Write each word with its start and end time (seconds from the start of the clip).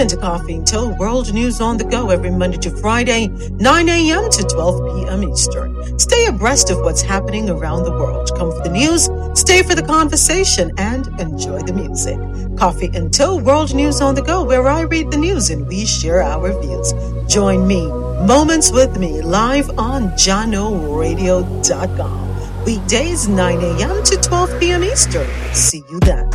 into 0.00 0.16
Coffee 0.16 0.54
Until 0.54 0.96
World 0.96 1.34
News 1.34 1.60
on 1.60 1.76
the 1.76 1.84
Go 1.84 2.08
every 2.08 2.30
Monday 2.30 2.56
to 2.58 2.70
Friday, 2.78 3.26
9 3.28 3.88
a.m. 3.88 4.30
to 4.30 4.42
12 4.44 5.04
p.m. 5.04 5.24
Eastern. 5.24 5.98
Stay 5.98 6.24
abreast 6.26 6.70
of 6.70 6.78
what's 6.80 7.02
happening 7.02 7.50
around 7.50 7.82
the 7.84 7.90
world. 7.90 8.30
Come 8.36 8.50
for 8.50 8.62
the 8.62 8.70
news, 8.70 9.10
stay 9.38 9.62
for 9.62 9.74
the 9.74 9.82
conversation, 9.82 10.72
and 10.78 11.06
enjoy 11.20 11.58
the 11.60 11.74
music. 11.74 12.16
Coffee 12.58 12.88
Until 12.94 13.40
World 13.40 13.74
News 13.74 14.00
on 14.00 14.14
the 14.14 14.22
Go, 14.22 14.42
where 14.42 14.66
I 14.68 14.80
read 14.82 15.10
the 15.10 15.18
news 15.18 15.50
and 15.50 15.68
we 15.68 15.84
share 15.84 16.22
our 16.22 16.58
views. 16.62 16.94
Join 17.28 17.66
me, 17.66 17.86
Moments 18.26 18.72
with 18.72 18.98
Me, 18.98 19.20
live 19.20 19.68
on 19.78 20.04
JahknoRadio.com. 20.12 22.64
Weekdays 22.64 23.28
9 23.28 23.60
a.m. 23.60 24.02
to 24.04 24.16
12 24.16 24.60
p.m. 24.60 24.82
Eastern. 24.82 25.28
See 25.52 25.84
you 25.90 26.00
then. 26.00 26.30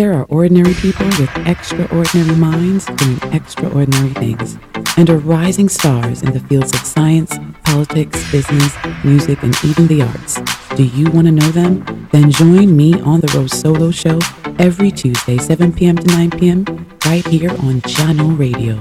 There 0.00 0.14
are 0.14 0.24
ordinary 0.30 0.72
people 0.72 1.04
with 1.04 1.28
extraordinary 1.46 2.34
minds 2.34 2.86
doing 2.86 3.20
extraordinary 3.34 4.14
things 4.14 4.56
and 4.96 5.10
are 5.10 5.18
rising 5.18 5.68
stars 5.68 6.22
in 6.22 6.32
the 6.32 6.40
fields 6.40 6.72
of 6.72 6.80
science, 6.86 7.36
politics, 7.64 8.18
business, 8.32 8.74
music, 9.04 9.42
and 9.42 9.54
even 9.62 9.88
the 9.88 10.00
arts. 10.00 10.40
Do 10.74 10.84
you 10.84 11.10
want 11.10 11.26
to 11.26 11.32
know 11.32 11.50
them? 11.50 12.08
Then 12.12 12.30
join 12.30 12.74
me 12.74 12.98
on 13.02 13.20
The 13.20 13.30
Rose 13.36 13.52
Solo 13.52 13.90
Show 13.90 14.18
every 14.58 14.90
Tuesday, 14.90 15.36
7 15.36 15.70
p.m. 15.74 15.96
to 15.96 16.06
9 16.06 16.30
p.m., 16.30 16.64
right 17.04 17.26
here 17.26 17.50
on 17.50 17.82
Jahkno 17.82 18.38
Radio, 18.38 18.76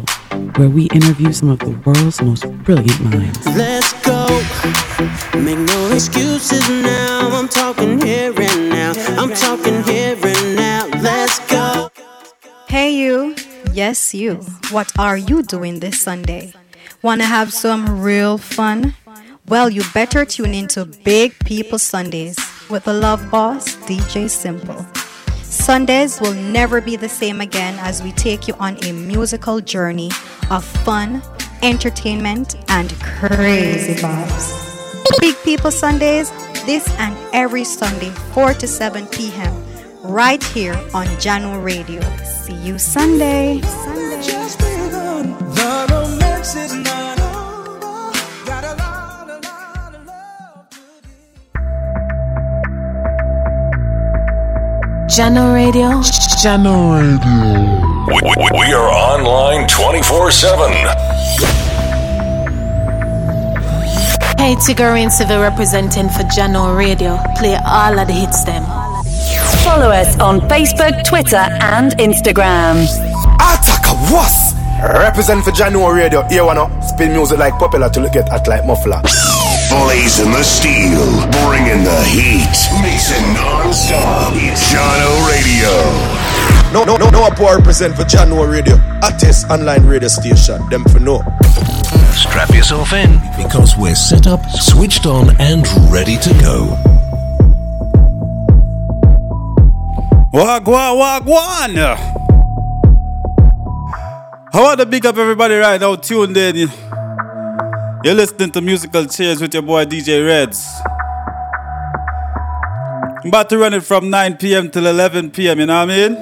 where 0.56 0.70
we 0.70 0.86
interview 0.96 1.34
some 1.34 1.50
of 1.50 1.60
the 1.60 1.72
world's 1.86 2.22
most 2.22 2.50
brilliant 2.64 3.02
minds. 3.02 3.46
Let's 3.46 3.92
go. 4.06 4.26
Make 5.38 5.60
no 5.60 5.92
excuses 5.92 6.70
now. 6.70 7.30
I'm 7.34 7.50
talking 7.50 8.00
here 8.00 8.34
and 8.40 8.70
now. 8.70 9.19
Hey, 12.70 12.92
you. 12.92 13.36
Yes, 13.74 14.14
you. 14.14 14.36
What 14.70 14.92
are 15.00 15.18
you 15.18 15.42
doing 15.42 15.80
this 15.80 16.00
Sunday? 16.00 16.54
Want 17.02 17.20
to 17.20 17.26
have 17.26 17.52
some 17.52 18.00
real 18.00 18.38
fun? 18.38 18.94
Well, 19.48 19.72
you 19.72 19.82
better 19.92 20.24
tune 20.24 20.54
into 20.54 20.86
Big 20.86 21.34
People 21.40 21.80
Sundays 21.80 22.38
with 22.70 22.84
the 22.84 22.94
love 22.94 23.32
boss, 23.32 23.76
DJ 23.88 24.30
Simple. 24.30 24.86
Sundays 25.42 26.22
will 26.22 26.36
never 26.36 26.80
be 26.80 26.96
the 26.96 27.10
same 27.10 27.42
again 27.42 27.74
as 27.80 28.04
we 28.04 28.12
take 28.12 28.48
you 28.48 28.54
on 28.60 28.78
a 28.84 28.92
musical 28.92 29.60
journey 29.60 30.12
of 30.52 30.64
fun, 30.64 31.24
entertainment, 31.64 32.56
and 32.70 32.94
crazy 33.02 33.96
vibes. 33.96 35.20
Big 35.20 35.36
People 35.44 35.72
Sundays, 35.72 36.30
this 36.68 36.88
and 37.00 37.18
every 37.34 37.64
Sunday, 37.64 38.12
4 38.34 38.54
to 38.54 38.68
7 38.68 39.08
p.m., 39.08 39.69
right 40.10 40.44
here 40.44 40.74
on 40.94 41.06
Jahkno 41.22 41.64
Radio. 41.64 42.02
See 42.26 42.56
you 42.56 42.80
Sunday. 42.80 43.62
Sunday. 43.62 44.00
Jahkno 55.10 55.54
Radio. 55.54 55.90
Jahkno 56.42 56.94
Radio. 56.98 57.90
We, 58.08 58.20
we, 58.24 58.60
we 58.60 58.74
are 58.74 58.90
online 58.90 59.68
24 59.68 60.32
7. 60.32 60.72
Hey, 64.38 64.56
Tigarin 64.56 65.12
Civil 65.12 65.42
representing 65.42 66.10
for 66.10 66.24
Jahkno 66.24 66.76
Radio. 66.76 67.20
Play 67.36 67.56
all 67.64 68.00
of 68.00 68.08
the 68.08 68.14
hits 68.14 68.44
them. 68.46 68.79
Follow 69.70 69.92
us 69.92 70.20
on 70.20 70.42
Facebook, 70.50 71.06
Twitter, 71.06 71.46
and 71.62 71.92
Instagram. 72.00 72.88
Ataka 73.38 73.94
was 74.10 74.56
represent 74.82 75.44
for 75.46 75.52
Jahkno 75.52 75.94
Radio. 75.94 76.24
Here 76.24 76.44
one 76.44 76.58
up, 76.58 76.72
spin 76.84 77.12
music 77.12 77.38
like 77.38 77.54
popular 77.60 77.88
till 77.88 78.04
it 78.06 78.12
get 78.12 78.28
at 78.32 78.48
like 78.48 78.66
muffler. 78.66 79.00
Blazing 79.70 80.32
the 80.32 80.42
steel, 80.42 81.06
bringing 81.46 81.84
the 81.84 82.02
heat, 82.10 82.50
mixing 82.82 83.22
non-stop. 83.38 84.34
It's 84.38 84.74
Jahkno 84.74 85.14
Radio. 85.30 85.70
No, 86.74 86.84
no, 86.84 86.98
no, 86.98 87.12
no, 87.12 87.22
I 87.22 87.30
poor 87.30 87.58
represent 87.58 87.96
for 87.96 88.06
Jahkno 88.06 88.52
Radio. 88.52 88.76
Artist 89.04 89.52
online 89.52 89.86
radio 89.86 90.08
station. 90.08 90.68
Them 90.72 90.84
for 90.86 91.00
no. 91.00 91.22
Strap 92.18 92.50
yourself 92.56 92.92
in 92.92 93.20
because 93.38 93.78
we're 93.78 93.94
set 93.94 94.26
up, 94.26 94.44
switched 94.50 95.06
on, 95.06 95.40
and 95.40 95.68
ready 95.92 96.18
to 96.18 96.34
go. 96.42 96.99
Wagwan, 100.32 100.96
wagwan. 101.00 101.74
I 104.54 104.62
want 104.62 104.80
to 104.80 104.86
big 104.86 105.04
up 105.08 105.18
everybody 105.18 105.56
right 105.56 105.82
now 105.82 105.96
tuned 105.96 106.38
in. 106.38 106.70
You're 108.04 108.14
listening 108.14 108.52
to 108.52 108.62
Musical 108.62 109.06
Cheers 109.06 109.42
with 109.42 109.54
your 109.56 109.64
boy 109.64 109.86
DJ 109.86 110.22
Redz. 110.22 110.64
I'm 113.24 113.30
about 113.30 113.50
to 113.50 113.58
run 113.58 113.74
it 113.74 113.84
from 113.84 114.12
9 114.12 114.38
p.m. 114.38 114.70
till 114.70 114.86
11 114.86 115.32
p.m., 115.32 115.60
you 115.60 115.66
know 115.66 115.86
what 115.86 115.90
I 115.90 116.08
mean? 116.08 116.14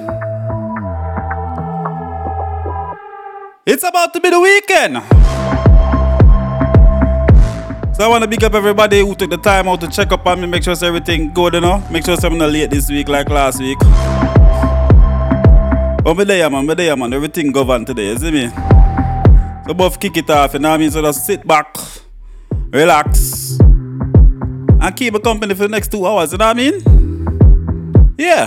It's 3.66 3.84
about 3.84 4.14
to 4.14 4.20
be 4.20 4.30
the 4.30 4.40
weekend. 4.40 4.96
So 7.98 8.04
I 8.04 8.08
want 8.08 8.22
to 8.22 8.30
big 8.30 8.44
up 8.44 8.54
everybody 8.54 9.00
who 9.00 9.12
took 9.16 9.28
the 9.28 9.36
time 9.36 9.66
out 9.66 9.80
to 9.80 9.88
check 9.88 10.12
up 10.12 10.24
on 10.24 10.40
me, 10.40 10.46
make 10.46 10.62
sure 10.62 10.72
everything 10.84 11.34
good, 11.34 11.54
you 11.54 11.60
know? 11.60 11.84
Make 11.90 12.04
sure 12.04 12.14
I'm 12.22 12.38
not 12.38 12.52
late 12.52 12.70
this 12.70 12.88
week 12.88 13.08
like 13.08 13.28
last 13.28 13.58
week. 13.58 13.76
But 16.04 16.14
me 16.16 16.22
there, 16.22 16.48
man, 16.48 16.64
me 16.64 16.74
there, 16.74 16.96
man. 16.96 17.12
Everything 17.12 17.50
governed 17.50 17.88
today, 17.88 18.10
you 18.10 18.18
see 18.18 18.30
me? 18.30 18.50
So 19.66 19.74
both 19.74 19.98
kick 19.98 20.16
it 20.16 20.30
off, 20.30 20.52
you 20.52 20.60
know 20.60 20.68
what 20.68 20.76
I 20.76 20.78
mean? 20.78 20.92
So 20.92 21.02
just 21.02 21.26
sit 21.26 21.44
back, 21.44 21.76
relax, 22.70 23.58
and 23.58 24.94
keep 24.94 25.14
a 25.14 25.18
company 25.18 25.54
for 25.56 25.64
the 25.64 25.68
next 25.68 25.90
two 25.90 26.06
hours, 26.06 26.30
you 26.30 26.38
know 26.38 26.46
what 26.46 26.56
I 26.56 26.70
mean? 26.70 28.14
Yeah. 28.16 28.46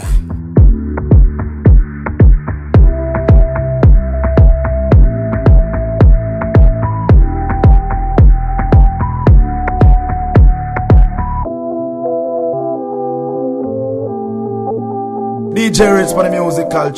DJ 15.62 15.96
Rich 15.96 16.14
for 16.14 16.24
the 16.24 16.32
musical. 16.32 16.90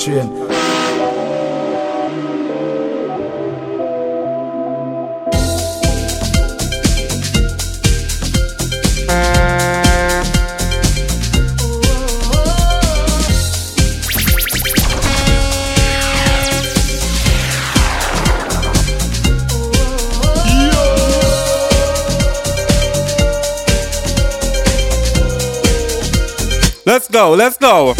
Let's 26.85 27.09
go, 27.09 27.33
let's 27.33 27.57
go. 27.57 27.93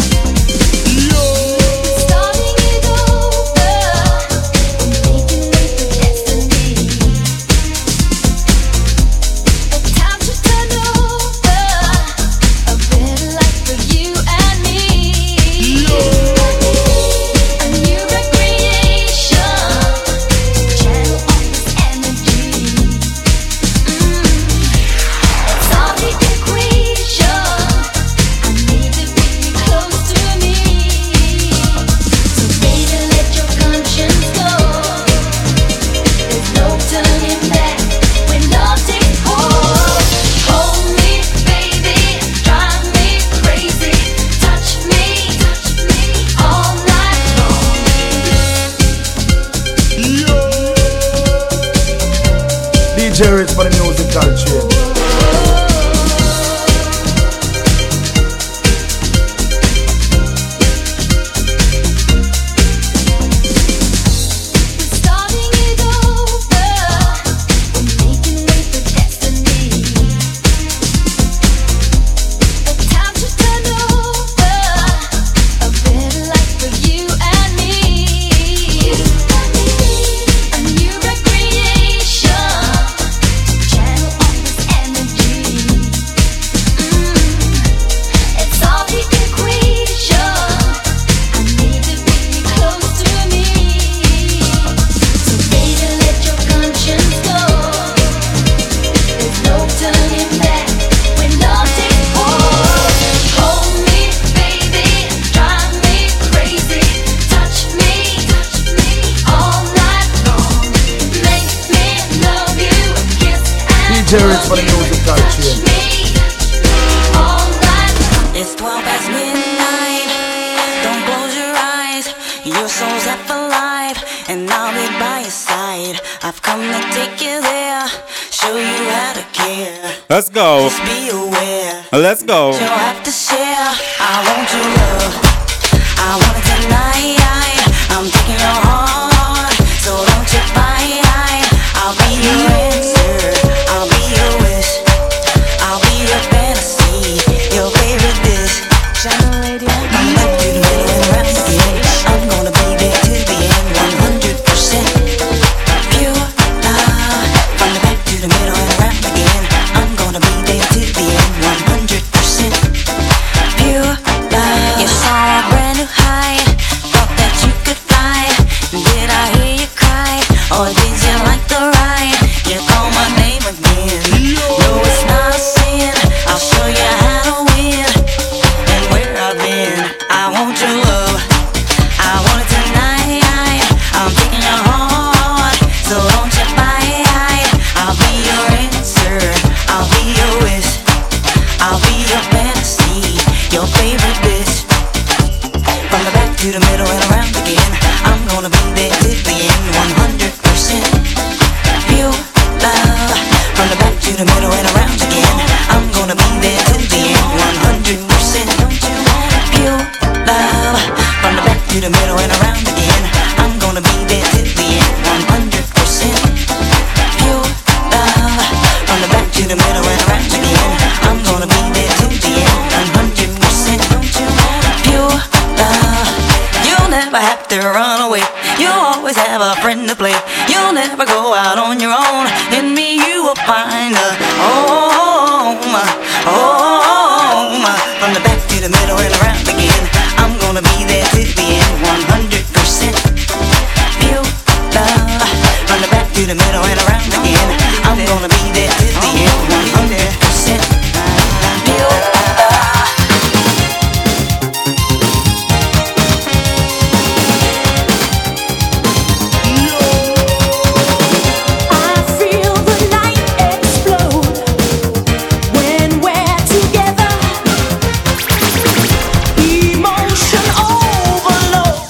always 229.04 229.18
have 229.18 229.42
a 229.42 229.60
friend 229.60 229.86
to 229.86 229.94
play. 229.94 230.16
You'll 230.48 230.72
never 230.72 231.04
go 231.04 231.34
out 231.34 231.58
on 231.58 231.78
your 231.78 231.92
own. 231.92 232.23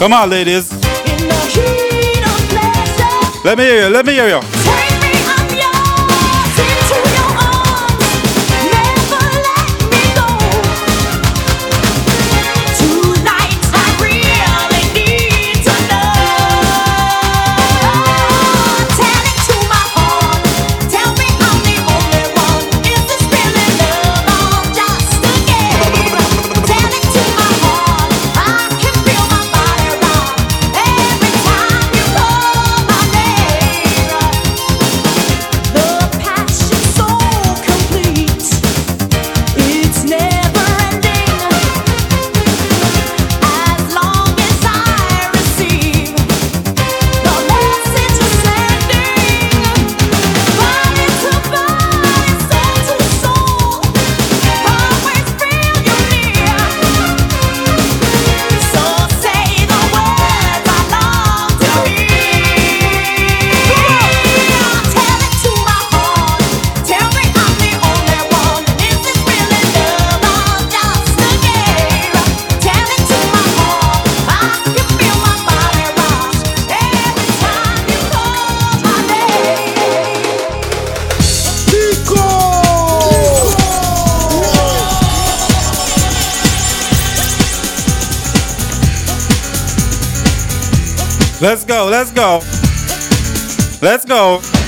Come 0.04 0.12
on, 0.12 0.28
ladies. 0.28 0.70
Let 3.42 3.56
me 3.56 3.64
hear 3.64 3.84
you. 3.84 3.88
Let 3.88 4.04
me 4.04 4.12
hear 4.12 4.28
you. 4.28 4.53
Let's 93.84 94.06
go. 94.06 94.63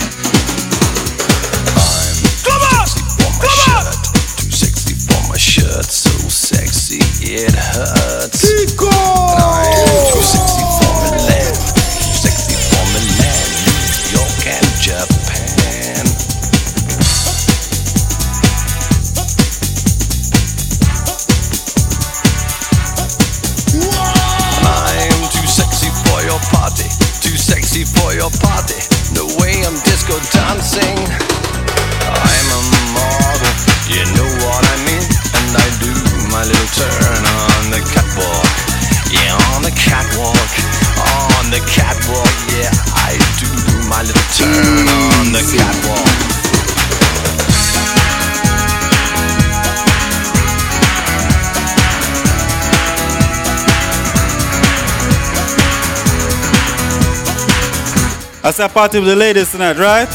Rasta 58.58 58.72
party 58.72 58.98
with 59.00 59.08
the 59.08 59.16
ladies 59.16 59.50
tonight, 59.50 59.76
right? 59.76 60.08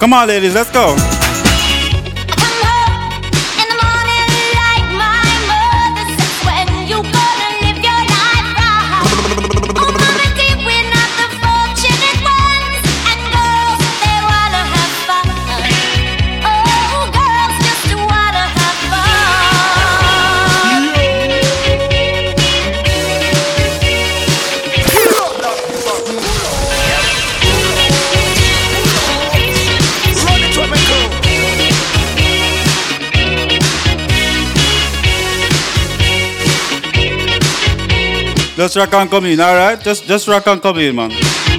Come 0.00 0.14
on, 0.14 0.28
ladies, 0.28 0.54
let's 0.54 0.70
go. 0.70 1.05
Just 38.56 38.74
rock 38.74 38.94
and 38.94 39.10
come 39.10 39.26
in, 39.26 39.38
alright? 39.38 39.78
Just 39.82 40.06
just 40.06 40.26
rock 40.28 40.46
and 40.46 40.62
come 40.62 40.78
in, 40.78 40.96
man. 40.96 41.55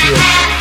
Cheers. 0.00 0.57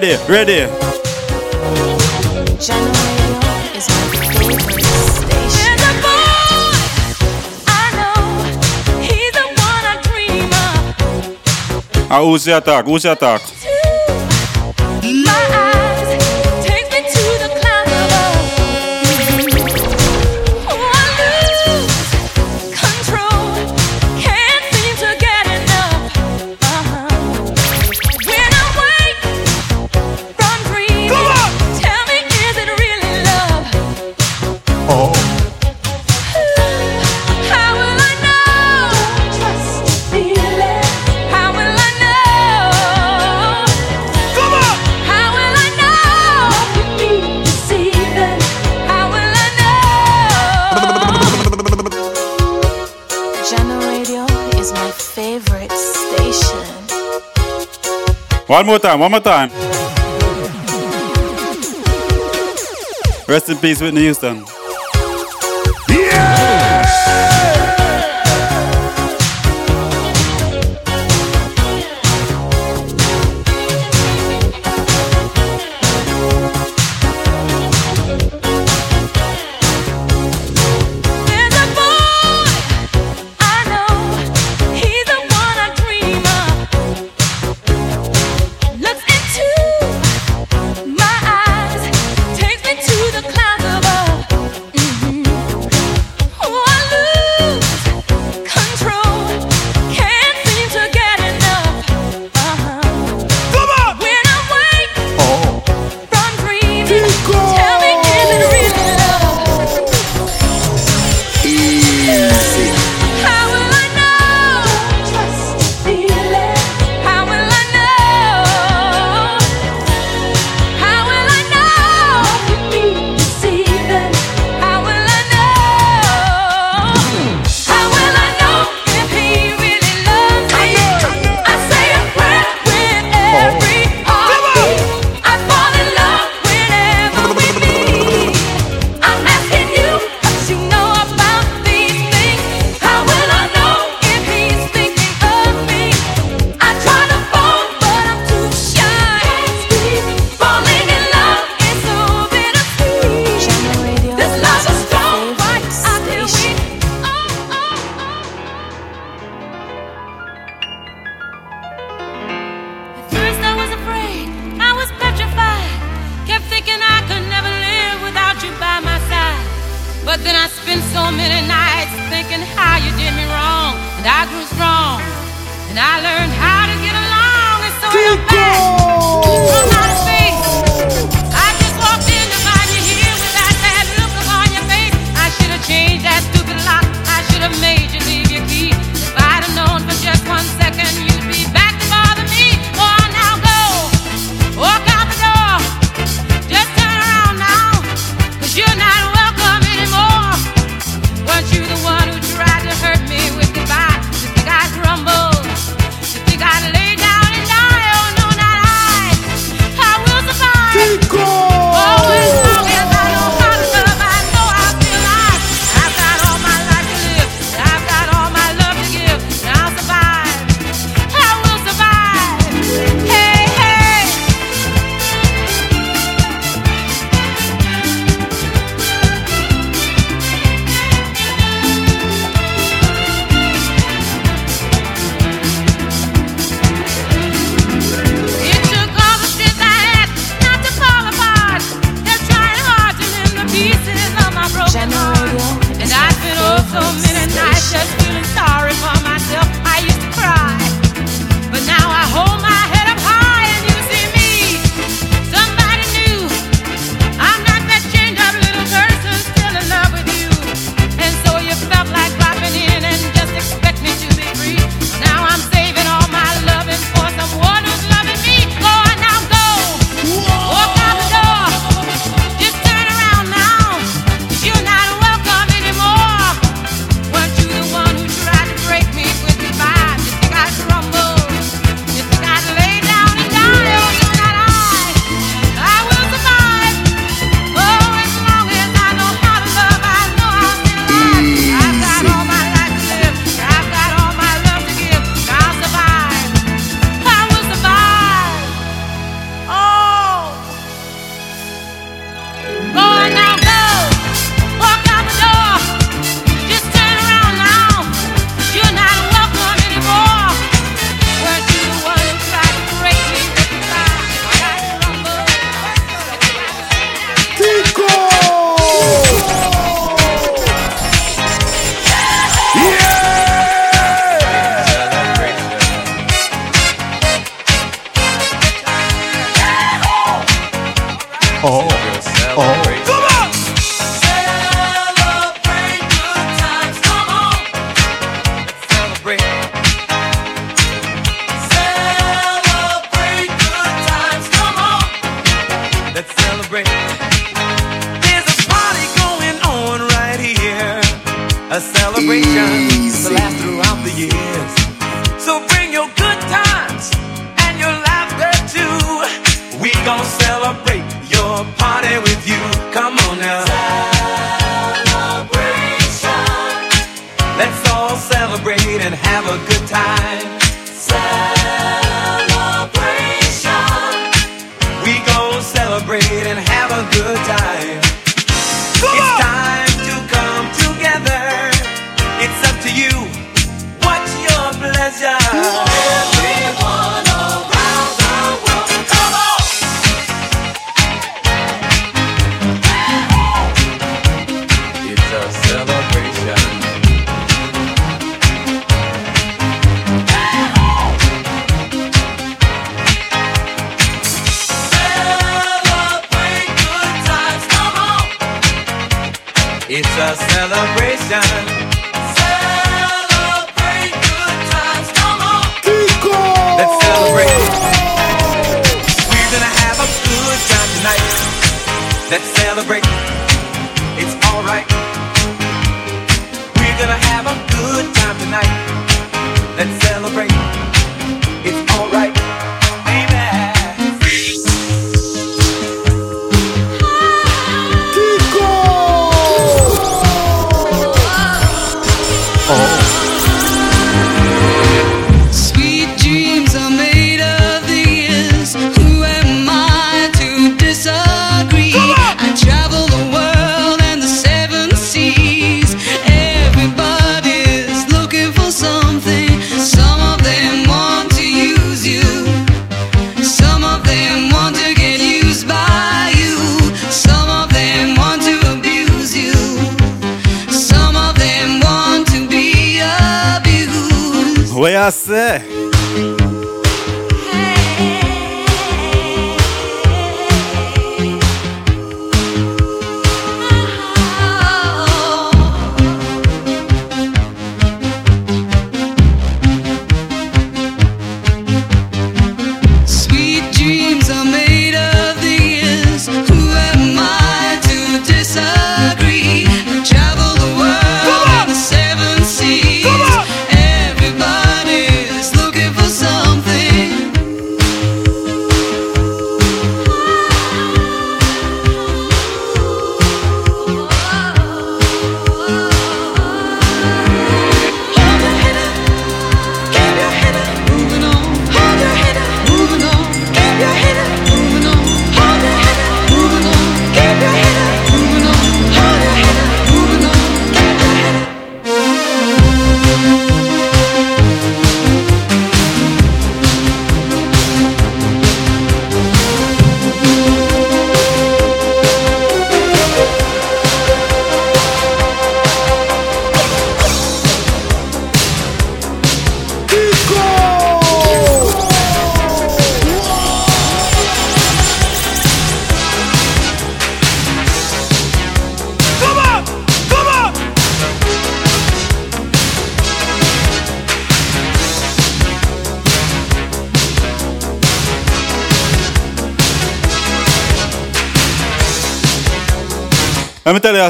ready, 0.00 0.16
ready. 0.28 0.66
Ah, 12.10 12.24
who's 12.24 12.44
the 12.44 12.56
attack? 12.56 12.86
Who's 12.86 13.02
the 13.02 13.12
attack? 13.12 13.57
One 58.58 58.66
more 58.66 58.80
time, 58.80 58.98
one 58.98 59.12
more 59.12 59.20
time. 59.20 59.50
Rest 63.28 63.50
in 63.50 63.56
peace, 63.58 63.80
Whitney 63.80 64.00
Houston. 64.00 64.44
Yeah! 65.88 66.67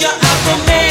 your 0.00 0.10
apple 0.10 0.66
man. 0.66 0.81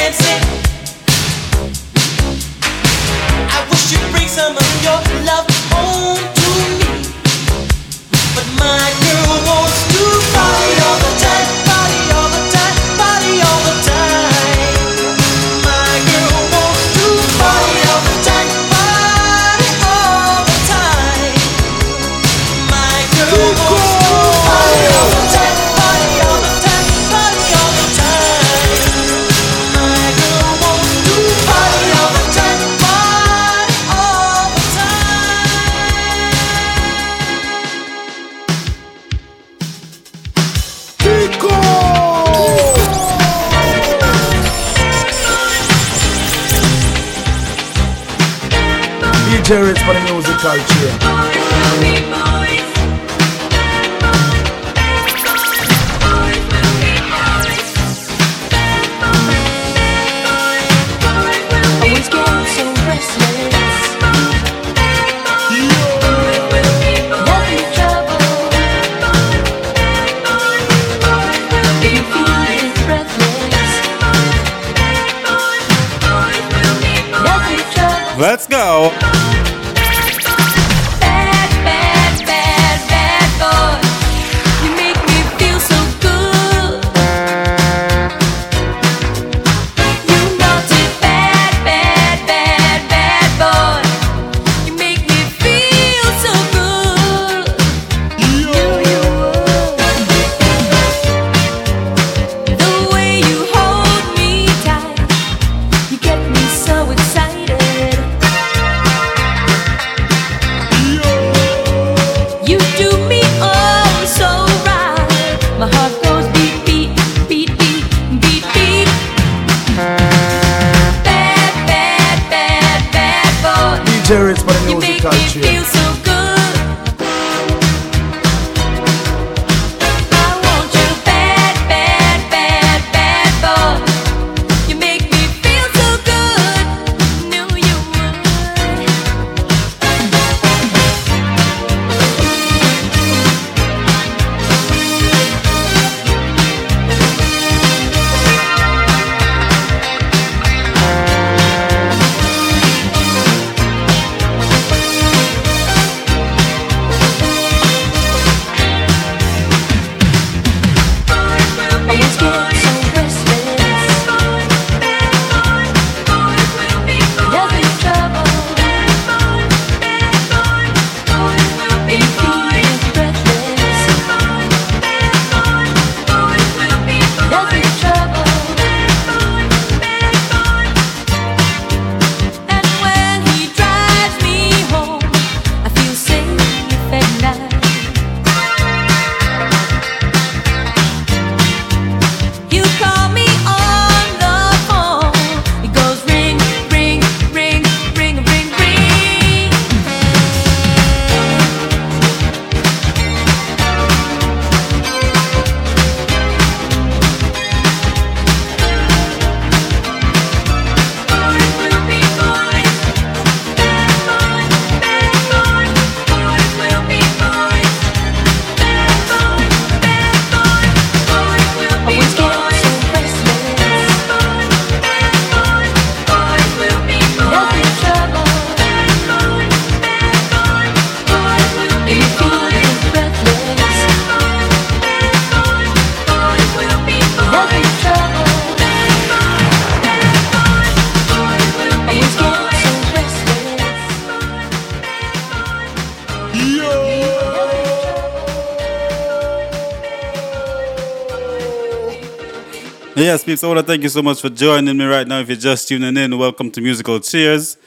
Yes, 253.12 253.26
peeps, 253.26 253.44
I 253.44 253.48
want 253.48 253.60
to 253.60 253.66
thank 253.66 253.84
you 253.84 253.90
so 253.90 254.02
much 254.02 254.22
for 254.22 254.30
joining 254.30 254.78
me 254.78 254.86
right 254.86 255.06
now. 255.06 255.20
If 255.20 255.28
you're 255.28 255.36
just 255.36 255.68
tuning 255.68 255.98
in, 255.98 256.18
welcome 256.18 256.50
to 256.50 256.62
Musical 256.62 256.98
Cheers. 257.02 257.58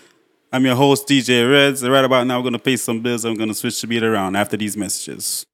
I'm 0.50 0.64
your 0.64 0.74
host, 0.74 1.06
DJ 1.06 1.46
Reds. 1.46 1.86
Right 1.86 2.02
about 2.02 2.26
now, 2.26 2.38
we're 2.38 2.44
going 2.44 2.54
to 2.54 2.58
pay 2.58 2.78
some 2.78 3.00
bills. 3.00 3.26
I'm 3.26 3.34
going 3.34 3.50
to 3.50 3.54
switch 3.54 3.78
the 3.78 3.86
beat 3.86 4.02
around 4.02 4.36
after 4.36 4.56
these 4.56 4.74
messages. 4.74 5.44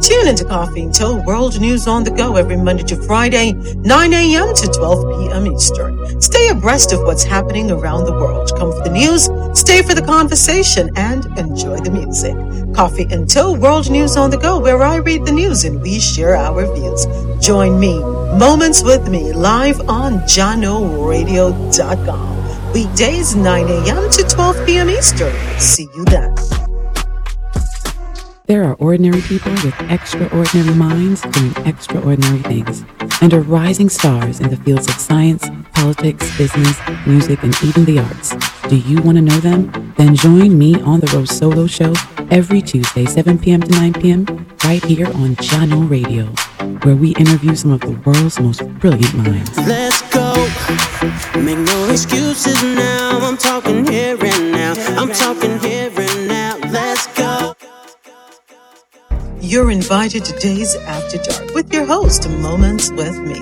Tune 0.00 0.28
into 0.28 0.44
Coffee 0.46 0.80
and 0.82 0.94
Toe 0.94 1.22
World 1.26 1.60
News 1.60 1.86
on 1.86 2.04
the 2.04 2.10
Go 2.10 2.36
every 2.36 2.56
Monday 2.56 2.84
to 2.84 2.96
Friday, 3.02 3.52
9 3.52 4.14
a.m. 4.14 4.54
to 4.54 4.66
12 4.66 5.18
p.m. 5.18 5.46
Eastern. 5.46 6.18
Stay 6.20 6.48
abreast 6.48 6.92
of 6.92 7.02
what's 7.02 7.22
happening 7.22 7.70
around 7.70 8.06
the 8.06 8.12
world. 8.12 8.50
Come 8.56 8.72
for 8.72 8.82
the 8.82 8.88
news, 8.90 9.28
stay 9.58 9.82
for 9.82 9.92
the 9.94 10.00
conversation, 10.00 10.88
and 10.96 11.26
enjoy 11.38 11.76
the 11.76 11.90
music. 11.90 12.34
Coffee 12.74 13.06
and 13.10 13.28
Toe 13.28 13.52
World 13.52 13.90
News 13.90 14.16
on 14.16 14.30
the 14.30 14.38
Go, 14.38 14.58
where 14.58 14.82
I 14.82 14.96
read 14.96 15.26
the 15.26 15.32
news 15.32 15.64
and 15.64 15.82
we 15.82 16.00
share 16.00 16.34
our 16.34 16.64
views. 16.74 17.04
Join 17.44 17.78
me, 17.78 17.98
Moments 18.38 18.82
with 18.82 19.06
Me, 19.10 19.34
live 19.34 19.86
on 19.88 20.20
JanoRadio.com. 20.20 22.72
Weekdays, 22.72 23.34
9 23.36 23.68
a.m. 23.68 24.10
to 24.12 24.22
12 24.22 24.64
p.m. 24.64 24.88
Eastern. 24.88 25.34
See 25.58 25.88
you 25.94 26.06
then. 26.06 26.34
There 28.50 28.64
are 28.64 28.74
ordinary 28.80 29.20
people 29.20 29.52
with 29.52 29.80
extraordinary 29.82 30.74
minds 30.74 31.22
doing 31.22 31.54
extraordinary 31.68 32.42
things 32.42 32.84
and 33.22 33.32
are 33.32 33.42
rising 33.42 33.88
stars 33.88 34.40
in 34.40 34.50
the 34.50 34.56
fields 34.56 34.88
of 34.88 34.94
science, 34.94 35.48
politics, 35.72 36.36
business, 36.36 36.76
music, 37.06 37.44
and 37.44 37.54
even 37.62 37.84
the 37.84 38.00
arts. 38.00 38.34
Do 38.68 38.76
you 38.76 39.00
want 39.02 39.18
to 39.18 39.22
know 39.22 39.38
them? 39.38 39.94
Then 39.96 40.16
join 40.16 40.58
me 40.58 40.74
on 40.82 40.98
the 40.98 41.06
Rose 41.16 41.30
Solo 41.30 41.68
Show 41.68 41.92
every 42.32 42.60
Tuesday, 42.60 43.04
7 43.04 43.38
p.m. 43.38 43.60
to 43.60 43.70
9 43.70 43.92
p.m., 43.92 44.26
right 44.64 44.84
here 44.84 45.06
on 45.06 45.36
Channel 45.36 45.82
Radio, 45.82 46.24
where 46.82 46.96
we 46.96 47.14
interview 47.14 47.54
some 47.54 47.70
of 47.70 47.82
the 47.82 47.92
world's 48.04 48.40
most 48.40 48.68
brilliant 48.80 49.14
minds. 49.14 49.56
Let's 49.58 50.02
go. 50.12 50.34
Make 51.38 51.58
no 51.58 51.88
excuses 51.88 52.60
now. 52.64 53.20
I'm 53.22 53.36
talking 53.36 53.86
here 53.86 54.18
and 54.20 54.50
now. 54.50 54.74
I'm 55.00 55.12
talking 55.12 55.56
here 55.60 55.99
You're 59.50 59.72
invited 59.72 60.24
to 60.26 60.38
Days 60.38 60.76
After 60.76 61.18
Dark 61.18 61.52
with 61.54 61.72
your 61.72 61.84
host, 61.84 62.30
Moments 62.30 62.92
with 62.92 63.18
Me. 63.18 63.34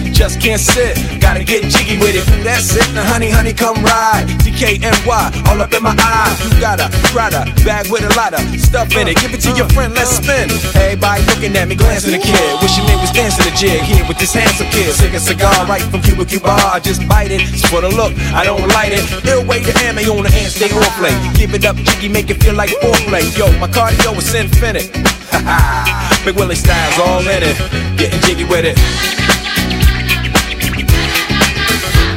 Just 0.21 0.37
can't 0.39 0.61
sit, 0.61 0.93
gotta 1.19 1.43
get 1.43 1.65
jiggy 1.65 1.97
with 1.97 2.13
it. 2.13 2.21
That's 2.45 2.77
it, 2.77 2.85
now 2.93 3.01
honey, 3.09 3.31
honey, 3.33 3.53
come 3.57 3.73
ride. 3.81 4.29
DKNY, 4.45 5.09
all 5.49 5.57
up 5.57 5.73
in 5.73 5.81
my 5.81 5.97
eye. 5.97 6.29
You 6.45 6.61
got 6.61 6.77
a 6.77 6.93
Prada 7.09 7.49
bag 7.65 7.89
with 7.89 8.05
a 8.05 8.13
lot 8.13 8.37
of 8.37 8.45
stuff 8.61 8.93
in 8.93 9.07
it. 9.07 9.17
Give 9.17 9.33
it 9.33 9.41
to 9.41 9.51
your 9.57 9.65
friend, 9.73 9.97
let's 9.97 10.21
spin. 10.21 10.45
Everybody 10.77 11.25
looking 11.25 11.57
at 11.57 11.67
me, 11.67 11.73
glancing 11.73 12.13
at 12.13 12.21
kid. 12.21 12.37
Wishing 12.61 12.85
they 12.85 12.93
was 13.01 13.09
dancing 13.09 13.49
the 13.49 13.53
jig 13.57 13.81
here 13.81 14.05
with 14.05 14.19
this 14.21 14.31
handsome 14.31 14.69
kid. 14.69 14.93
Sick 14.93 15.11
a 15.17 15.19
cigar 15.19 15.65
right 15.65 15.81
from 15.89 16.05
Cuba 16.05 16.23
Cuba. 16.23 16.53
I 16.53 16.79
just 16.79 17.01
bite 17.09 17.31
it. 17.31 17.41
It's 17.41 17.65
for 17.65 17.81
the 17.81 17.89
look, 17.89 18.13
I 18.37 18.45
don't 18.45 18.61
light 18.77 18.93
it. 18.93 19.01
Ill 19.25 19.41
way 19.49 19.65
to 19.65 19.73
ammo 19.89 20.05
on 20.05 20.21
the 20.21 20.29
hand, 20.29 20.53
stay 20.53 20.69
on 20.69 20.85
play. 21.01 21.17
Give 21.33 21.51
it 21.57 21.65
up, 21.65 21.77
jiggy, 21.77 22.09
make 22.09 22.29
it 22.29 22.37
feel 22.43 22.53
like 22.53 22.69
foreplay. 22.77 23.25
Yo, 23.33 23.49
my 23.57 23.65
cardio 23.65 24.13
is 24.21 24.29
infinite. 24.37 24.85
Ha 25.33 25.41
ha. 25.49 26.21
Big 26.23 26.35
Willie 26.35 26.53
styles 26.53 26.99
all 26.99 27.25
in 27.25 27.41
it. 27.41 27.57
Getting 27.97 28.21
jiggy 28.21 28.45
with 28.45 28.69
it. 28.69 29.20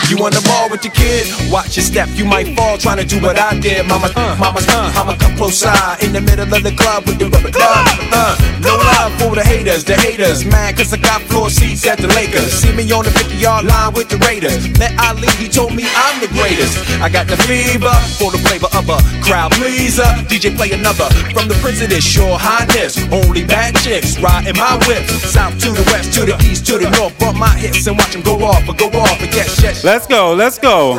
What? 0.08 0.20
You 0.20 0.26
on 0.26 0.32
the 0.32 0.42
ball 0.48 0.70
with 0.70 0.84
your 0.86 0.94
kid? 0.94 1.28
Watch 1.52 1.76
your 1.76 1.84
step, 1.84 2.08
you 2.14 2.24
might 2.24 2.56
fall 2.56 2.78
trying 2.78 2.98
to 2.98 3.06
do 3.06 3.20
what 3.20 3.38
I 3.38 3.60
did. 3.60 3.86
Mama, 3.88 4.08
uh, 4.16 4.38
mama, 4.40 4.60
uh, 4.64 4.92
mama, 4.96 5.18
come 5.20 5.36
close 5.36 5.60
side 5.60 6.02
in 6.02 6.14
the 6.14 6.22
middle 6.22 6.48
of 6.48 6.64
the 6.64 6.72
club 6.72 7.06
with 7.06 7.20
the 7.20 7.28
rubber 7.28 7.52
dub. 7.52 7.88
Uh, 8.16 8.38
no 8.64 8.78
love 8.78 9.12
for 9.20 9.36
the 9.36 9.44
haters, 9.44 9.84
the 9.84 9.96
haters, 9.96 10.46
man, 10.46 10.76
cause 10.76 10.94
I 10.94 10.98
got 10.98 11.22
floor 11.24 11.50
seats 11.50 11.86
at 11.86 11.98
the 11.98 12.08
Lakers. 12.08 12.54
See 12.54 12.72
me 12.72 12.90
on 12.92 13.04
the 13.04 13.12
50 13.12 13.36
yard 13.36 13.66
line 13.66 13.94
with 13.94 14.08
the 14.08 14.18
Raiders. 14.24 14.70
Met 14.80 14.96
Ali, 15.04 15.28
he 15.36 15.50
told 15.50 15.76
me 15.76 15.84
I'm 15.84 16.22
the 16.22 16.32
greatest. 16.32 16.78
I 17.02 17.10
got 17.10 17.28
the 17.28 17.36
fever 17.44 17.92
for 18.16 18.32
the 18.32 18.40
flavor 18.40 18.72
of 18.80 18.88
a 18.88 19.00
crowd 19.28 19.52
pleaser. 19.60 20.08
DJ 20.32 20.56
play 20.56 20.72
another 20.72 21.10
from 21.36 21.52
the 21.52 21.58
Prince 21.60 21.82
of 21.82 21.90
this, 21.90 22.08
your 22.16 22.40
highness. 22.40 22.96
Only 23.12 23.44
bad 23.44 23.76
chicks 23.84 24.18
riding 24.20 24.56
my 24.56 24.80
whip. 24.88 25.04
South 25.36 25.60
to 25.60 25.76
the 25.76 25.84
west, 25.92 26.14
to 26.16 26.24
the 26.24 26.36
east, 26.48 26.66
to 26.68 26.78
the 26.78 26.90
north. 26.96 27.18
Bump 27.20 27.38
my 27.38 27.52
hips 27.60 27.88
and 27.88 27.98
watch 27.98 28.14
them 28.14 28.22
go 28.22 28.40
off, 28.46 28.64
or 28.70 28.74
go 28.74 28.88
off, 29.00 29.20
and 29.20 29.34
yes, 29.36 29.62
yes. 29.62 29.84
Let's 29.84 29.97
go, 30.06 30.34
let's 30.36 30.60
go. 30.60 30.92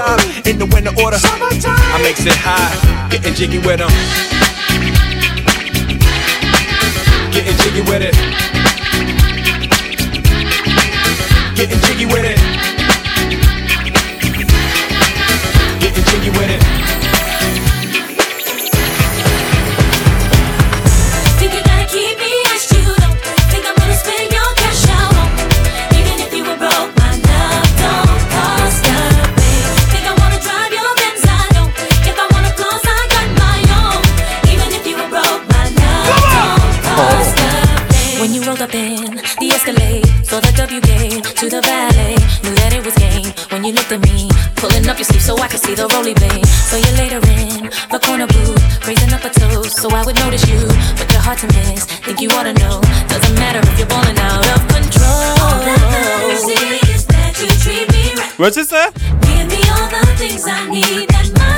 In 0.45 0.59
the 0.59 0.67
winter 0.67 0.91
order, 1.01 1.19
I 1.23 2.01
makes 2.03 2.27
it 2.27 2.33
high, 2.35 2.75
getting 3.11 3.35
jiggy 3.35 3.59
with 3.59 3.79
them. 3.79 3.91
Getting 7.31 7.57
jiggy 7.59 7.83
with 7.83 8.03
it. 8.03 8.15
Getting 11.55 11.79
jiggy 11.87 12.07
with 12.07 12.25
it. 12.25 12.39
Getting 15.81 16.05
jiggy 16.05 16.31
with 16.31 16.43
it. 16.43 16.48
The 41.61 41.67
valet, 41.67 42.15
knew 42.43 42.55
that 42.63 42.73
it 42.73 42.85
was 42.85 42.95
game. 42.95 43.35
When 43.51 43.65
you 43.65 43.73
looked 43.73 43.91
at 43.91 44.01
me, 44.07 44.31
pulling 44.57 44.87
up 44.87 44.99
your 44.99 45.09
sleeve 45.11 45.23
so 45.23 45.35
I 45.39 45.49
could 45.49 45.61
see 45.61 45.75
the 45.75 45.87
roly 45.95 46.15
blade. 46.15 46.47
So 46.71 46.77
you 46.77 46.91
later 46.95 47.19
in 47.35 47.67
the 47.91 47.99
corner 47.99 48.27
booth, 48.27 48.63
raising 48.87 49.13
up 49.13 49.25
a 49.25 49.31
toast 49.31 49.77
so 49.83 49.91
I 49.91 50.05
would 50.07 50.17
notice 50.23 50.47
you, 50.47 50.61
but 50.95 51.11
you're 51.11 51.25
hard 51.25 51.39
to 51.43 51.49
miss. 51.59 51.85
Think 52.07 52.21
you 52.21 52.31
ought 52.31 52.47
to 52.47 52.55
know, 52.55 52.81
doesn't 53.11 53.35
matter 53.35 53.59
if 53.59 53.79
you're 53.79 53.91
balling 53.91 54.19
out 54.19 54.47
of 54.55 54.61
control. 54.71 55.25
All 55.43 55.59
that 55.67 55.83
matters 55.91 56.47
is 56.95 57.07
that 57.07 57.35
you 57.43 57.51
treat 57.65 57.87
me 57.91 58.15
right. 58.15 58.39
What 58.39 58.55
you 58.55 58.65
say? 58.65 58.87
Give 59.27 59.47
me 59.51 59.61
all 59.75 59.89
the 59.91 60.05
things 60.15 60.47
I 60.47 60.69
need 60.71 61.09
that 61.11 61.27
money 61.39 61.58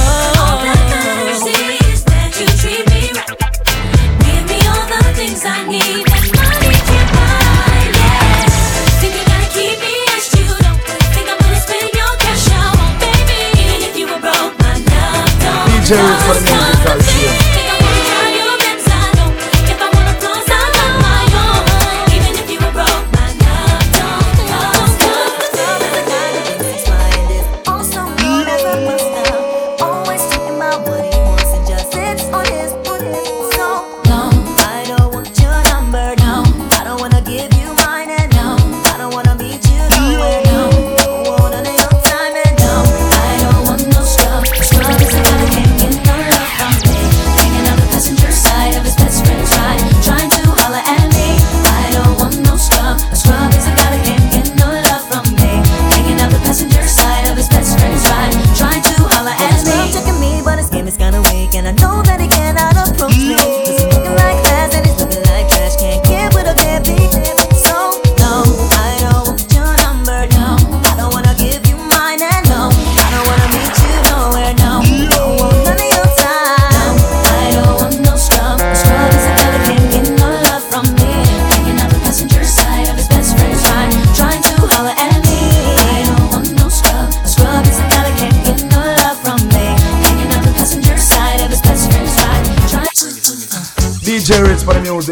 Don't 15.91 16.31
DJ 16.45 16.60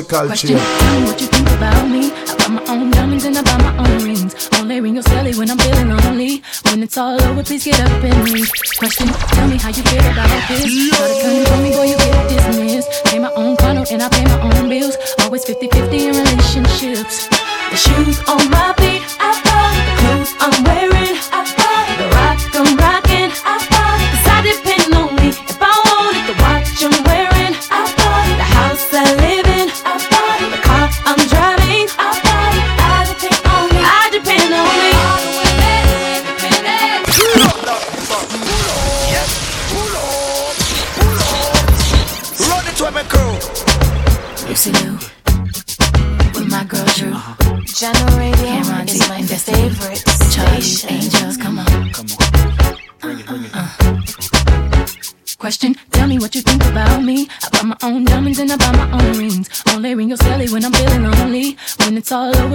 for 0.10 1.29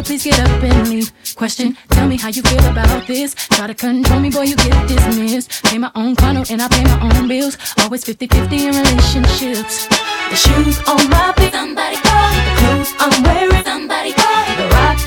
please 0.04 0.24
get 0.24 0.38
up 0.38 0.62
and 0.62 0.88
leave. 0.88 1.12
Question, 1.34 1.76
tell 1.88 2.06
me 2.06 2.16
how 2.16 2.28
you 2.28 2.42
feel 2.42 2.64
about 2.66 3.06
this. 3.06 3.34
Try 3.34 3.66
to 3.66 3.74
control 3.74 4.20
me, 4.20 4.30
boy, 4.30 4.42
you 4.42 4.56
get 4.56 4.88
dismissed. 4.88 5.64
Pay 5.64 5.78
my 5.78 5.90
own 5.94 6.14
condo 6.14 6.44
and 6.50 6.62
I 6.62 6.68
pay 6.68 6.84
my 6.84 7.00
own 7.00 7.26
bills. 7.26 7.56
Always 7.78 8.04
50-50 8.04 8.52
in 8.52 8.74
relationships. 8.74 9.88
The 10.30 10.36
shoes 10.36 10.78
on 10.86 11.08
my 11.10 11.32
feet, 11.36 11.52
somebody 11.52 11.96
call. 11.96 12.30
The 12.46 12.52
clothes 12.60 12.92
I'm 12.98 13.22
wearing, 13.22 13.64
somebody 13.64 14.12
call. 14.12 14.44
The 14.58 14.68
rock 14.76 14.98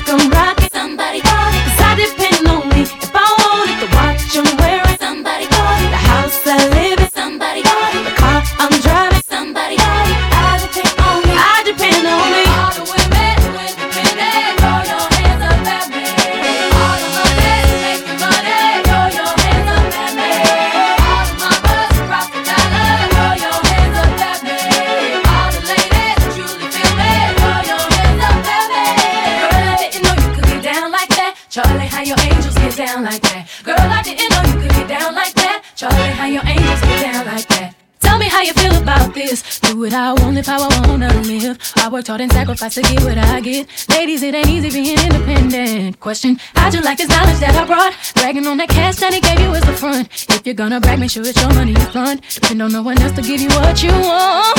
what 39.78 39.92
I 39.92 40.12
want, 40.12 40.34
live 40.34 40.46
how 40.46 40.68
I 40.68 40.88
wanna 40.88 41.08
live. 41.22 41.58
I 41.76 41.88
worked 41.88 42.08
hard 42.08 42.20
and 42.20 42.32
sacrificed 42.32 42.74
to 42.76 42.82
get 42.82 43.02
what 43.04 43.16
I 43.16 43.40
get. 43.40 43.68
Ladies, 43.88 44.22
it 44.22 44.34
ain't 44.34 44.48
easy 44.48 44.70
being 44.70 44.98
independent. 44.98 46.00
Question, 46.00 46.38
how'd 46.56 46.74
you 46.74 46.80
like 46.80 46.98
this 46.98 47.08
knowledge 47.08 47.38
that 47.38 47.54
I 47.54 47.64
brought? 47.64 47.94
Bragging 48.14 48.46
on 48.46 48.56
that 48.58 48.68
cash 48.68 48.96
that 48.96 49.14
he 49.14 49.20
gave 49.20 49.38
you 49.38 49.52
is 49.52 49.62
the 49.62 49.72
front. 49.72 50.08
If 50.30 50.44
you're 50.44 50.54
gonna 50.54 50.80
brag, 50.80 50.98
make 50.98 51.10
sure 51.10 51.24
it's 51.24 51.40
your 51.40 51.52
money 51.54 51.72
you 51.72 51.86
front. 51.92 52.22
Depend 52.34 52.62
on 52.62 52.72
no 52.72 52.82
one 52.82 53.00
else 53.00 53.12
to 53.12 53.22
give 53.22 53.40
you 53.40 53.50
what 53.50 53.82
you 53.82 53.92
want. 53.92 54.58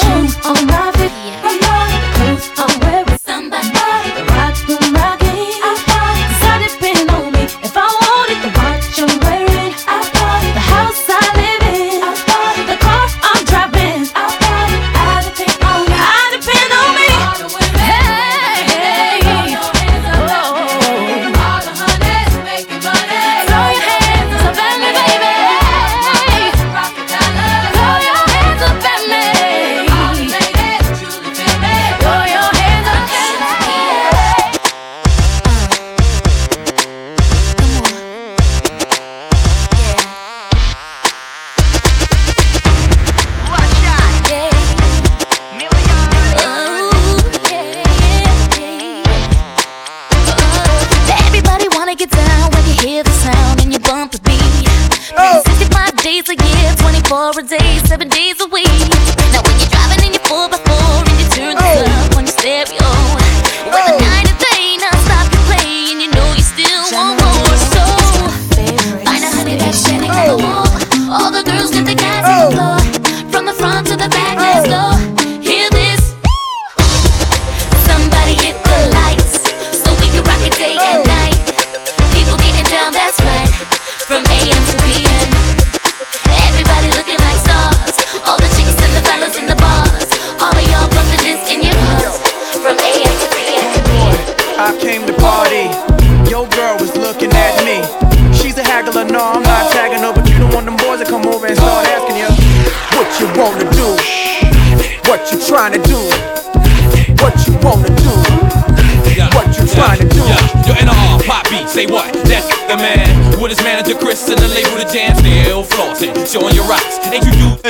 Shoes 0.00 0.34
on 0.46 0.66
my 0.66 0.92
feet, 0.92 1.12
I 1.42 1.58
buy. 1.62 1.90
The 1.96 2.10
clothes 2.16 2.50
I'm 2.56 2.80
wearing, 2.80 3.18
somebody 3.18 3.79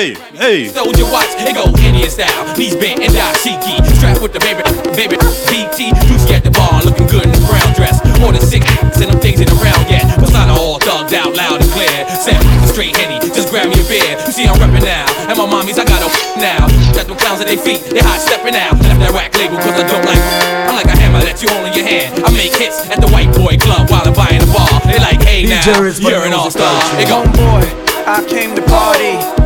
Hey, 0.00 0.16
hey. 0.32 0.64
Stole 0.72 0.96
your 0.96 1.12
watch, 1.12 1.28
it 1.44 1.52
go 1.52 1.68
Indian 1.84 2.08
style. 2.08 2.56
Knees 2.56 2.72
bent 2.72 3.04
and 3.04 3.12
dashiki. 3.12 3.84
Strapped 4.00 4.24
with 4.24 4.32
the 4.32 4.40
baby, 4.40 4.64
baby, 4.96 5.20
BT. 5.44 5.92
Juicy 6.08 6.32
at 6.32 6.40
the 6.40 6.48
bar, 6.56 6.80
looking 6.88 7.04
good 7.04 7.28
in 7.28 7.36
the 7.36 7.44
brown 7.44 7.68
dress. 7.76 8.00
More 8.16 8.32
than 8.32 8.40
six, 8.40 8.64
and 8.96 9.12
them 9.12 9.20
things 9.20 9.44
ain't 9.44 9.52
around 9.60 9.84
yet. 9.92 10.08
Persona 10.16 10.56
all 10.56 10.80
thugged 10.80 11.12
out, 11.12 11.36
loud 11.36 11.60
and 11.60 11.68
clear. 11.76 11.92
Sam, 12.16 12.40
straight 12.64 12.96
henny, 12.96 13.20
just 13.28 13.52
grab 13.52 13.68
me 13.68 13.76
a 13.76 13.84
beer. 13.92 14.16
You 14.24 14.32
see, 14.32 14.48
I'm 14.48 14.56
reppin' 14.56 14.88
now. 14.88 15.04
And 15.28 15.36
my 15.36 15.44
mommies, 15.44 15.76
I 15.76 15.84
got 15.84 16.00
a 16.00 16.08
now. 16.40 16.64
Got 16.96 17.04
them 17.04 17.20
clowns 17.20 17.44
at 17.44 17.52
their 17.52 17.60
feet, 17.60 17.84
they 17.92 18.00
high 18.00 18.24
stepping 18.24 18.56
out. 18.56 18.80
Left 18.80 19.04
that 19.04 19.12
rack 19.12 19.36
label, 19.36 19.60
cause 19.60 19.76
I 19.76 19.84
don't 19.84 20.04
like. 20.08 20.24
I'm 20.64 20.80
like 20.80 20.88
a 20.88 20.96
hammer 20.96 21.20
that 21.28 21.44
you 21.44 21.52
hold 21.52 21.68
in 21.68 21.76
your 21.76 21.84
hand. 21.84 22.24
I 22.24 22.32
make 22.32 22.56
hits 22.56 22.88
at 22.88 23.04
the 23.04 23.10
white 23.12 23.28
boy 23.36 23.60
club 23.60 23.92
while 23.92 24.08
I'm 24.08 24.16
buying 24.16 24.40
the 24.40 24.48
bar. 24.48 24.80
They 24.88 24.96
like, 24.96 25.20
hey 25.20 25.44
now, 25.44 25.60
you're 25.92 26.24
an 26.24 26.32
all 26.32 26.48
star. 26.48 26.72
It 26.96 27.04
go. 27.04 27.20
Homeboy, 27.20 27.68
I 28.08 28.24
came 28.24 28.56
to 28.56 28.64
party. 28.64 29.39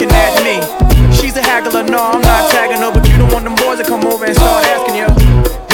Your 0.00 0.08
girl 0.08 0.16
looking 0.16 0.16
at 0.16 0.32
me. 0.40 0.56
She's 1.12 1.36
a 1.36 1.42
haggler, 1.42 1.82
no, 1.82 1.98
I'm 1.98 2.22
not 2.22 2.50
tagging 2.50 2.78
her, 2.78 2.90
but 2.92 3.06
you 3.06 3.18
don't 3.18 3.32
want 3.32 3.44
them 3.44 3.54
boys 3.56 3.78
to 3.78 3.84
come 3.84 4.04
over 4.06 4.24
and 4.24 4.34
start 4.34 4.64
asking 4.64 4.96
you 4.96 5.08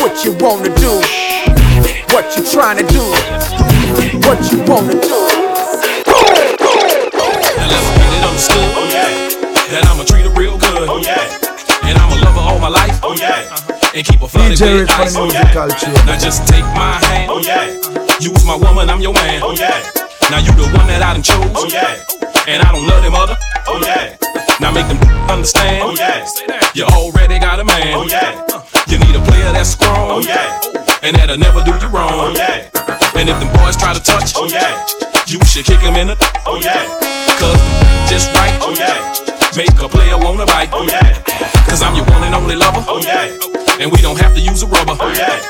what 0.03 0.25
you 0.25 0.33
wanna 0.43 0.75
do, 0.75 0.99
what 2.11 2.27
you 2.35 2.43
trying 2.43 2.79
to 2.79 2.87
do, 2.91 3.03
what 4.27 4.39
you 4.51 4.59
wanna 4.67 4.99
do. 4.99 5.19
Now 7.55 7.71
let's 7.71 7.87
get 7.95 8.11
it 8.11 8.25
understood. 8.27 8.67
Oh 8.75 8.91
yeah. 8.91 9.07
That 9.71 9.87
I'ma 9.87 10.03
treat 10.03 10.27
her 10.27 10.35
real 10.35 10.59
good. 10.59 10.89
Oh 10.91 10.99
yeah. 10.99 11.23
And 11.87 11.97
I'ma 11.99 12.19
love 12.27 12.35
oh, 12.37 13.15
and 13.95 14.05
keep 14.05 14.21
a 14.21 14.29
flooded 14.29 14.59
DJ 14.59 14.81
with 14.81 14.91
for 14.91 15.03
ice. 15.03 15.15
the 15.15 15.23
musical 15.23 15.69
tune. 15.71 15.95
Now 16.05 16.19
just 16.19 16.47
take 16.49 16.67
my 16.75 16.99
hand. 17.07 17.31
Oh 17.31 17.39
yeah. 17.39 17.71
You 18.19 18.33
was 18.33 18.45
my 18.45 18.57
woman, 18.57 18.91
I'm 18.91 19.01
your 19.01 19.15
man. 19.15 19.43
Oh 19.43 19.55
yeah. 19.55 19.87
Now 20.31 20.39
you 20.39 20.51
the 20.53 20.67
one 20.77 20.87
that 20.89 21.01
I 21.01 21.15
done 21.15 21.23
chose. 21.23 21.47
Oh 21.55 21.69
yeah. 21.71 22.26
And 22.47 22.63
I 22.63 22.71
don't 22.71 22.87
love 22.87 23.03
them 23.03 23.15
other. 23.15 23.37
Oh 23.67 23.83
yeah. 23.83 24.15
Now 24.61 24.71
make 24.71 24.87
them 24.87 25.03
understand. 25.27 25.83
Oh 25.83 25.99
yeah. 25.99 26.23
You 26.75 26.85
already 26.85 27.41
got 27.41 27.59
a 27.59 27.65
man. 27.65 27.99
Oh 27.99 28.07
yeah. 28.07 28.39
You 28.87 29.03
need 29.03 29.17
a 29.19 29.23
player 29.27 29.51
that's 29.51 29.71
strong. 29.71 30.11
Oh 30.11 30.21
yeah. 30.23 30.63
And 31.03 31.17
that'll 31.17 31.39
never 31.39 31.65
do 31.67 31.75
you 31.75 31.91
wrong. 31.91 32.15
Oh 32.15 32.31
yeah. 32.31 32.71
And 33.19 33.29
if 33.29 33.35
them 33.43 33.51
boys 33.59 33.77
try 33.77 33.93
to 33.95 34.03
touch. 34.03 34.35
Oh 34.37 34.47
yeah. 34.47 34.79
You 35.27 35.43
should 35.43 35.67
kick 35.67 35.81
them 35.83 35.99
in 35.99 36.07
the. 36.07 36.17
Oh 36.47 36.63
yeah. 36.63 36.87
Cause 37.43 37.59
just 38.07 38.31
right. 38.39 38.55
Oh 38.63 38.71
yeah. 38.79 38.95
Make 39.59 39.75
a 39.83 39.89
player 39.91 40.17
wanna 40.17 40.47
bite. 40.47 40.71
Oh 40.73 40.87
yeah. 40.87 41.19
Cause 41.67 41.83
I'm 41.83 41.97
your 41.97 42.07
one 42.07 42.23
and 42.23 42.35
only 42.35 42.55
lover. 42.55 42.85
Oh 42.87 43.03
yeah. 43.03 43.27
And 43.83 43.91
we 43.91 43.99
don't 43.99 44.21
have 44.21 44.35
to 44.35 44.41
use 44.41 44.63
a 44.63 44.69
rubber. 44.71 44.95
Oh 45.01 45.11
yeah. 45.11 45.43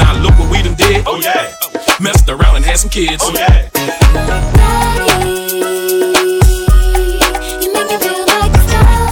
Now 0.00 0.16
look 0.16 0.32
what 0.40 0.50
we 0.50 0.62
done 0.62 0.74
did. 0.74 1.04
Oh 1.06 1.20
yeah. 1.20 1.52
Messed 2.00 2.30
around 2.30 2.56
and 2.56 2.64
had 2.64 2.78
some 2.78 2.88
kids. 2.88 3.20
Oh 3.20 3.34
yeah. 3.36 3.68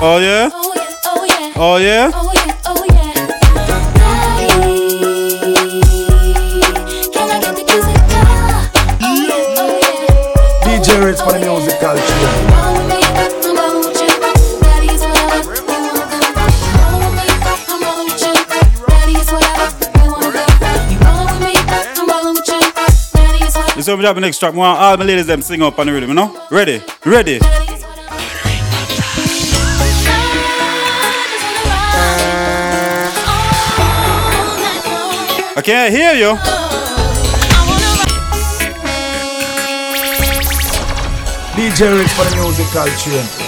Oh 0.00 0.18
yeah? 0.18 0.48
Oh 0.52 0.72
yeah? 0.76 1.52
Oh 1.56 1.76
yeah. 1.76 2.10
Oh, 2.14 2.30
DJ 10.62 11.04
Rich 11.04 11.18
for 11.18 11.32
the 11.32 11.40
musical 11.40 11.96
tune. 11.96 12.58
You 23.76 23.82
see 23.82 23.96
me 23.96 24.02
drop 24.02 24.14
the 24.14 24.20
next 24.20 24.38
track. 24.38 24.54
I 24.54 24.56
want 24.56 24.78
all 24.78 24.96
my 24.96 25.04
ladies 25.04 25.26
them 25.26 25.42
sing 25.42 25.60
up 25.62 25.76
on 25.76 25.86
the 25.88 25.92
rhythm, 25.92 26.10
you 26.10 26.14
know? 26.14 26.46
Ready? 26.52 26.82
Ready? 27.04 27.40
Can't 35.68 35.92
hear 35.92 36.14
you. 36.14 36.34
DJ 41.56 41.92
Rich 41.92 42.10
for 42.12 42.24
the 42.24 42.36
musical 42.40 42.86
tune. 42.96 43.47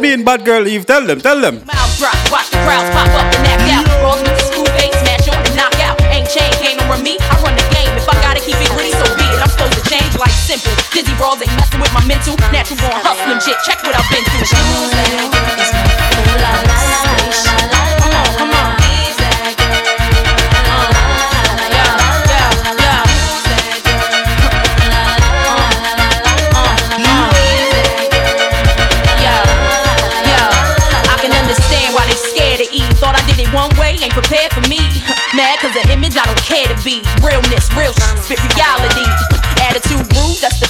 Gang, 0.00 0.10
you 0.10 0.16
being 0.16 0.24
bad 0.24 0.44
girl, 0.44 0.66
Eve? 0.66 0.86
Tell 0.86 1.06
them, 1.06 1.20
tell 1.20 1.40
them. 1.40 1.62
Mouth 1.66 1.98
drop, 1.98 2.14
watch 2.30 2.50
the 2.50 2.56
crowds 2.64 2.90
pop 2.90 3.08
up 3.08 3.34
and 3.34 3.46
act 3.46 3.62
out. 3.70 3.84
Brawls 4.00 4.22
with 4.22 4.36
the 4.36 4.44
screw 4.44 4.64
face, 4.76 4.94
smash 5.00 5.28
on 5.28 5.44
and 5.46 5.56
knock 5.56 5.74
out. 5.80 6.00
Ain't 6.12 6.28
chain 6.28 6.50
game 6.62 6.80
over 6.80 7.02
me, 7.02 7.18
I 7.20 7.36
run 7.42 7.56
the 7.56 7.62
game. 7.74 7.90
If 7.96 8.08
I 8.08 8.14
gotta 8.22 8.40
keep 8.40 8.56
it 8.56 8.70
gritty, 8.70 8.92
so 8.92 9.04
be 9.16 9.24
it. 9.24 9.40
I'm 9.40 9.48
supposed 9.48 9.74
to 9.74 9.82
change 9.88 10.16
like 10.16 10.32
simple. 10.32 10.72
Dizzy 10.92 11.14
brawls 11.16 11.42
ain't 11.42 11.54
messing 11.56 11.80
with 11.80 11.92
my 11.92 12.04
mental. 12.06 12.36
Natural 12.52 12.78
born 12.80 13.00
hustling 13.04 13.40
shit, 13.40 13.56
check 13.64 13.82
what 13.82 13.94
I've 13.96 14.08
been 14.10 14.24
through. 14.24 14.50
The 35.70 35.92
image 35.92 36.16
I 36.16 36.26
don't 36.26 36.42
care 36.42 36.66
to 36.66 36.74
be. 36.82 36.98
Realness, 37.22 37.70
real 37.78 37.94
shit, 38.26 38.42
reality. 38.42 39.06
Attitude 39.62 40.02
rude, 40.18 40.38
that's 40.42 40.58
the 40.58 40.69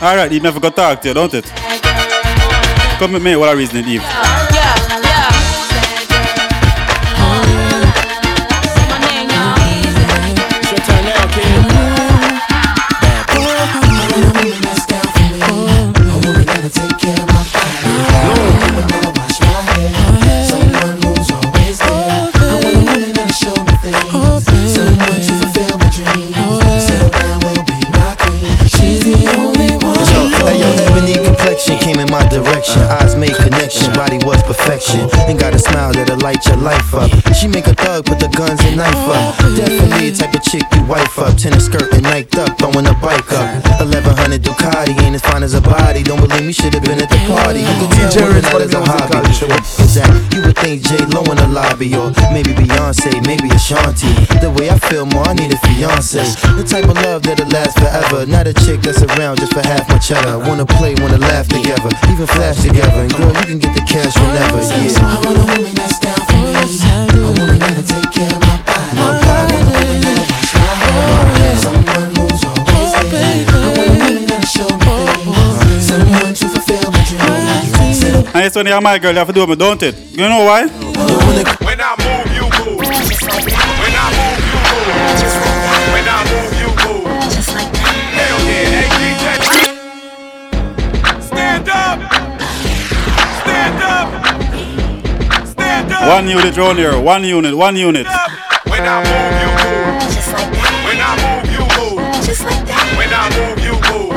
All 0.00 0.14
right, 0.14 0.32
Eve, 0.32 0.44
never 0.44 0.60
got 0.60 0.76
talk 0.76 1.00
to 1.00 1.08
you, 1.08 1.14
don't 1.14 1.34
it? 1.34 1.44
Come 2.98 3.12
with 3.14 3.22
me, 3.22 3.34
what 3.34 3.48
are 3.48 3.56
reasoning, 3.56 3.84
Eve? 3.88 4.57
Made 34.78 34.86
connection, 34.86 35.08
body 35.08 35.18
was 35.18 35.18
perfection. 35.18 35.28
And 35.28 35.38
got 35.38 35.54
a 35.54 35.58
smile 35.58 35.92
that'll 35.92 36.18
light 36.18 36.44
your 36.46 36.56
life 36.56 36.94
up. 36.94 37.10
She 37.34 37.48
make 37.48 37.66
a 37.66 37.74
thug 37.74 38.06
put 38.06 38.18
the 38.18 38.28
guns 38.28 38.60
and 38.64 38.76
knife 38.76 38.94
up. 38.94 39.36
Definitely 39.56 40.10
the 40.10 40.18
type 40.18 40.34
of 40.34 40.42
chick 40.42 40.64
you 40.74 40.84
wife 40.86 41.18
up. 41.18 41.36
Tennis 41.36 41.66
skirt 41.66 41.92
and 41.92 42.04
niked 42.04 42.38
up, 42.38 42.58
throwing 42.58 42.86
a 42.86 42.94
bike 42.94 43.30
up. 43.32 43.64
1100 43.80 44.42
Ducati 44.42 44.94
ain't 45.02 45.14
as 45.14 45.22
fine 45.22 45.42
as 45.42 45.54
a 45.54 45.60
body. 45.60 46.02
Don't 46.02 46.20
believe 46.20 46.46
me, 46.46 46.52
should've 46.52 46.82
been 46.82 47.00
at 47.00 47.10
the 47.10 47.20
party. 47.26 47.60
You 47.60 47.88
can 47.92 48.10
tell 48.10 48.28
women 48.28 48.42
that 48.42 48.60
is 48.62 48.74
a 48.74 48.82
hobby. 48.82 49.18
Exact. 49.28 50.34
You 50.34 50.42
would 50.42 50.56
think 50.58 50.82
J 50.82 50.96
Lo 51.12 51.22
in 51.24 51.36
the 51.36 51.48
lobby, 51.48 51.94
or 51.94 52.12
maybe 52.32 52.52
Beyonce, 52.54 53.10
maybe 53.26 53.48
Ashanti. 53.50 54.10
The 54.40 54.50
way 54.50 54.70
I 54.70 54.78
feel 54.78 55.06
more, 55.06 55.26
I 55.26 55.34
need 55.34 55.52
a 55.52 55.58
fiance. 55.58 56.22
The 56.56 56.64
type 56.64 56.88
of 56.88 56.96
love 57.04 57.22
that'll 57.22 57.48
last 57.48 57.78
forever. 57.78 58.26
Not 58.26 58.46
a 58.46 58.54
chick 58.54 58.80
that's 58.82 59.02
around 59.02 59.38
just 59.38 59.52
for 59.52 59.62
half 59.62 59.88
my 59.88 59.98
cheddar. 59.98 60.38
Wanna 60.38 60.66
play, 60.66 60.94
wanna 60.98 61.18
laugh 61.18 61.48
together, 61.48 61.90
even 62.10 62.26
flash 62.26 62.60
together. 62.62 63.02
And 63.04 63.12
girl, 63.14 63.32
you 63.42 63.46
can 63.46 63.58
get 63.58 63.74
the 63.74 63.84
cash 63.84 64.14
whenever. 64.16 64.67
And 78.34 78.46
it's 78.46 78.54
when 78.54 78.66
you're 78.66 78.80
my 78.80 78.98
girl, 78.98 79.10
you 79.12 79.18
have 79.18 79.26
to 79.26 79.32
do 79.32 79.50
it, 79.50 79.58
don't 79.58 79.82
it? 79.82 79.96
You 80.12 80.28
know 80.28 80.44
why? 80.44 80.66
When 80.66 81.80
I 81.80 81.96
move, 81.98 82.34
you 82.36 82.42
move. 82.42 82.78
When 82.78 83.94
I 83.96 84.12
move, 84.14 84.38
you 84.46 84.58
move. 85.24 85.37
One 96.08 96.26
unit 96.26 96.56
round 96.56 96.78
here, 96.78 96.98
one 96.98 97.22
unit, 97.22 97.54
one 97.54 97.76
unit. 97.76 98.06
When 98.06 98.80
I 98.80 99.04
move, 99.04 99.36
you 99.42 99.48
move. 99.60 100.00
Just 100.08 100.32
like 100.32 100.50
that. 100.56 100.72
When 100.88 100.96
I 101.04 101.12
move, 101.20 101.52
you 101.52 101.60
move. 101.76 102.00
Just 102.24 102.44
like 102.44 102.64
that. 102.64 102.96
When 102.96 103.12
I 103.12 103.28
move, 103.36 103.60
you 103.60 103.74
move. 103.92 104.16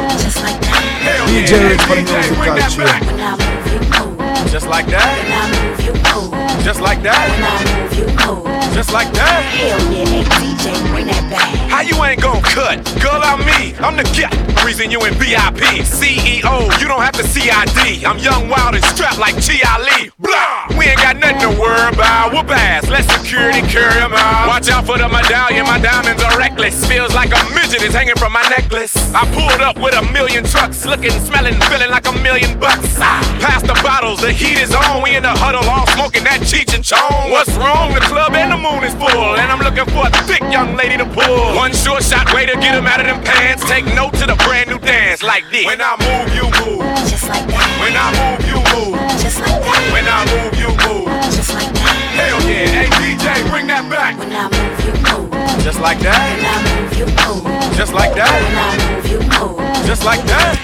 Hell 1.04 1.28
yeah, 1.30 1.44
DJ 1.44 1.52
Rich 1.70 1.82
for 1.82 1.96
the 1.96 2.02
hey 2.02 2.08
DJ, 2.08 2.16
music 2.16 2.38
bring 2.38 2.56
that 2.56 2.72
culture. 2.72 2.88
back. 2.88 4.48
Just 4.50 4.68
like 4.68 4.88
that. 4.88 6.64
Just 6.64 6.80
like 6.80 7.04
that. 7.04 8.61
Just 8.74 8.94
like 8.94 9.12
that. 9.14 9.44
Hell 9.44 9.80
yeah, 9.92 10.24
DJ, 10.40 10.74
bring 10.90 11.08
that 11.08 11.24
back. 11.30 11.52
How 11.70 11.82
you 11.82 11.96
ain't 12.04 12.22
gon' 12.22 12.42
cut? 12.42 12.80
Girl, 13.02 13.20
I'm 13.22 13.40
me. 13.46 13.76
I'm 13.80 13.96
the 13.98 14.04
guy. 14.16 14.32
Reason 14.66 14.90
you 14.92 15.00
in 15.06 15.14
VIP. 15.16 15.84
CEO, 15.84 16.70
you 16.80 16.88
don't 16.88 17.02
have 17.02 17.14
to 17.20 17.24
CID. 17.24 18.06
I'm 18.06 18.18
young, 18.20 18.48
wild, 18.48 18.76
and 18.76 18.84
strapped 18.86 19.20
like 19.20 19.36
G. 19.42 19.62
Ali. 19.68 20.12
Blah! 20.20 20.78
We 20.78 20.86
ain't 20.88 21.02
got 21.02 21.18
nothing 21.18 21.42
to 21.42 21.50
worry 21.60 21.90
about. 21.94 22.32
Whoop 22.34 22.50
ass. 22.50 22.88
Let 22.90 23.04
security 23.10 23.62
carry 23.68 23.82
carry 23.92 24.02
'em 24.04 24.14
out. 24.14 24.48
Watch 24.48 24.70
out 24.70 24.86
for 24.86 24.98
the 24.98 25.08
medallion. 25.10 25.66
My 25.66 25.80
diamonds 25.80 26.22
are 26.24 26.38
reckless. 26.38 26.86
Feels 26.86 27.14
like 27.14 27.32
a 27.34 27.42
midget 27.54 27.82
is 27.82 27.94
hanging 27.94 28.16
from 28.16 28.32
my 28.34 28.44
necklace. 28.50 28.94
I 29.14 29.26
pulled 29.34 29.62
up 29.62 29.78
with 29.78 29.96
a 29.96 30.04
million 30.14 30.44
trucks. 30.46 30.86
Looking, 30.86 31.12
smelling, 31.28 31.60
feeling 31.70 31.90
like 31.90 32.08
a 32.08 32.14
million 32.22 32.60
bucks. 32.60 32.98
Ah, 33.00 33.20
Pass 33.42 33.62
the 33.64 33.74
bottles. 33.84 34.22
The 34.22 34.32
heat 34.32 34.58
is 34.60 34.74
on. 34.74 35.02
We 35.02 35.16
in 35.16 35.24
the 35.24 35.30
huddle 35.44 35.68
all 35.70 35.88
smoking 35.88 36.24
that 36.26 36.42
Cheech 36.42 36.74
and 36.74 36.84
Chong. 36.84 37.32
What's 37.32 37.52
wrong? 37.58 37.94
The 37.94 38.02
club 38.02 38.34
and 38.34 38.52
the 38.52 38.58
moon 38.62 38.84
is 38.86 38.94
full. 38.94 39.36
And 39.42 39.52
I'm 39.52 39.60
looking 39.60 39.90
for 39.90 40.06
a 40.06 40.12
thick 40.30 40.42
young 40.54 40.76
lady 40.78 40.96
to 40.98 41.06
pull. 41.06 41.56
One 41.58 41.74
short 41.74 42.04
shot 42.04 42.32
way 42.34 42.46
to 42.46 42.56
get 42.62 42.76
'em 42.76 42.86
out 42.86 43.02
of 43.02 43.08
them 43.08 43.22
pants. 43.24 43.66
Take 43.66 43.86
note 43.96 44.14
to 44.22 44.26
the 44.28 44.36
brand 44.46 44.70
new 44.70 44.80
dance 44.80 45.24
like 45.24 45.46
this. 45.52 45.66
When 45.66 45.82
I 45.82 45.98
move, 46.06 46.30
you 46.38 46.46
move. 46.62 46.86
Just 47.10 47.28
like 47.28 47.46
that. 47.48 47.68
When 47.82 47.96
I 47.98 48.08
move, 48.20 48.42
you 48.46 48.60
move. 48.72 48.96
Just 49.24 49.40
like 49.42 49.60
that. 49.66 49.92
When 49.94 50.06
I 50.08 50.20
move, 50.32 50.54
you 50.62 50.70
move. 50.86 51.08
Just 51.36 51.54
like 51.58 51.74
that. 51.74 51.98
Hell 52.20 52.40
yeah. 52.50 52.78
Hey 52.78 52.90
DJ, 53.00 53.26
bring 53.50 53.68
that 53.68 53.90
back. 53.90 54.18
When 54.20 54.32
I 54.32 54.46
move, 54.54 54.80
you 54.86 54.94
move. 55.06 55.30
Just 55.66 55.80
like 55.80 56.00
that. 56.08 56.22
When 56.30 56.46
I 56.46 56.58
move, 56.68 56.94
you 57.00 57.08
move. 57.22 57.44
Just 57.78 57.94
like 57.94 58.14
that. 58.16 58.32
When 58.46 58.58
I 58.58 58.70
move, 58.78 59.06
you 59.12 59.20
move. 59.20 59.58
Just 59.88 60.04
like 60.06 60.24
that. 60.32 60.60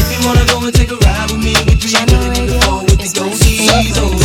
If 0.00 0.06
you 0.12 0.20
wanna 0.26 0.44
go 0.46 0.56
and 0.64 0.74
take 0.74 0.90
a 0.92 0.96
ride 0.96 1.30
with 1.30 1.42
me, 1.42 1.54
we 1.66 1.74
three 1.80 2.04
willing 2.06 2.36
in 2.36 2.46
the 2.46 2.60
four 2.62 2.80
with 2.82 2.98
the 2.98 3.08
goatees. 3.18 4.19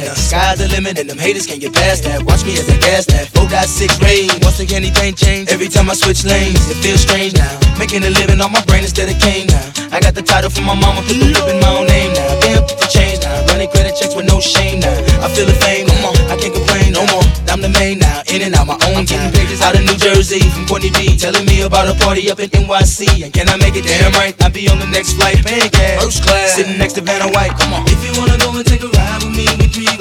The 0.00 0.16
sky's 0.16 0.58
the 0.58 0.68
limit 0.68 0.98
and 0.98 1.08
them 1.08 1.18
haters 1.18 1.46
can't 1.46 1.60
get 1.60 1.72
past 1.72 2.04
that. 2.04 2.24
Watch 2.24 2.44
me 2.44 2.58
as 2.58 2.68
I 2.68 2.76
gas 2.80 3.06
that. 3.12 3.28
4.6 3.36 4.00
range. 4.02 4.32
Once 4.42 4.60
again, 4.60 4.82
anything 4.82 5.14
change. 5.14 5.48
Every 5.48 5.68
time 5.68 5.90
I 5.90 5.94
switch 5.94 6.24
lanes, 6.24 6.58
it 6.72 6.78
feels 6.80 7.04
strange 7.04 7.34
now. 7.36 7.52
Making 7.78 8.04
a 8.04 8.10
living 8.10 8.40
on 8.40 8.52
my 8.52 8.64
brain 8.64 8.82
instead 8.82 9.12
of 9.12 9.18
cane 9.20 9.46
now. 9.46 9.66
I 9.92 10.00
got 10.00 10.14
the 10.14 10.22
title 10.22 10.50
from 10.50 10.64
my 10.64 10.74
mama, 10.74 11.04
put 11.04 11.20
the 11.20 11.30
whip 11.30 11.46
in 11.52 11.60
my 11.60 11.70
own 11.76 11.86
name 11.86 12.12
now. 12.16 12.40
Damn, 12.40 12.64
put 12.64 12.80
the 12.80 12.88
change 12.88 13.20
now. 13.22 13.36
Running 13.52 13.68
credit 13.68 13.94
checks 13.94 14.16
with 14.16 14.26
no 14.26 14.40
shame 14.40 14.80
now. 14.80 14.96
I 15.20 15.28
feel 15.28 15.46
the 15.46 15.56
fame, 15.60 15.86
come 15.86 16.10
on. 16.10 16.16
I 16.32 16.36
can't 16.40 16.54
complain 16.54 16.96
no 16.96 17.04
more. 17.12 17.26
I'm 17.52 17.60
the 17.60 17.72
main 17.76 17.99
in 18.32 18.42
and 18.42 18.54
out 18.54 18.66
my 18.66 18.78
own 18.94 19.04
time. 19.06 19.32
Pages 19.32 19.60
out 19.60 19.74
of 19.74 19.82
New 19.82 19.98
Jersey 19.98 20.40
from 20.50 20.66
Courtney 20.66 20.90
B, 20.90 21.16
telling 21.16 21.44
me 21.46 21.62
about 21.62 21.90
a 21.90 21.94
party 21.98 22.30
up 22.30 22.38
in 22.38 22.48
NYC. 22.50 23.24
And 23.24 23.32
can 23.32 23.48
I 23.48 23.56
make 23.56 23.74
it 23.74 23.84
damn 23.84 24.12
right? 24.12 24.34
I'll 24.42 24.50
be 24.50 24.68
on 24.68 24.78
the 24.78 24.86
next 24.86 25.14
flight, 25.14 25.44
paying 25.44 25.70
cash, 25.70 26.02
first 26.02 26.22
class, 26.22 26.54
sitting 26.54 26.78
next 26.78 26.94
to 26.94 27.00
Vanna 27.00 27.28
White. 27.32 27.58
Come 27.58 27.72
on, 27.74 27.84
if 27.86 28.00
you 28.06 28.12
wanna 28.20 28.38
go 28.38 28.54
and 28.56 28.66
take 28.66 28.82
a 28.82 28.88
ride 28.88 29.22
with 29.22 29.34
me, 29.36 29.46
we 29.58 29.66
three 29.66 29.99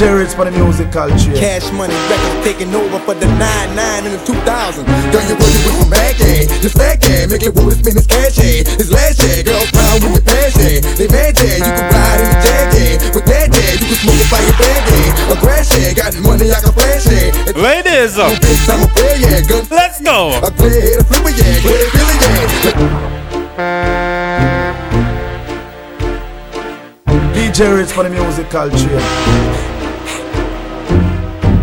DJ 0.00 0.32
for 0.32 0.48
the 0.48 0.50
music 0.56 0.88
culture. 0.88 1.36
Cash 1.36 1.68
money 1.76 1.92
records 2.08 2.40
taking 2.40 2.72
over 2.72 2.96
for 3.04 3.12
the 3.12 3.28
9-9 3.36 4.08
in 4.08 4.16
the 4.16 4.22
2000. 4.24 4.80
Girl, 5.12 5.20
you 5.28 5.36
really 5.36 5.60
with 5.60 5.76
some 5.76 5.92
back 5.92 6.16
yeah. 6.16 6.48
This 6.64 6.72
back 6.72 7.04
yeah, 7.04 7.28
make 7.28 7.44
it 7.44 7.52
wood, 7.52 7.76
spin 7.76 7.92
this 8.00 8.08
cash 8.08 8.40
yeah. 8.40 8.64
This 8.80 8.88
last 8.88 9.20
yeah, 9.20 9.44
girl 9.44 9.60
proud 9.76 10.00
with 10.00 10.16
the 10.16 10.24
past 10.24 10.56
yeah. 10.56 10.80
They 10.96 11.04
mad 11.04 11.36
yeah, 11.36 11.60
you 11.60 11.68
can 11.76 11.84
ride 11.92 12.16
in 12.16 12.32
the 12.32 12.40
jag 12.40 12.72
yeah. 12.80 13.12
With 13.12 13.28
that 13.28 13.52
yeah, 13.52 13.76
you 13.76 13.84
can 13.92 14.00
smoke 14.00 14.16
it 14.24 14.32
by 14.32 14.40
your 14.40 14.56
bag 14.56 14.88
yeah. 14.88 15.32
A 15.32 15.36
grass 15.36 15.68
yeah, 15.76 15.92
got 15.92 16.16
money 16.24 16.48
I 16.48 16.64
can 16.64 16.72
flash 16.72 17.04
yeah. 17.04 17.60
Ladies, 17.60 18.16
I'm 18.16 18.80
a 18.80 18.88
player 18.96 19.20
yeah, 19.20 19.44
gun. 19.44 19.68
Let's 19.68 20.00
go. 20.00 20.32
A 20.40 20.48
clear 20.48 20.80
head, 20.80 20.96
a 20.96 21.04
flipper 21.04 21.28
yeah, 21.36 21.60
clear 21.60 21.92
Billy 21.92 22.16
yeah. 22.24 22.72
DJ 27.36 27.68
Rich 27.76 27.92
for 27.92 28.08
the 28.08 28.08
music 28.08 28.48
culture. 28.48 29.68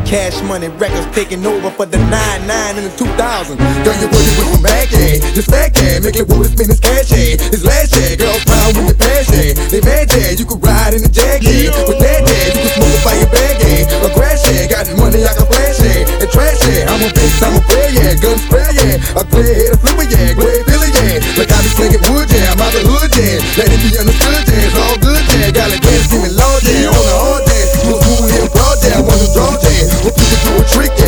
Cash 0.08 0.40
money 0.48 0.72
records 0.80 1.04
taking 1.12 1.44
over 1.44 1.68
for 1.68 1.84
the 1.84 2.00
99 2.00 2.80
in 2.80 2.88
the 2.88 2.94
2000. 2.96 3.60
Girl, 3.84 3.92
you 4.00 4.08
working 4.08 4.40
with 4.40 4.56
some 4.56 4.64
bag, 4.64 4.88
yeah. 4.96 5.20
This 5.36 5.44
fat 5.44 5.76
yeah. 5.76 6.00
Make 6.00 6.16
it 6.16 6.32
wood, 6.32 6.48
spin 6.48 6.72
this 6.72 6.80
cash, 6.80 7.12
yeah. 7.12 7.36
It's 7.36 7.68
last 7.68 7.92
year, 7.92 8.16
girls 8.16 8.40
proud 8.48 8.72
with 8.80 8.88
your 8.88 8.96
pass, 8.96 9.28
yeah. 9.36 9.52
They 9.68 9.84
mad, 9.84 10.08
yeah. 10.16 10.32
You 10.32 10.48
can 10.48 10.64
ride 10.64 10.96
in 10.96 11.04
the 11.04 11.12
yeah. 11.12 11.76
With 11.84 12.00
that, 12.00 12.24
yeah. 12.24 12.56
You 12.56 12.56
can 12.56 12.72
smoke 12.80 12.96
a 12.96 13.00
fire 13.04 13.28
bag, 13.36 13.60
yeah. 13.60 14.08
A 14.08 14.10
grass, 14.16 14.48
yeah. 14.48 14.72
Got 14.72 14.88
money, 14.96 15.28
I 15.28 15.32
can 15.36 15.44
flash, 15.44 15.76
yeah. 15.84 16.24
And 16.24 16.30
trash, 16.32 16.62
yeah. 16.64 16.88
I'm 16.88 17.04
a 17.04 17.10
bitch, 17.12 17.44
I'm 17.44 17.60
a 17.60 17.62
player, 17.68 17.92
yeah. 17.92 18.16
Gun 18.24 18.40
spray, 18.40 18.72
yeah. 18.80 19.20
A 19.20 19.22
clear 19.28 19.52
head, 19.60 19.76
a 19.76 19.78
flipper, 19.84 20.08
yeah. 20.08 20.32
Glad 20.40 20.64
Billy, 20.72 20.90
yeah. 21.04 21.20
Like 21.36 21.52
I 21.52 21.60
be 21.60 21.70
slinging 21.76 22.04
wood, 22.08 22.32
yeah. 22.32 22.56
I'm 22.56 22.64
out 22.64 22.72
the 22.72 22.80
hood, 22.80 23.12
yeah. 23.12 23.44
Let 23.60 23.76
it 23.76 23.80
be 23.84 23.92
understood, 24.00 24.56
yeah. 24.56 24.72
It's 24.72 24.80
all 24.80 24.96
good, 25.04 25.20
yeah. 25.36 25.52
Got 25.52 25.76
a 25.76 25.78
gas, 25.84 26.08
see 26.08 26.24
me 26.24 26.32
low, 26.32 26.56
yeah. 26.64 26.96
On 26.96 27.04
the 27.04 27.16
hard, 27.20 27.44
yeah. 27.44 27.92
Was 27.92 28.00
moving 28.08 28.32
here 28.32 28.48
broad, 28.56 28.80
yeah. 28.88 28.96
I 28.96 29.04
want 29.04 29.20
to 29.20 29.28
draw, 29.36 29.52
yeah. 29.52 29.67
Hope 30.08 30.16
you 30.20 30.24
can 30.24 30.58
do 30.58 30.64
a 30.64 30.68
trick, 30.70 31.07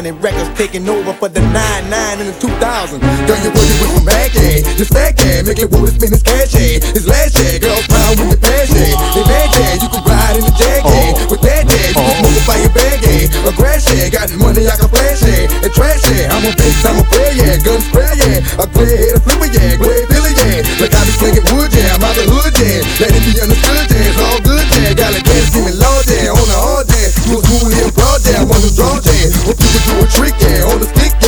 100 0.00 0.24
records 0.24 0.48
taking 0.56 0.88
over 0.88 1.12
for 1.12 1.28
the 1.28 1.44
'99 1.52 1.92
9 1.92 2.20
in 2.24 2.32
the 2.32 2.36
2000. 2.40 3.04
Girl, 3.28 3.36
you 3.44 3.52
working 3.52 3.78
with 3.84 3.92
some 3.92 4.06
rag, 4.08 4.32
yeah. 4.32 4.64
This 4.80 4.88
fat 4.88 5.12
cat, 5.12 5.44
make 5.44 5.60
it 5.60 5.68
wood, 5.68 5.92
spin 5.92 6.08
this 6.08 6.24
cash, 6.24 6.56
yeah. 6.56 6.80
It's 6.96 7.04
last, 7.04 7.36
yeah. 7.36 7.60
Girl, 7.60 7.76
proud 7.84 8.16
with 8.16 8.32
the 8.32 8.40
past, 8.40 8.72
yeah. 8.72 8.96
They 9.12 9.24
bad, 9.28 9.52
yeah. 9.52 9.76
You 9.76 9.88
can 9.92 10.00
ride 10.08 10.40
in 10.40 10.44
the 10.48 10.54
jag, 10.56 10.80
yeah. 10.88 11.28
With 11.28 11.42
that, 11.44 11.68
yeah. 11.68 11.92
You 11.92 12.00
can 12.00 12.16
multiply 12.24 12.58
your 12.64 12.72
bag, 12.72 12.96
yeah. 13.04 13.44
A 13.44 13.52
grass, 13.52 13.84
yeah. 13.92 14.08
Got 14.08 14.32
money, 14.40 14.64
I 14.64 14.74
can 14.80 14.88
flash, 14.88 15.20
yeah. 15.20 15.64
And 15.68 15.72
trash, 15.76 16.00
yeah. 16.08 16.32
I'm 16.32 16.48
a 16.48 16.52
bitch, 16.56 16.80
I'm 16.80 16.96
a 16.96 17.04
player, 17.04 17.36
yeah. 17.36 17.60
Gun 17.60 17.80
spray, 17.84 18.14
yeah. 18.24 18.40
A 18.56 18.64
clear 18.72 18.96
head, 18.96 19.12
a 19.12 19.20
flipper, 19.20 19.52
yeah. 19.52 19.76
Glad 19.76 20.08
Billy, 20.08 20.32
yeah. 20.32 20.64
Like 20.80 20.96
I 20.96 21.04
be 21.04 21.12
slinging 21.12 21.44
wood, 21.52 21.68
yeah. 21.76 21.92
I'm 21.92 22.08
out 22.08 22.16
the 22.16 22.24
hood, 22.24 22.56
yeah. 22.56 23.04
Let 23.04 23.12
it 23.12 23.20
be 23.28 23.36
understood, 23.36 23.84
yeah. 23.92 24.08
It's 24.08 24.16
all 24.16 24.40
good, 24.40 24.64
yeah. 24.80 24.96
Got 24.96 25.12
a 25.12 25.20
dance, 25.20 25.52
give 25.52 25.68
me 25.68 25.76
low, 25.76 26.00
yeah. 26.08 26.32
On 26.32 26.46
the 26.48 26.56
hard, 26.56 26.88
yeah. 26.88 27.12
You 27.28 27.36
a 27.36 27.44
cool, 27.44 27.68
yeah. 27.68 27.89
Draw, 28.80 28.94
yeah. 28.94 29.28
Hope 29.44 29.60
you 29.60 29.68
can 29.68 29.82
do 29.92 30.00
a 30.00 30.08
trick, 30.08 30.34
yeah. 30.40 30.72
On 30.72 30.80
the 30.80 30.86
stick, 30.86 31.19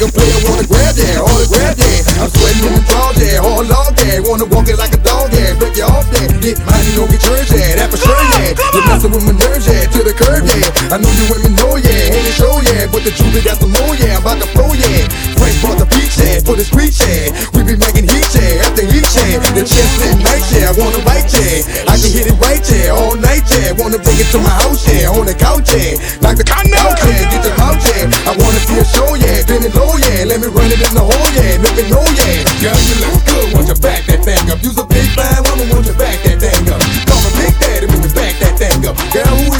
yeah. 0.00 0.08
Player 0.12 0.40
wanna 0.48 0.64
grab, 0.64 0.96
yeah. 0.96 1.20
Autograph, 1.20 1.76
yeah. 1.76 2.22
I'm 2.24 2.30
sweating 2.32 2.64
in 2.64 2.72
the 2.80 2.82
draw, 2.88 3.12
yeah. 3.20 3.44
Hard 3.44 3.68
log, 3.68 3.92
yeah. 4.00 4.24
Wanna 4.24 4.48
walk 4.48 4.68
it 4.68 4.78
like 4.80 4.94
a 4.96 5.00
dog, 5.04 5.28
yeah. 5.32 5.52
Break 5.58 5.76
you 5.76 5.84
off, 5.84 6.08
yeah. 6.16 6.32
Get 6.40 6.56
mine, 6.64 6.84
you 6.88 6.94
don't 6.96 7.10
get 7.12 7.20
yours, 7.20 7.48
yeah. 7.52 7.76
That 7.76 7.92
for 7.92 8.00
sure, 8.00 8.24
yeah. 8.32 8.56
You're 8.72 8.86
messing 8.88 9.12
with 9.12 9.24
my 9.28 9.34
nerves, 9.36 9.68
yeah. 9.68 9.84
To 9.92 10.00
the 10.00 10.14
curb, 10.16 10.48
yeah. 10.48 10.92
I 10.92 10.96
know 10.96 11.12
you 11.12 11.26
women 11.28 11.52
know, 11.60 11.76
yeah. 11.76 12.14
Ain't 12.16 12.24
it 12.24 12.36
show, 12.36 12.56
yeah. 12.64 12.88
But 12.88 13.04
the 13.04 13.12
truth, 13.12 13.36
got 13.44 13.60
some 13.60 13.72
more, 13.72 13.92
yeah. 13.96 14.16
I'm 14.16 14.24
about 14.24 14.40
to 14.40 14.48
flow, 14.56 14.72
yeah. 14.72 15.08
Frank 15.36 15.56
brought 15.60 15.78
the 15.82 15.88
beach, 15.92 16.16
yeah. 16.16 16.40
For 16.40 16.56
the 16.56 16.64
street, 16.64 16.96
yeah. 16.96 17.28
We 17.52 17.60
be 17.66 17.76
making 17.76 18.08
heat, 18.08 18.28
yeah. 18.32 18.64
After 18.64 18.84
heat, 18.88 19.08
yeah. 19.12 19.44
The 19.52 19.64
chest 19.66 19.92
at 20.08 20.16
night, 20.24 20.44
yeah. 20.56 20.72
I 20.72 20.74
wanna 20.80 21.04
bite, 21.04 21.28
yeah. 21.36 21.90
I 21.90 22.00
can 22.00 22.10
hit 22.10 22.32
it 22.32 22.36
right, 22.40 22.64
yeah. 22.64 22.96
All 22.96 23.16
night, 23.18 23.44
yeah. 23.52 23.76
Wanna 23.76 24.00
bring 24.00 24.16
it 24.16 24.28
to 24.32 24.40
my 24.40 24.54
house, 24.56 24.88
yeah. 24.88 25.12
On 25.12 25.28
the 25.28 25.36
couch, 25.36 25.68
yeah. 25.76 26.00
Like 26.24 26.40
the 26.40 26.46
couch, 26.48 26.72
yeah. 26.72 27.28
Get 27.28 27.42
the 27.44 27.52
mouth, 27.60 27.82
yeah. 27.84 28.08
I 28.28 28.32
wanna 28.40 28.60
see 28.64 28.78
a 28.80 28.84
show, 28.88 29.12
yeah. 29.14 29.21
Bend 29.52 29.68
it 29.68 29.76
low, 29.76 29.92
yeah. 30.00 30.24
Let 30.24 30.40
me 30.40 30.48
run 30.48 30.72
it 30.72 30.80
in 30.80 30.96
the 30.96 31.04
hole, 31.04 31.28
yeah. 31.36 31.60
Make 31.60 31.76
me 31.76 31.84
know, 31.92 32.00
yeah. 32.16 32.40
Girl, 32.64 32.72
you 32.88 32.96
look 33.04 33.20
good. 33.28 33.52
Want 33.52 33.68
you 33.68 33.76
back 33.84 34.00
that 34.08 34.24
thing 34.24 34.48
up. 34.48 34.64
You's 34.64 34.80
a 34.80 34.86
big 34.88 35.04
fine 35.12 35.44
woman. 35.44 35.68
Want 35.68 35.84
you 35.84 35.92
back 35.92 36.16
that 36.24 36.40
thing 36.40 36.64
up. 36.72 36.80
Call 37.04 37.20
me 37.20 37.30
Big 37.36 37.52
Daddy 37.60 37.84
when 37.84 38.00
you 38.00 38.08
back 38.16 38.32
that 38.40 38.56
thing 38.56 38.80
up. 38.88 38.96
Girl, 39.12 39.28
who 39.28 39.52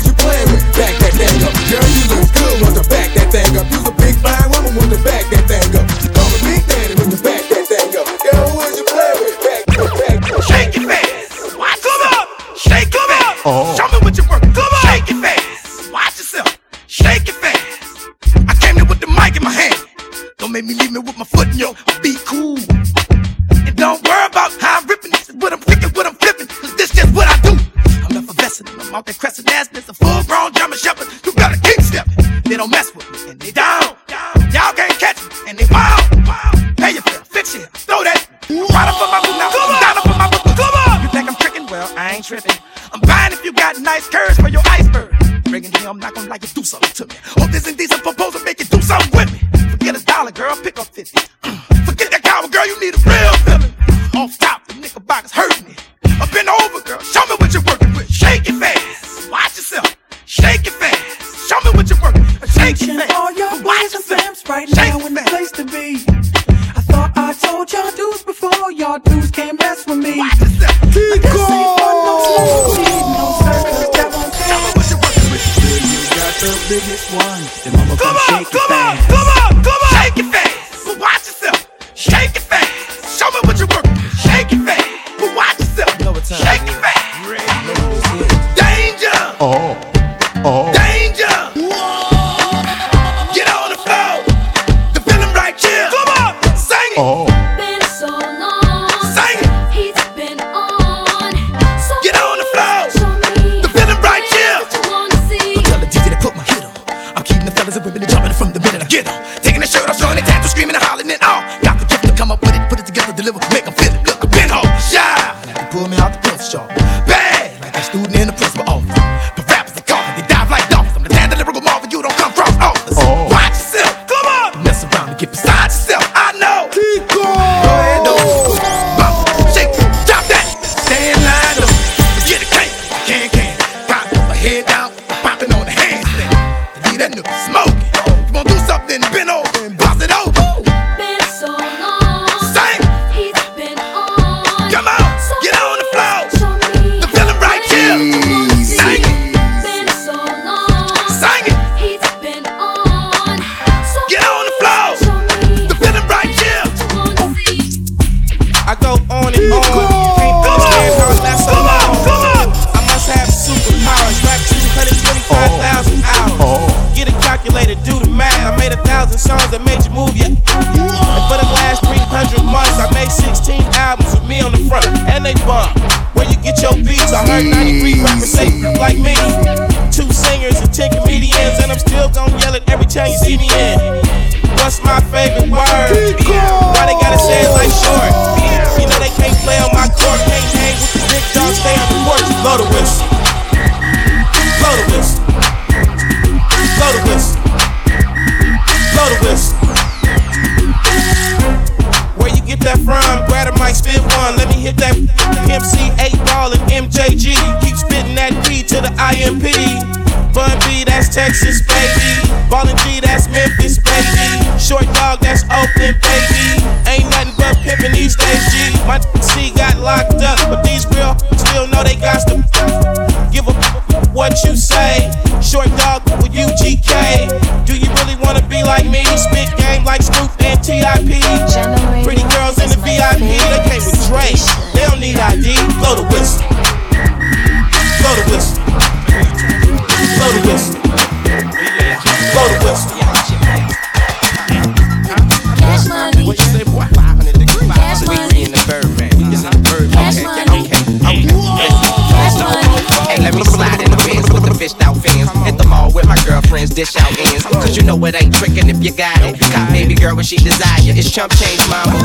she 260.22 260.36
desire. 260.36 260.94
It's 260.94 261.10
chump 261.10 261.32
change, 261.34 261.60
mama. 261.68 261.98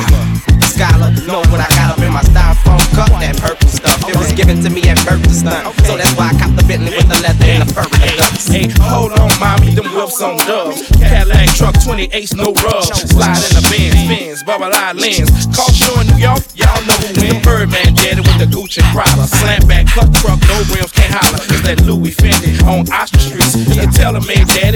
Scholar, 0.65 1.13
know 1.25 1.41
what 1.53 1.61
I 1.61 1.69
got 1.77 1.97
up 1.97 2.01
in 2.01 2.13
my 2.13 2.21
styrofoam 2.21 2.81
cup. 2.93 3.09
That 3.21 3.37
purple 3.37 3.69
stuff. 3.69 3.97
It 4.09 4.17
was 4.17 4.33
given 4.33 4.61
to 4.65 4.69
me 4.69 4.81
at 4.89 4.97
birth 5.05 5.23
to 5.23 5.33
stunt. 5.33 5.73
So 5.85 5.97
that's 5.97 6.13
why 6.17 6.29
I 6.29 6.37
copped 6.37 6.57
the 6.57 6.65
Bentley 6.67 6.91
with 6.93 7.07
the 7.09 7.17
leather 7.21 7.45
and 7.45 7.65
the 7.65 7.69
fur 7.73 7.85
and 7.85 8.09
the 8.09 8.17
ducks. 8.17 8.49
Hey, 8.49 8.69
hold 8.83 9.13
on, 9.17 9.31
mommy, 9.39 9.73
them 9.73 9.89
whips 9.95 10.21
on 10.21 10.37
dubs. 10.43 10.83
Cadillac 10.99 11.49
truck 11.55 11.77
28, 11.81 12.35
no 12.35 12.53
rub. 12.65 12.83
Slide 12.83 13.41
in 13.41 13.53
the 13.57 13.63
Benz, 13.71 13.95
Benz, 14.11 14.43
bubble 14.43 14.73
eye 14.73 14.93
lens. 14.93 15.29
Call 15.55 15.71
show 15.71 15.95
in 16.01 16.11
New 16.11 16.19
York, 16.19 16.43
y'all 16.53 16.77
know 16.83 16.97
who 16.99 17.09
win. 17.21 17.39
Birdman 17.41 17.95
daddy 17.95 18.21
with 18.21 18.37
the 18.43 18.49
Gucci 18.51 18.83
Prada. 18.91 19.23
Slam 19.23 19.63
back, 19.71 19.87
cut 19.87 20.11
truck, 20.19 20.37
no 20.51 20.57
rims, 20.75 20.91
can't 20.91 21.15
holler. 21.15 21.41
It's 21.47 21.63
that 21.63 21.79
Louis 21.87 22.11
Fendi 22.11 22.59
on 22.67 22.83
Oster 22.91 23.23
Streets. 23.23 23.55
Can 23.71 23.89
tell 23.95 24.11
him, 24.13 24.27
man, 24.27 24.43
daddy, 24.51 24.66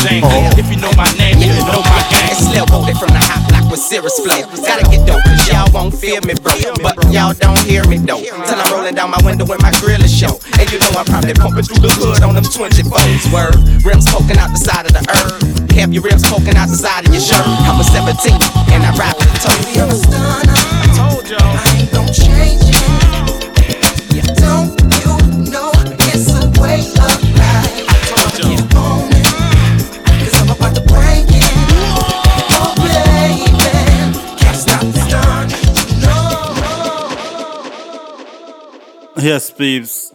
Rick 0.00 0.24
If 0.56 0.70
you 0.72 0.78
know 0.80 0.92
my 0.96 1.08
name, 1.20 1.38
you 1.38 1.52
know 1.68 1.82
my 1.84 2.00
gang. 2.08 2.32
It's 2.32 2.48
Lil 2.48 2.66
Boldy 2.66 2.96
from 2.96 3.12
the 3.12 3.20
hot 3.20 3.44
block 3.48 3.70
with 3.70 3.80
serious 3.80 4.16
flow. 4.18 4.40
Gotta 4.64 4.84
get 4.88 5.04
dope, 5.06 5.22
cause 5.24 5.44
y'all 5.48 5.68
won't 5.72 5.94
feel 5.94 6.20
me, 6.24 6.34
bro. 6.40 6.54
But 6.80 6.96
y'all 7.12 7.34
don't 7.34 7.58
hear 7.64 7.84
me, 7.86 7.98
though. 7.98 8.22
Till 8.22 8.58
I'm 8.58 8.72
rolling 8.72 8.94
down 8.94 9.10
my 9.10 9.20
window 9.24 9.44
when 9.44 9.60
my 9.60 9.72
grill 9.80 10.00
is 10.00 10.12
show. 10.12 10.38
And 10.58 10.66
you 10.72 10.78
know 10.80 10.90
I'm 10.96 11.04
probably 11.04 11.34
pumping 11.34 11.64
through 11.64 11.82
the 11.84 11.92
hood 11.92 12.22
on 12.22 12.34
them 12.34 12.44
24s. 12.44 13.32
Word, 13.32 13.56
rims 13.84 14.08
poking 14.08 14.38
out 14.38 14.50
the 14.50 14.60
side 14.60 14.86
of 14.86 14.92
the 14.92 15.04
earth. 15.12 15.70
Have 15.76 15.92
your 15.92 16.02
ribs 16.02 16.24
poking 16.28 16.56
out 16.56 16.68
the 16.68 16.76
side 16.76 17.06
of 17.06 17.12
your 17.12 17.22
shirt. 17.22 17.44
I 17.44 17.76
was 17.76 17.88
17 17.92 18.32
and 18.72 18.82
I 18.84 18.90
rap 18.96 19.16
with 19.18 19.32
the 19.32 19.38
toe. 19.40 20.61
Yes, 39.22 39.52
peeps. 39.52 40.12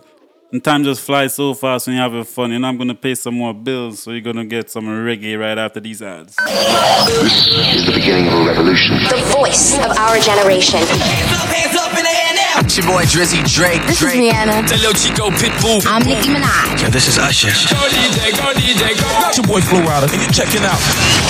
And 0.51 0.61
time 0.61 0.83
just 0.83 0.99
flies 0.99 1.33
so 1.33 1.53
fast 1.53 1.87
when 1.87 1.95
you're 1.95 2.03
having 2.03 2.25
fun. 2.25 2.51
And 2.51 2.65
I'm 2.65 2.75
going 2.75 2.89
to 2.89 2.95
pay 2.95 3.15
some 3.15 3.35
more 3.35 3.53
bills, 3.53 4.03
so 4.03 4.11
you're 4.11 4.19
going 4.19 4.35
to 4.35 4.43
get 4.43 4.69
some 4.69 4.83
reggae 4.83 5.39
right 5.39 5.57
after 5.57 5.79
these 5.79 6.01
ads. 6.01 6.35
This 6.35 7.47
is 7.47 7.85
the 7.85 7.93
beginning 7.93 8.27
of 8.27 8.33
a 8.33 8.45
revolution. 8.47 8.95
The 8.95 9.23
voice 9.31 9.79
of 9.79 9.95
our 9.95 10.19
generation. 10.19 10.81
It's 12.59 12.75
your 12.75 12.85
boy 12.87 13.03
Drizzy 13.07 13.39
Drake. 13.47 13.81
This 13.87 14.01
is 14.01 14.11
Rihanna. 14.11 14.63
It's 14.63 14.75
Lil 14.83 14.91
Chico 14.91 15.29
Pitbull. 15.39 15.87
I'm 15.87 16.03
Nicki 16.03 16.27
Minaj. 16.27 16.83
Yo, 16.83 16.89
this 16.89 17.07
is 17.07 17.17
Usher. 17.17 17.47
Go 17.47 17.79
DJ, 17.87 18.35
go 18.35 18.51
DJ, 18.59 18.91
go. 18.99 19.07
It's 19.29 19.37
your 19.37 19.47
boy 19.47 19.61
Flo 19.61 19.79
Rida, 19.79 20.11
and 20.11 20.21
you're 20.21 20.35
checking 20.35 20.63
out 20.67 20.79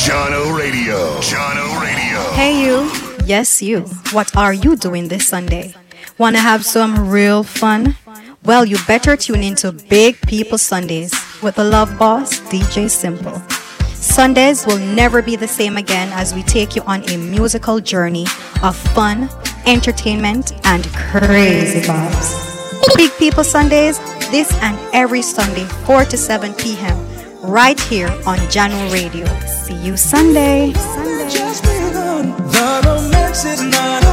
Jahkno 0.01 0.57
Radio. 0.57 1.19
Jahkno 1.21 1.80
Radio. 1.80 2.34
Hey, 2.34 2.65
you. 2.65 2.89
Yes, 3.28 3.61
you. 3.61 3.82
What 4.13 4.36
are 4.36 4.53
you 4.53 4.75
doing 4.78 5.09
this 5.09 5.28
Sunday? 5.28 5.75
Want 6.18 6.36
to 6.36 6.41
have 6.41 6.65
some 6.65 7.09
real 7.09 7.43
fun? 7.43 7.95
Well, 8.43 8.65
you 8.65 8.78
better 8.88 9.15
tune 9.15 9.43
into 9.43 9.72
Big 9.72 10.20
People 10.22 10.57
Sundays 10.57 11.13
with 11.43 11.55
the 11.55 11.63
Love 11.63 11.95
Boss, 11.99 12.39
DJ 12.49 12.89
Simple. 12.89 13.39
Sundays 13.93 14.65
will 14.65 14.80
never 14.80 15.22
be 15.22 15.36
the 15.36 15.47
same 15.47 15.78
again 15.78 16.11
as 16.13 16.34
we 16.34 16.41
take 16.41 16.76
you 16.76 16.82
on 16.84 17.07
a 17.09 17.18
musical 17.18 17.80
journey 17.80 18.26
of 18.63 18.76
fun, 18.76 19.30
entertainment, 19.68 20.53
and 20.65 20.88
crazy 20.95 21.82
vibes. 21.82 22.95
Big 22.95 23.11
People 23.20 23.43
Sundays, 23.43 23.99
this 24.32 24.51
and 24.63 24.76
every 24.93 25.22
Sunday, 25.22 25.65
4 25.86 26.05
to 26.05 26.18
7 26.18 26.51
p.m., 26.55 26.97
right 27.43 27.80
here 27.80 28.09
on 28.26 28.39
Jahkno 28.49 28.91
Radio. 28.91 29.28
See 29.45 29.76
you 29.86 29.95
Sunday. 29.95 30.72
The 33.43 34.07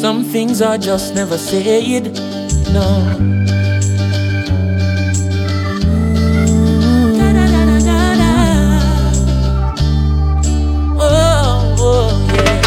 Some 0.00 0.22
things 0.22 0.62
are 0.62 0.78
just 0.78 1.14
never 1.16 1.36
said. 1.36 2.04
No. 2.72 2.86
Mm. 3.18 3.48
Oh, 11.00 11.74
oh, 11.80 12.12
yeah. 12.32 12.62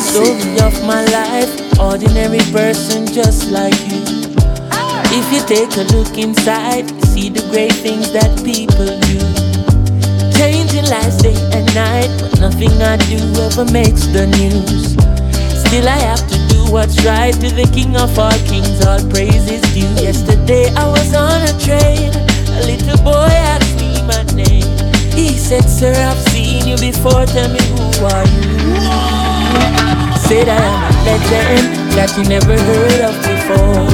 Story 0.00 0.58
of 0.66 0.74
my 0.84 1.04
life, 1.06 1.78
ordinary 1.78 2.40
person 2.50 3.06
just 3.06 3.50
like 3.52 3.78
you. 3.86 4.02
If 5.12 5.32
you 5.32 5.40
take 5.46 5.76
a 5.76 5.84
look 5.94 6.18
inside, 6.18 6.88
see 7.06 7.28
the 7.30 7.42
great 7.50 7.72
things 7.74 8.10
that 8.12 8.42
people 8.44 8.86
do. 9.06 9.18
Changing 10.36 10.86
lives 10.90 11.18
day 11.22 11.36
and 11.52 11.72
night, 11.72 12.10
but 12.20 12.40
nothing 12.40 12.72
I 12.82 12.96
do 12.96 13.18
ever 13.42 13.64
makes 13.70 14.06
the 14.06 14.26
news. 14.26 14.96
Still 15.70 15.86
I 15.88 16.02
have 16.02 16.26
to 16.26 16.38
do 16.48 16.72
what's 16.72 16.98
right 17.04 17.32
to 17.32 17.48
the 17.54 17.62
King 17.72 17.94
of 17.94 18.18
all 18.18 18.34
kings. 18.50 18.84
All 18.84 18.98
praise 19.06 19.46
is 19.46 19.62
due. 19.70 19.86
Yesterday 20.02 20.66
I 20.74 20.82
was 20.90 21.14
on 21.14 21.46
a 21.46 21.54
train. 21.62 22.10
A 22.58 22.66
little 22.66 22.98
boy 23.06 23.30
asked 23.30 23.78
me 23.78 24.02
my 24.02 24.18
name. 24.34 24.66
He 25.14 25.38
said, 25.38 25.62
Sir, 25.70 25.94
I've 25.94 26.18
seen 26.34 26.66
you 26.66 26.74
before. 26.74 27.22
Tell 27.22 27.46
me 27.54 27.62
who 27.70 27.86
are 28.02 28.26
you? 28.34 28.50
Said 30.26 30.50
I 30.50 30.58
am 30.58 30.90
a 30.90 30.94
legend 31.06 31.94
that 31.94 32.18
you 32.18 32.26
never 32.26 32.58
heard 32.58 33.06
of 33.06 33.14
before. 33.22 33.86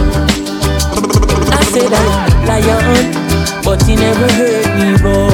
I 1.52 1.60
said 1.76 1.92
I 1.92 2.00
am 2.00 2.24
a 2.24 2.56
lion, 2.56 3.04
but 3.60 3.84
you 3.84 4.00
never 4.00 4.28
heard 4.32 4.68
me 4.80 4.96
roar. 5.04 5.28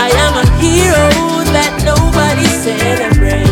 I 0.00 0.08
am 0.16 0.32
a 0.40 0.48
hero 0.56 1.44
that 1.52 1.76
nobody 1.84 2.48
celebrates. 2.64 3.45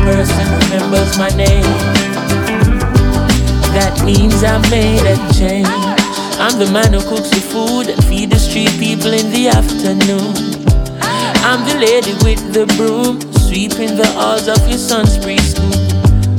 Person 0.00 0.46
remembers 0.60 1.16
my 1.18 1.28
name, 1.36 1.62
that 3.72 4.02
means 4.04 4.42
I 4.42 4.58
made 4.70 5.04
a 5.06 5.16
change. 5.32 5.68
I'm 6.40 6.58
the 6.58 6.70
man 6.72 6.92
who 6.92 7.00
cooks 7.08 7.30
the 7.30 7.40
food 7.40 7.88
and 7.88 8.02
feed 8.04 8.30
the 8.30 8.38
street 8.38 8.72
people 8.78 9.12
in 9.12 9.30
the 9.30 9.48
afternoon. 9.48 10.34
I'm 11.44 11.64
the 11.68 11.76
lady 11.78 12.14
with 12.24 12.52
the 12.52 12.66
broom, 12.76 13.20
sweeping 13.46 13.96
the 13.96 14.06
halls 14.16 14.48
of 14.48 14.58
your 14.68 14.78
son's 14.78 15.16
preschool. 15.18 15.76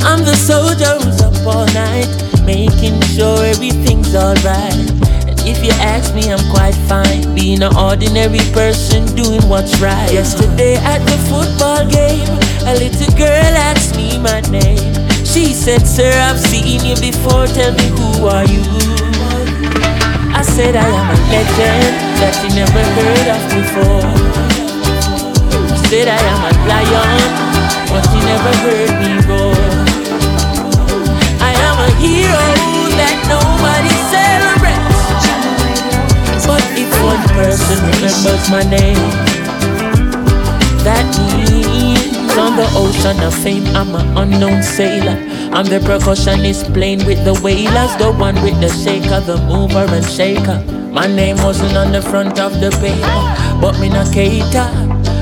I'm 0.03 0.26
the 0.26 0.36
soldier 0.36 0.97
who's 0.99 1.22
up 1.22 1.36
all 1.45 1.66
night, 1.74 2.09
making 2.45 2.99
sure 3.14 3.45
everything's 3.45 4.16
alright. 4.16 5.11
If 5.43 5.63
you 5.65 5.71
ask 5.81 6.13
me, 6.13 6.31
I'm 6.31 6.43
quite 6.51 6.75
fine, 6.87 7.33
being 7.33 7.63
an 7.63 7.75
ordinary 7.75 8.43
person 8.53 9.05
doing 9.15 9.41
what's 9.49 9.79
right. 9.79 10.11
Yesterday 10.11 10.75
at 10.75 10.99
the 11.05 11.17
football 11.29 11.85
game, 11.89 12.29
a 12.67 12.73
little 12.77 13.11
girl 13.17 13.53
asked 13.69 13.95
me 13.97 14.17
my 14.19 14.41
name. 14.53 14.77
She 15.25 15.53
said, 15.53 15.87
Sir, 15.87 16.11
I've 16.11 16.39
seen 16.39 16.85
you 16.85 16.95
before, 17.01 17.47
tell 17.47 17.73
me 17.73 17.87
who 17.97 18.27
are 18.27 18.45
you? 18.45 18.61
I 20.33 20.43
said 20.43 20.75
I 20.75 20.87
am 20.89 21.07
a 21.09 21.17
legend 21.29 21.93
that 22.21 22.33
you 22.41 22.49
never 22.57 22.83
heard 22.97 23.27
of 23.29 23.41
before. 23.53 24.09
Said 25.89 26.07
I 26.07 26.17
am 26.17 26.41
a 26.49 26.53
lion, 26.69 27.31
but 27.89 28.05
you 28.13 28.21
never 28.25 28.53
heard 28.65 28.93
me 29.01 29.11
roar. 29.29 29.57
I 31.41 31.51
am 31.67 31.77
a 31.77 31.91
hero 32.01 32.45
that 32.97 33.17
nobody 33.29 33.93
celebrates. 34.09 34.80
One 37.02 37.24
person 37.34 37.80
remembers 37.89 38.49
my 38.49 38.64
name, 38.64 39.02
that 40.86 41.06
means 41.18 42.38
on 42.38 42.56
the 42.56 42.68
ocean 42.74 43.20
of 43.24 43.34
fame, 43.34 43.66
I'm 43.76 43.93
an 43.95 44.18
unknown 44.18 44.64
sailor. 44.64 45.18
I'm 45.54 45.66
the 45.66 45.80
percussionist 45.80 46.74
playing 46.74 47.06
with 47.06 47.26
the 47.26 47.34
whalers, 47.43 47.95
the 47.97 48.12
one 48.12 48.36
with 48.41 48.60
the 48.62 48.70
shaker, 48.70 49.20
the 49.20 49.38
mover 49.47 49.86
and 49.93 50.06
shaker. 50.06 50.64
My 50.91 51.08
name 51.08 51.38
wasn't 51.38 51.76
on 51.76 51.91
the 51.91 52.02
front 52.02 52.39
of 52.39 52.60
the 52.62 52.72
paper, 52.80 53.18
but 53.60 53.80
me 53.80 53.89
not 53.89 54.14
cater. 54.14 54.70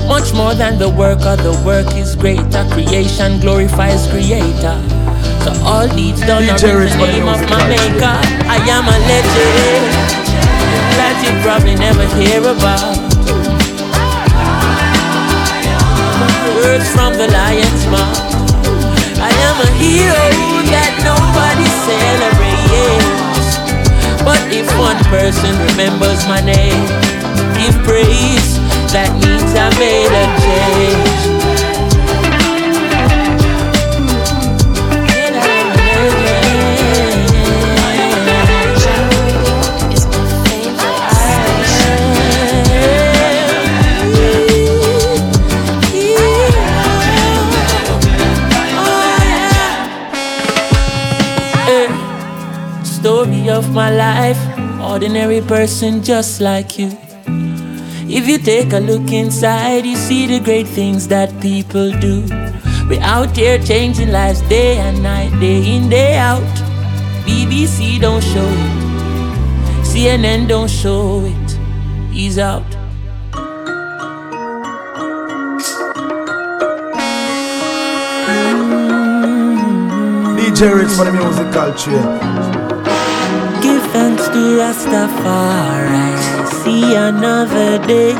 Much 0.06 0.32
more 0.34 0.54
than 0.54 0.78
the 0.78 0.88
worker, 0.88 1.36
the 1.36 1.52
work 1.64 1.92
is 1.96 2.14
greater. 2.14 2.64
Creation 2.70 3.40
glorifies 3.40 4.06
creator. 4.08 4.78
So 5.44 5.52
all 5.64 5.88
deeds 5.88 6.20
done 6.20 6.44
are 6.44 6.56
in 6.56 6.90
the 6.90 7.06
name 7.06 7.28
of 7.28 7.40
my 7.48 7.68
maker. 7.68 8.16
I 8.46 8.58
am 8.68 8.86
a 8.86 8.98
legend 9.08 10.19
you 11.22 11.32
probably 11.42 11.74
never 11.74 12.06
hear 12.16 12.40
about. 12.40 12.96
Words 16.56 16.88
from 16.92 17.14
the 17.14 17.28
lion's 17.28 17.84
mouth. 17.86 18.20
I 19.20 19.30
am 19.48 19.56
a 19.60 19.70
hero 19.76 20.26
that 20.72 20.92
nobody 21.04 21.68
celebrates. 21.88 23.58
But 24.24 24.40
if 24.52 24.66
one 24.78 24.98
person 25.08 25.52
remembers 25.70 26.26
my 26.26 26.40
name, 26.40 26.86
give 27.58 27.76
praise. 27.84 28.58
That 28.92 29.12
means 29.22 29.52
I 29.54 29.68
made 29.78 30.12
a 30.12 30.26
change. 30.44 31.39
Ordinary 55.10 55.40
person 55.40 56.04
just 56.04 56.40
like 56.40 56.78
you. 56.78 56.96
If 58.16 58.28
you 58.28 58.38
take 58.38 58.72
a 58.72 58.78
look 58.78 59.10
inside, 59.10 59.84
you 59.84 59.96
see 59.96 60.24
the 60.28 60.38
great 60.38 60.68
things 60.68 61.08
that 61.08 61.32
people 61.40 61.90
do. 61.98 62.22
We're 62.88 63.02
out 63.02 63.36
here 63.36 63.58
changing 63.58 64.12
lives 64.12 64.40
day 64.42 64.76
and 64.76 65.02
night, 65.02 65.32
day 65.40 65.74
in, 65.74 65.88
day 65.88 66.16
out. 66.16 66.44
BBC 67.26 68.00
don't 68.00 68.22
show 68.22 68.46
it, 68.46 69.82
CNN 69.82 70.46
don't 70.46 70.70
show 70.70 71.24
it. 71.24 71.58
He's 72.12 72.38
out. 72.38 72.70
DJ 80.38 80.70
Redz 80.70 80.96
for 80.96 81.04
the 81.04 81.12
Musical 81.12 81.74
Cheers. 81.74 82.69
Thanks 83.92 84.26
to 84.28 84.40
Rastafari. 84.60 86.06
See 86.62 86.94
another 86.94 87.78
day. 87.86 88.12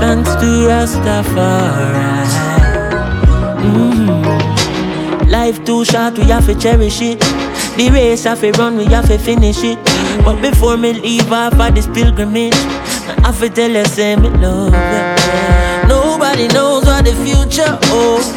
Thanks 0.00 0.30
to 0.40 0.48
Rastafari. 0.68 2.26
Mm. 3.64 5.30
Life 5.30 5.64
too 5.64 5.84
short, 5.84 6.18
we 6.18 6.24
have 6.24 6.46
to 6.46 6.54
cherish 6.54 7.00
it. 7.02 7.20
The 7.76 7.90
race 7.92 8.24
have 8.24 8.40
to 8.40 8.50
run, 8.52 8.76
we 8.76 8.84
have 8.86 9.06
to 9.08 9.18
finish 9.18 9.62
it. 9.62 9.78
But 10.24 10.40
before 10.42 10.76
me 10.76 10.92
leave 10.92 11.32
off 11.32 11.54
of 11.58 11.74
this 11.74 11.86
pilgrimage, 11.86 12.54
I 12.54 13.26
have 13.26 13.38
to 13.40 13.48
tell 13.48 13.70
you, 13.70 13.84
say 13.84 14.16
me 14.16 14.30
love. 14.30 14.72
Nobody 15.88 16.48
knows 16.48 16.84
what 16.84 17.04
the 17.04 17.14
future 17.24 17.78
holds. 17.88 18.32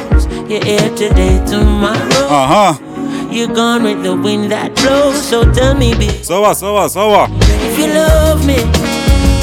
You're 0.50 0.64
here 0.64 0.90
today, 0.96 1.44
tomorrow. 1.46 2.28
Uh 2.30 2.48
huh. 2.74 2.91
You're 3.32 3.48
gone 3.48 3.84
with 3.84 4.04
the 4.04 4.14
wind 4.14 4.52
that 4.52 4.76
blows. 4.76 5.24
So 5.24 5.50
tell 5.54 5.74
me, 5.74 5.96
be 5.96 6.10
So 6.22 6.42
what, 6.42 6.56
so 6.56 6.74
what, 6.74 6.90
so 6.92 7.08
what? 7.10 7.30
if 7.32 7.80
you 7.80 7.88
love 7.88 8.46
me, 8.46 8.58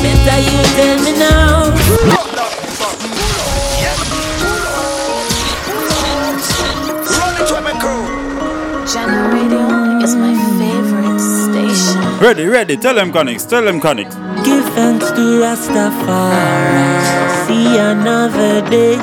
better 0.05 0.39
you 0.45 0.61
tell 0.77 0.99
me 1.05 1.13
now. 1.19 1.73
Jahkno 8.89 9.29
Radio 9.33 10.01
is 10.03 10.15
my 10.17 10.33
favorite 10.59 11.21
station. 11.21 12.01
Ready, 12.21 12.47
ready. 12.47 12.77
Tell 12.77 12.95
them 12.95 13.13
connects, 13.13 13.45
tell 13.45 13.63
them 13.63 13.81
connects. 13.81 14.17
Give 14.45 14.65
thanks 14.73 15.11
to 15.11 15.25
Rastafari. 15.45 16.89
See 17.47 17.77
another 17.79 18.63
day. 18.71 18.97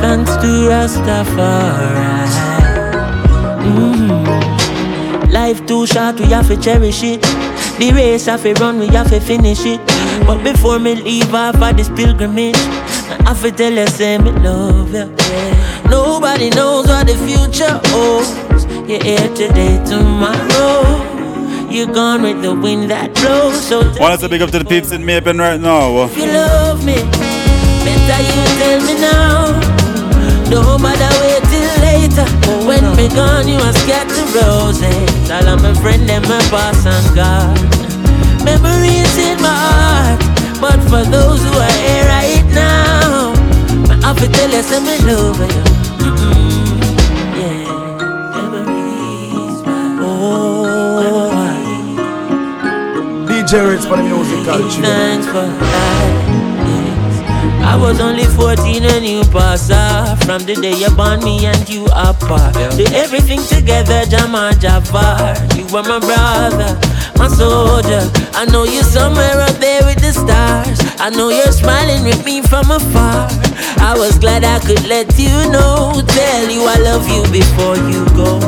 Thanks 0.00 0.36
to 0.36 0.68
Rastafari. 0.68 2.43
Mm. 3.64 5.32
Life 5.32 5.66
too 5.66 5.86
short, 5.86 6.20
we 6.20 6.26
have 6.26 6.48
to 6.48 6.56
cherish 6.56 7.02
it. 7.02 7.22
The 7.78 7.92
race 7.92 8.26
have 8.26 8.42
to 8.42 8.52
run, 8.54 8.78
we 8.78 8.86
have 8.88 9.10
to 9.10 9.20
finish 9.20 9.64
it. 9.64 9.80
But 10.26 10.42
before 10.44 10.78
me 10.78 10.94
leave 10.94 11.34
off 11.34 11.60
of 11.60 11.76
this 11.76 11.88
pilgrimage, 11.88 12.54
I 12.56 13.28
have 13.34 13.42
to 13.42 13.50
tell 13.50 13.72
you, 13.72 13.86
say 13.86 14.18
me 14.18 14.30
love 14.32 14.92
you. 14.92 15.06
yeah. 15.18 15.82
Nobody 15.90 16.50
knows 16.50 16.86
what 16.86 17.06
the 17.06 17.14
future 17.26 17.80
holds. 17.90 18.30
You're 18.88 19.02
here 19.02 19.28
today, 19.34 19.82
tomorrow. 19.84 21.02
You're 21.70 21.92
gone 21.92 22.22
with 22.22 22.40
the 22.42 22.54
wind 22.54 22.90
that 22.90 23.14
blows. 23.14 23.66
So 23.66 23.80
Want 23.98 24.20
to 24.20 24.28
big 24.28 24.42
up 24.42 24.50
to 24.50 24.58
the 24.60 24.64
peeps 24.64 24.92
in 24.92 25.02
Mapen 25.02 25.38
right 25.40 25.58
now. 25.60 26.04
if 26.04 26.16
you 26.16 26.26
love 26.26 26.84
me, 26.84 26.94
better 26.94 28.20
you 28.22 28.44
tell 28.60 28.80
me 28.86 28.94
now. 29.00 29.50
No 30.50 30.78
matter 30.78 31.10
wait 31.24 31.42
later. 31.94 32.26
When 32.66 32.84
me 32.96 33.08
gone, 33.08 33.46
you 33.48 33.58
must 33.58 33.86
get 33.86 34.06
the 34.08 34.24
roses. 34.34 35.30
All 35.30 35.46
of 35.52 35.62
my 35.62 35.74
friend, 35.82 36.08
them 36.08 36.22
my 36.22 36.42
boss 36.50 36.86
and 36.86 37.06
God. 37.14 37.54
Memories 38.44 39.14
in 39.18 39.36
my 39.40 39.54
heart, 39.68 40.20
but 40.60 40.78
for 40.90 41.02
those 41.16 41.40
who 41.46 41.54
are 41.66 41.76
here 41.84 42.06
right 42.16 42.46
now, 42.50 43.32
I 43.92 43.94
have 44.06 44.18
to 44.22 44.28
tell 44.36 44.50
you, 44.50 44.62
me 44.86 44.96
love 45.08 45.40
you. 45.52 45.62
Mm-mm, 46.04 46.76
yeah, 47.40 47.64
memories. 48.34 49.58
Oh, 50.00 51.30
DJ 53.28 53.52
Redz 53.68 53.84
for 53.88 53.96
the 53.96 54.02
musical 54.02 54.70
thanks 54.82 55.26
for 55.26 55.46
life. 55.46 56.23
I 57.64 57.76
was 57.76 58.00
only 58.00 58.24
14 58.24 58.84
and 58.84 59.04
you 59.04 59.22
pass 59.32 59.70
off. 59.70 60.22
From 60.24 60.42
the 60.44 60.54
day 60.54 60.76
you 60.76 60.90
born 60.94 61.24
me 61.24 61.46
and 61.46 61.68
you 61.68 61.86
apart. 61.86 62.54
Do 62.76 62.84
everything 62.92 63.42
together, 63.42 64.04
Jama 64.06 64.52
Jafar. 64.60 65.34
You 65.56 65.64
were 65.72 65.82
my 65.82 65.98
brother, 65.98 66.76
my 67.16 67.28
soldier. 67.28 68.04
I 68.36 68.44
know 68.52 68.64
you're 68.64 68.84
somewhere 68.84 69.40
up 69.40 69.56
there 69.58 69.82
with 69.84 70.00
the 70.00 70.12
stars. 70.12 70.78
I 71.00 71.10
know 71.10 71.30
you're 71.30 71.52
smiling 71.52 72.04
with 72.04 72.24
me 72.24 72.42
from 72.42 72.70
afar. 72.70 73.28
I 73.80 73.94
was 73.96 74.18
glad 74.18 74.44
I 74.44 74.60
could 74.60 74.84
let 74.86 75.18
you 75.18 75.34
know. 75.50 75.92
Tell 76.06 76.44
you 76.50 76.62
I 76.68 76.78
love 76.84 77.08
you 77.08 77.22
before 77.32 77.76
you 77.90 78.04
go. 78.14 78.38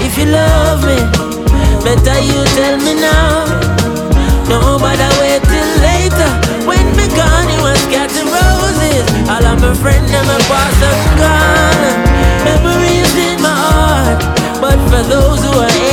If 0.00 0.18
you 0.18 0.26
love 0.26 0.80
me, 0.84 0.98
better 1.84 2.18
you 2.20 2.40
tell 2.56 2.76
me 2.78 2.94
now. 3.00 3.46
No, 4.48 4.76
but 4.80 4.98
I 4.98 5.21
was 7.62 7.80
getting 7.86 8.26
roses. 8.26 9.06
All 9.30 9.44
of 9.46 9.60
my 9.62 9.72
friends, 9.74 10.10
them 10.10 10.26
a 10.26 10.38
pass 10.50 10.78
and 10.90 11.02
gone. 11.22 11.94
Memories 12.44 13.14
in 13.16 13.38
my 13.40 13.54
heart. 13.54 14.20
But 14.60 14.78
for 14.90 15.02
those 15.06 15.40
who 15.44 15.52
are 15.64 15.91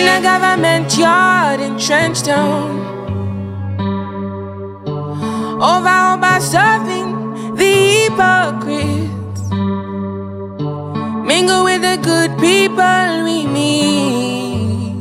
in 0.00 0.06
the 0.06 0.20
government 0.22 0.96
yard 0.96 1.60
in 1.60 1.74
Trenchtown. 1.74 2.70
Over, 5.70 5.96
over 6.12 6.40
serving 6.40 7.54
the 7.60 7.72
hypocrites. 7.92 9.42
Mingle 11.28 11.64
with 11.64 11.82
the 11.82 11.98
good 12.10 12.30
people 12.38 13.24
we 13.28 13.46
meet. 13.56 14.94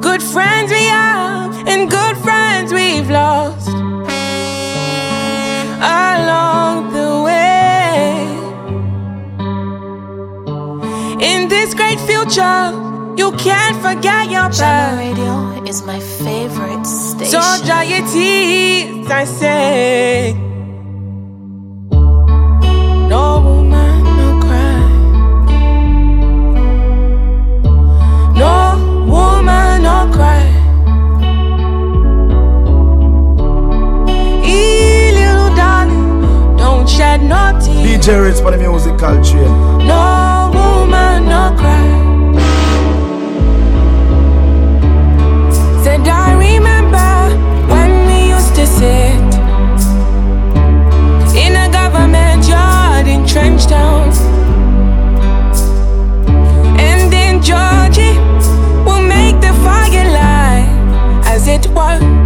Good 0.00 0.22
friends 0.22 0.70
we 0.70 0.84
have, 0.98 1.66
and 1.66 1.90
good 1.90 2.16
friends 2.18 2.72
we've 2.72 3.10
lost 3.10 3.59
future, 12.30 12.72
you 13.16 13.32
can't 13.32 13.76
forget 13.82 14.30
your 14.30 14.48
past. 14.50 14.98
Radio 14.98 15.64
is 15.66 15.82
my 15.82 15.98
favorite 15.98 16.86
station. 16.86 17.40
So 17.40 17.64
dry 17.64 17.82
your 17.84 18.06
tears, 18.06 19.10
I 19.10 19.24
say. 19.24 20.34
No 23.08 23.40
woman, 23.42 24.04
no 24.20 24.40
cry. 24.44 24.80
No 28.36 28.54
woman, 29.06 29.82
no 29.82 30.08
cry. 30.12 30.46
Ee, 34.44 35.12
little 35.12 35.54
darling, 35.56 36.56
don't 36.56 36.88
shed 36.88 37.22
no 37.22 37.58
tears. 37.60 38.04
DJ 38.04 38.20
Redz 38.22 38.40
for 38.40 38.52
the 38.52 38.58
Musical 38.58 39.16
Cheers. 39.24 39.50
No 39.84 40.50
woman, 40.54 41.24
no 41.26 41.54
cry. 41.58 41.99
I 46.08 46.34
remember 46.34 47.12
when 47.72 48.06
we 48.06 48.30
used 48.30 48.54
to 48.54 48.66
sit 48.66 49.30
in 51.36 51.56
a 51.56 51.68
government 51.72 52.46
yard 52.48 53.06
in. 53.26 54.18
And 56.78 57.12
Georgie 57.42 58.18
will 58.84 59.02
make 59.02 59.40
the 59.40 59.54
as 61.24 61.48
it 61.48 61.66
was. 61.68 62.19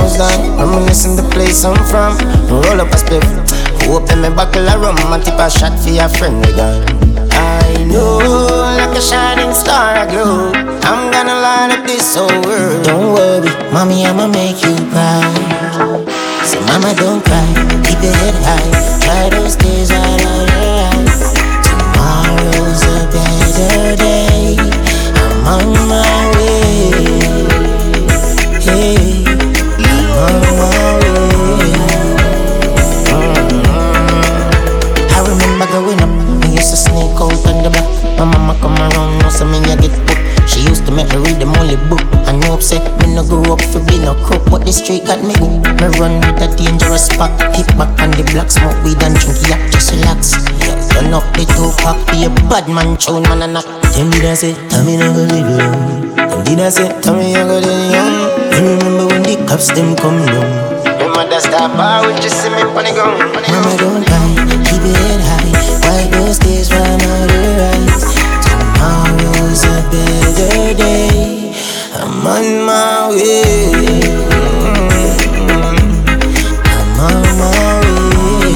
Goes 0.00 0.16
down. 0.16 0.56
Reminiscing 0.56 1.16
the 1.16 1.26
place 1.30 1.64
I'm 1.64 1.76
from. 1.90 2.16
Roll 2.48 2.80
up 2.80 2.92
a 2.92 2.96
spliff. 2.96 3.28
Open 3.88 4.22
me 4.22 4.30
buckle 4.30 4.68
of 4.68 4.80
rum 4.80 4.96
and 5.12 5.24
tip 5.24 5.38
a 5.38 5.50
shot 5.50 5.78
for 5.78 5.90
your 5.90 6.08
friend 6.08 6.44
again. 6.46 6.80
I 7.32 7.84
know, 7.84 8.18
like 8.78 8.96
a 8.96 9.02
shining 9.02 9.52
star 9.52 9.96
I 10.02 10.06
glow. 10.06 10.52
I'm 10.88 11.10
gonna 11.12 11.36
light 11.44 11.70
up 11.76 11.86
this 11.86 12.14
whole 12.14 12.28
world. 12.46 12.84
Don't 12.84 13.12
worry, 13.14 13.50
mommy, 13.72 14.06
I'ma 14.06 14.26
make 14.28 14.62
you 14.62 14.74
proud. 14.92 16.06
So, 16.46 16.60
mama, 16.68 16.94
don't 16.94 17.22
cry. 17.24 17.50
Keep 17.84 18.00
your 18.02 18.16
head 18.22 18.36
high. 18.46 18.70
Try 19.04 19.22
those 19.30 19.56
days 19.56 19.79
only 41.70 41.88
book. 41.88 42.02
I 42.26 42.36
know 42.36 42.54
upset, 42.54 42.82
me 43.00 43.14
no 43.14 43.24
grow 43.24 43.54
up 43.54 43.62
for 43.62 43.80
be 43.86 43.98
no 43.98 44.14
crook, 44.24 44.44
but 44.50 44.60
the 44.60 44.70
the 44.70 44.72
street 44.72 45.04
got 45.06 45.18
me 45.22 45.34
hooked. 45.34 45.66
Me 45.82 45.86
run 45.98 46.22
with 46.22 46.42
a 46.42 46.48
dangerous 46.54 47.08
pack. 47.18 47.34
Kick 47.54 47.66
back 47.78 47.90
on 47.98 48.10
the 48.14 48.22
block, 48.30 48.50
smoke 48.50 48.78
weed 48.86 49.02
and 49.02 49.18
drink 49.18 49.38
yak, 49.50 49.58
just 49.72 49.90
relax. 49.90 50.38
Yeah, 50.62 50.78
turn 50.94 51.14
up 51.14 51.26
the 51.34 51.42
two 51.42 51.74
pack, 51.82 51.98
be 52.10 52.26
a 52.26 52.30
bad 52.46 52.70
man 52.70 52.96
tune, 52.96 53.22
man 53.26 53.42
and 53.42 53.54
knock. 53.54 53.66
Them 53.94 54.10
did 54.10 54.24
I 54.24 54.34
say, 54.34 54.54
tell 54.70 54.84
me 54.84 54.96
no 54.96 55.10
go 55.10 55.26
live 55.26 55.50
alone. 55.50 56.14
Them 56.14 56.44
did 56.44 56.60
I 56.60 56.68
say, 56.70 56.88
tell 57.02 57.18
me 57.18 57.34
you 57.34 57.42
go 57.42 57.58
live 57.58 57.90
young. 57.90 58.14
You 58.54 58.78
remember 58.78 59.06
when 59.10 59.22
the 59.22 59.34
cops 59.46 59.74
them 59.74 59.96
come 59.96 60.22
down. 60.26 60.46
Remember 61.02 61.26
that 61.26 61.42
star 61.42 61.66
ah, 61.66 61.74
bar 61.74 62.06
with 62.06 62.22
you 62.22 62.30
see 62.30 62.50
me 62.50 62.62
on 62.62 62.84
the 62.86 62.94
ground. 62.94 63.18
Mama 63.50 63.74
don't 63.74 64.06
cry, 64.06 64.39
I'm 72.22 72.26
on 72.26 72.66
my 72.66 73.08
way. 73.08 73.72
I'm 76.76 77.00
on 77.00 77.24
my 77.40 77.48
way. 77.80 78.52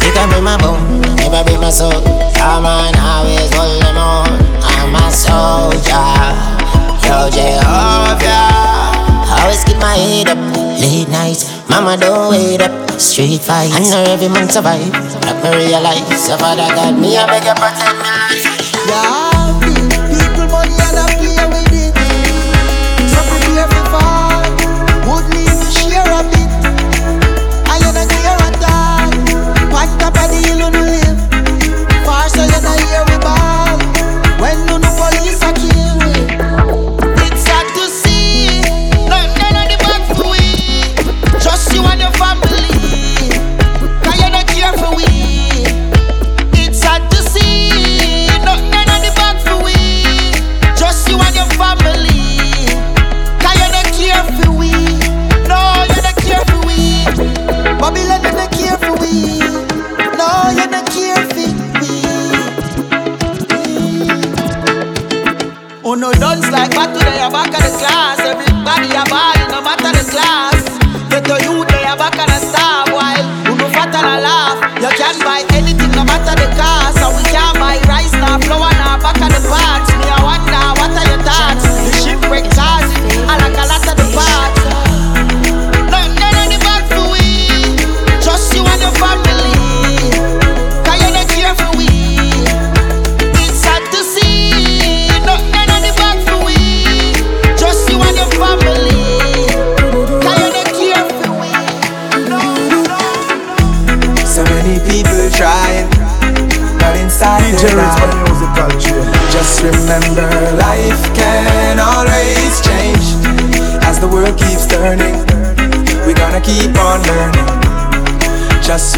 You 0.00 0.10
can 0.16 0.28
be 0.32 0.40
my 0.40 0.56
bone, 0.56 1.02
never 1.16 1.44
be 1.44 1.58
my 1.58 1.68
soul. 1.68 1.92
Come 2.32 2.64
on, 2.64 2.96
always 2.96 3.52
hold 3.52 3.82
them 3.82 3.98
on. 3.98 4.40
I'm 4.64 4.94
a 4.96 5.12
soldier. 5.12 5.92
Yo, 7.04 7.28
Jehovah. 7.28 8.48
Always 9.36 9.62
keep 9.64 9.76
my 9.76 9.96
head 9.96 10.28
up. 10.30 10.38
Late 10.80 11.10
nights, 11.10 11.44
mama 11.68 11.98
don't 11.98 12.30
wait 12.30 12.62
up. 12.62 12.72
Street 12.98 13.42
fights, 13.42 13.74
I 13.76 13.80
know 13.90 14.02
every 14.10 14.28
man 14.28 14.48
survive. 14.48 14.80
Let 15.24 15.44
me 15.44 15.66
realize, 15.66 16.24
so 16.24 16.38
Father 16.38 16.68
God, 16.74 16.98
me 16.98 17.18
I 17.18 17.26
beg 17.26 17.44
you 17.44 17.52
protect 17.52 17.96
me 18.00 18.08
life. 18.08 18.46
Yeah, 18.88 19.19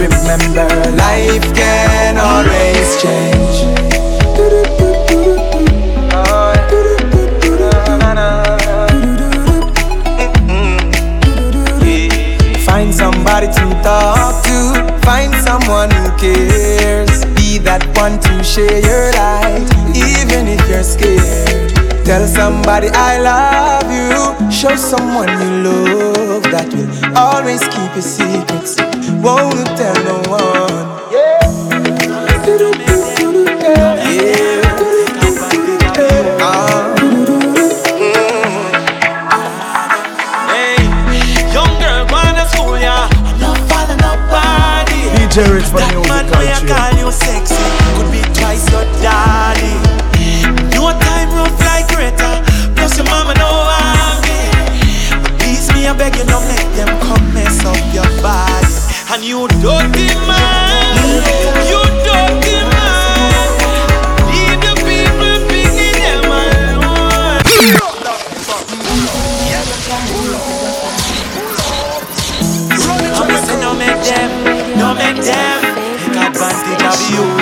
remember, 0.02 0.66
life 0.96 1.46
can 1.54 2.18
always 2.18 3.00
change. 3.00 3.56
Find 12.66 12.92
somebody 12.92 13.46
to 13.46 13.66
talk 13.82 14.42
to, 14.44 14.98
find 15.04 15.32
someone 15.34 15.90
who 15.90 16.10
cares. 16.18 17.24
Be 17.36 17.58
that 17.58 17.84
one 17.96 18.18
to 18.20 18.42
share 18.42 18.80
your 18.80 19.12
light, 19.12 19.68
even 19.94 20.48
if 20.48 20.68
you're 20.68 20.82
scared. 20.82 21.72
Tell 22.04 22.26
somebody 22.26 22.88
I 22.92 23.18
love 23.18 23.88
you, 23.92 24.50
show 24.50 24.74
someone 24.74 25.28
you 25.28 25.62
love 25.62 26.42
that 26.50 26.66
will 26.74 27.16
always 27.16 27.60
keep 27.68 27.92
your 27.94 28.02
secrets. 28.02 28.91
Won't 29.10 29.66
tell 29.76 29.94
no 30.04 30.22
one. 30.30 31.12
Yeah. 31.12 32.42
Ah. 36.40 36.94
Hey, 40.50 40.76
young 41.52 41.74
girl, 41.80 42.06
going 42.06 42.34
to 42.34 42.46
school, 42.48 42.78
yeah. 42.78 43.08
I'm 43.12 43.38
not 43.40 43.58
following 43.68 43.98
nobody. 43.98 45.10
DJ 45.18 45.44
Redz 45.50 45.70
for 45.70 45.78
That 45.78 45.94
music 45.94 46.08
man 46.08 46.26
where 46.30 46.54
I 46.54 46.60
culture. 46.60 46.91
And 59.22 59.28
you 59.28 59.46
dirty 59.46 60.08
man, 60.26 60.96
you 61.70 61.80
dirty 62.02 62.58
man. 62.74 63.46
Leave 64.26 64.58
the 64.58 64.74
people 64.82 65.36
picking 65.46 65.94
them 65.94 66.26
alone. 66.26 67.38
I'm 73.14 73.30
say 73.46 73.60
no 73.60 73.70
make 73.74 74.02
them, 74.02 74.30
no 74.76 74.92
make 74.92 75.22
them 75.22 75.62
take 76.02 76.16
advantage 76.16 76.82
of 76.82 77.00
you. 77.12 77.41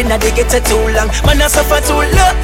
At 0.00 0.18
the 0.24 0.32
ghetto 0.32 0.58
too 0.64 0.80
long. 0.96 1.12
Man, 1.28 1.38
I 1.38 1.46
suffer 1.46 1.78
too 1.84 2.02
long. 2.02 2.36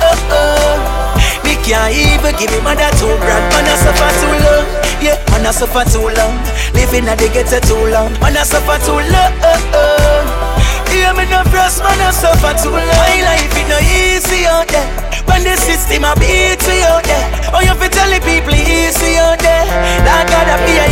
Me 1.42 1.56
can't 1.64 1.90
even 1.90 2.30
give 2.36 2.52
me 2.52 2.60
mother 2.62 2.86
two 2.94 3.10
grand. 3.16 3.42
Man, 3.50 3.64
I 3.66 3.74
suffer 3.80 4.10
too 4.22 4.34
long. 4.44 4.66
Yeah, 5.02 5.18
man, 5.32 5.48
I 5.48 5.50
suffer 5.50 5.82
too 5.88 6.04
long. 6.14 6.36
Living 6.76 7.08
at 7.08 7.18
the 7.18 7.26
ghetto 7.32 7.58
too 7.64 7.90
long. 7.90 8.12
Man, 8.22 8.36
I 8.38 8.44
suffer 8.46 8.78
too 8.86 9.00
long. 9.10 9.32
Hear 10.92 11.10
me 11.16 11.26
no 11.26 11.42
frost, 11.50 11.82
man, 11.82 11.98
I 11.98 12.14
suffer 12.14 12.54
too 12.60 12.70
long. 12.70 12.86
My 12.86 13.18
life 13.24 13.50
is 13.50 13.66
no 13.66 13.80
easy 13.82 14.46
out 14.46 14.68
there. 14.70 14.86
When 15.26 15.42
the 15.42 15.56
system 15.58 16.06
a 16.06 16.14
beat 16.14 16.62
we 16.70 16.86
out 16.86 17.02
there. 17.02 17.26
Oh, 17.50 17.64
you 17.66 17.74
fi 17.74 17.88
tell 17.90 18.06
the 18.06 18.20
people 18.22 18.54
easy 18.54 19.18
out 19.18 19.42
there. 19.42 19.66
God, 20.06 20.46
I 20.46 20.54
be 20.62 20.76
a 20.78 20.86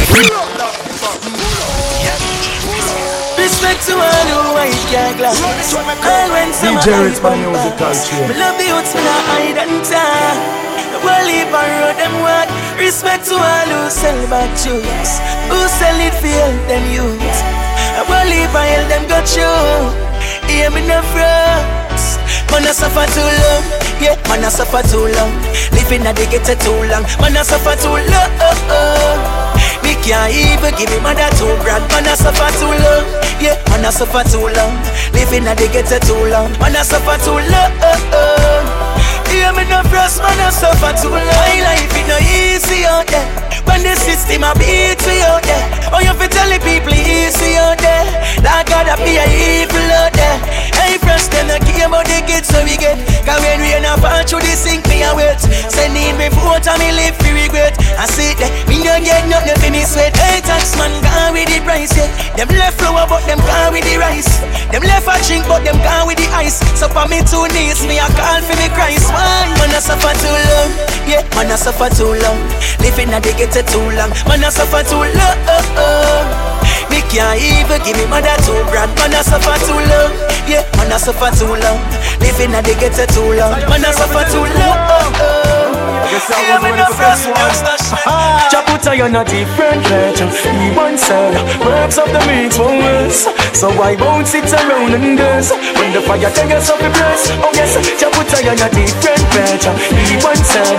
Respect 3.44 3.84
to 3.84 3.92
all 3.92 4.26
who 4.32 4.56
white 4.56 4.72
can't 4.88 5.20
glass. 5.20 5.36
All 5.36 6.28
when 6.32 6.48
some 6.56 6.80
DJ 6.80 6.96
Redz, 6.96 7.20
my 7.20 7.36
Musical 7.36 7.92
Cheers. 7.92 8.32
Me 8.32 8.40
love 8.40 8.56
the 8.56 8.72
youths, 8.72 8.96
me 8.96 9.04
not 9.04 9.20
hide 9.28 9.58
and 9.60 9.84
talk. 9.84 10.36
World 11.04 11.28
leap 11.28 11.52
and 11.52 11.72
road 11.76 11.96
them 12.00 12.14
walk. 12.24 12.48
Respect 12.80 13.28
to 13.28 13.36
all 13.36 13.68
who 13.68 13.92
sell 13.92 14.16
back 14.32 14.48
yes. 14.64 15.20
Who 15.52 15.60
sell 15.76 16.00
it 16.00 16.16
for 16.16 16.32
help 16.32 16.56
them 16.72 16.84
youths. 16.88 17.38
World 18.08 18.32
leap 18.32 18.48
and 18.48 18.64
help 18.64 18.88
them 18.88 19.04
got 19.12 19.28
you. 19.36 19.52
Hear 20.48 20.72
me 20.72 20.80
no 20.88 21.04
frost. 21.12 22.16
Man, 22.48 22.64
I 22.64 22.72
suffer 22.72 23.04
too 23.12 23.28
long. 23.28 23.64
Yeah, 24.00 24.16
man, 24.24 24.40
I 24.40 24.48
suffer 24.48 24.80
too 24.88 25.04
long. 25.20 25.36
Living 25.76 26.08
at 26.08 26.16
the 26.16 26.24
ghetto 26.32 26.56
too 26.56 26.80
long. 26.88 27.04
Man, 27.20 27.36
I 27.36 27.44
suffer 27.44 27.76
too 27.76 27.92
long. 27.92 28.30
Oh, 28.40 28.72
oh. 28.72 29.43
Me 29.84 29.92
can't 30.00 30.32
even 30.32 30.72
give 30.80 30.88
me 30.88 30.98
mother 31.04 31.28
two 31.36 31.52
grand. 31.60 31.84
Man, 31.92 32.08
I 32.08 32.16
suffer 32.16 32.48
too 32.56 32.72
long. 32.72 33.04
Yeah, 33.36 33.60
man, 33.68 33.84
I 33.84 33.90
suffer 33.92 34.24
too 34.24 34.48
long. 34.56 34.74
Living 35.12 35.44
at 35.44 35.60
the 35.60 35.68
ghetto 35.68 36.00
too 36.00 36.16
long. 36.32 36.50
Man, 36.56 36.72
I 36.72 36.82
suffer 36.82 37.20
too 37.20 37.36
long. 37.36 37.72
Hear 39.28 39.52
me 39.52 39.68
no 39.68 39.84
frost, 39.92 40.24
man, 40.24 40.40
I 40.40 40.48
suffer 40.48 40.96
too 40.96 41.12
long. 41.12 41.20
My 41.20 41.60
life 41.60 41.92
is 41.92 42.06
no 42.08 42.16
easy 42.24 42.88
out 42.88 43.04
there. 43.12 43.28
When 43.68 43.82
the 43.84 43.92
system 43.96 44.44
a 44.44 44.56
beat 44.56 45.00
we 45.04 45.20
out 45.20 45.44
there. 45.44 45.64
Oh, 45.92 46.00
you 46.00 46.16
fi 46.16 46.28
tell 46.32 46.48
the 46.48 46.58
people 46.64 46.96
easy 46.96 47.60
out 47.60 47.76
there. 47.76 48.08
Like 48.40 48.72
I 48.72 48.96
be 49.04 49.20
a 49.20 49.24
evil 49.28 49.84
out 50.00 50.13
there. 51.04 51.18
Hey, 51.18 51.28
friends, 51.28 51.28
them 51.28 51.48
care 51.64 51.86
about 51.86 52.06
the 52.06 52.18
kids 52.26 52.48
so 52.48 52.60
we 52.64 52.76
get. 52.76 52.96
Cause 53.24 53.40
when 53.40 53.60
we 53.60 53.72
not 53.80 54.00
fall 54.00 54.24
through 54.24 54.40
the 54.40 54.54
sink, 54.56 54.86
me 54.88 55.02
a 55.04 55.12
wait. 55.14 55.40
Sending 55.40 56.16
me 56.16 56.28
vote 56.32 56.66
and 56.66 56.78
me 56.80 56.92
live 56.92 57.16
for 57.16 57.32
regret. 57.32 57.76
I 57.96 58.06
see 58.06 58.32
that 58.40 58.50
me 58.68 58.82
don't 58.82 59.04
get 59.04 59.26
nothing 59.28 59.56
for 59.60 59.70
me 59.70 59.84
sweat. 59.84 60.16
Hey, 60.16 60.40
tax 60.40 60.76
man, 60.76 60.92
gone 61.02 61.32
with 61.32 61.48
the 61.48 61.60
price, 61.62 61.92
yeah. 61.96 62.08
Them 62.36 62.48
left 62.56 62.80
flour, 62.80 63.06
but 63.08 63.24
them 63.26 63.38
gone 63.44 63.72
with 63.72 63.84
the 63.84 63.96
rice. 63.98 64.28
Them 64.72 64.82
left 64.82 65.06
a 65.06 65.14
drink, 65.26 65.46
but 65.46 65.62
them 65.62 65.78
gone 65.84 66.06
with 66.08 66.18
the 66.18 66.28
ice. 66.34 66.60
So 66.76 66.88
for 66.88 67.06
me 67.06 67.22
two 67.24 67.46
knees, 67.54 67.84
me 67.86 68.00
a 68.00 68.06
call 68.16 68.40
for 68.42 68.56
me 68.58 68.68
Christ. 68.72 69.08
Why? 69.12 69.46
Man, 69.60 69.70
I 69.72 69.80
suffer 69.80 70.12
too 70.18 70.32
long. 70.32 70.70
Yeah, 71.06 71.22
man, 71.36 71.52
I 71.52 71.56
suffer 71.56 71.88
too 71.92 72.16
long. 72.24 72.38
Living 72.80 73.12
at 73.12 73.22
the 73.22 73.32
ghetto 73.36 73.62
too 73.62 73.84
long. 73.94 74.10
Man, 74.26 74.42
I 74.42 74.50
suffer 74.50 74.82
too 74.82 75.04
long. 75.04 75.36
Oh, 75.46 75.80
oh. 75.80 76.53
Me 76.94 77.02
can't 77.10 77.34
even 77.42 77.82
give 77.82 77.98
me 77.98 78.06
mother 78.06 78.30
two 78.46 78.54
grand. 78.70 78.94
Man, 79.02 79.10
I 79.10 79.22
suffer 79.26 79.58
too 79.66 79.74
long. 79.74 80.14
Yeah, 80.46 80.62
man, 80.78 80.94
I 80.94 80.96
suffer 81.02 81.26
too 81.34 81.50
long. 81.50 81.82
Living 82.22 82.54
at 82.54 82.62
the 82.62 82.78
ghetto 82.78 83.02
too 83.10 83.34
long. 83.34 83.58
Man, 83.66 83.82
I 83.82 83.90
suffer 83.90 84.22
too 84.30 84.46
long. 84.46 84.78
Yeah, 86.14 86.62
me 86.62 86.70
no 86.78 86.86
frost 86.94 87.26
Jabuta, 88.54 88.94
you're 88.96 89.08
not 89.10 89.26
different. 89.26 89.82
He 89.82 90.70
once 90.76 91.02
said, 91.02 91.34
works 91.66 91.98
of 91.98 92.06
the 92.14 92.22
meat 92.30 92.54
worse. 92.54 93.26
So 93.50 93.74
why 93.74 93.96
won't 93.98 94.28
sit 94.28 94.46
around 94.52 94.94
and 94.94 95.18
dance? 95.18 95.50
When 95.50 95.90
the 95.90 96.00
fire 96.06 96.30
takes 96.30 96.70
up 96.70 96.78
the 96.78 96.90
place. 96.94 97.34
Oh 97.42 97.50
yes, 97.58 97.74
Jabuta, 97.98 98.38
you're 98.46 98.54
not 98.54 98.70
a 98.70 98.86
different. 98.86 99.66
He 100.06 100.14
once 100.22 100.46
said, 100.46 100.78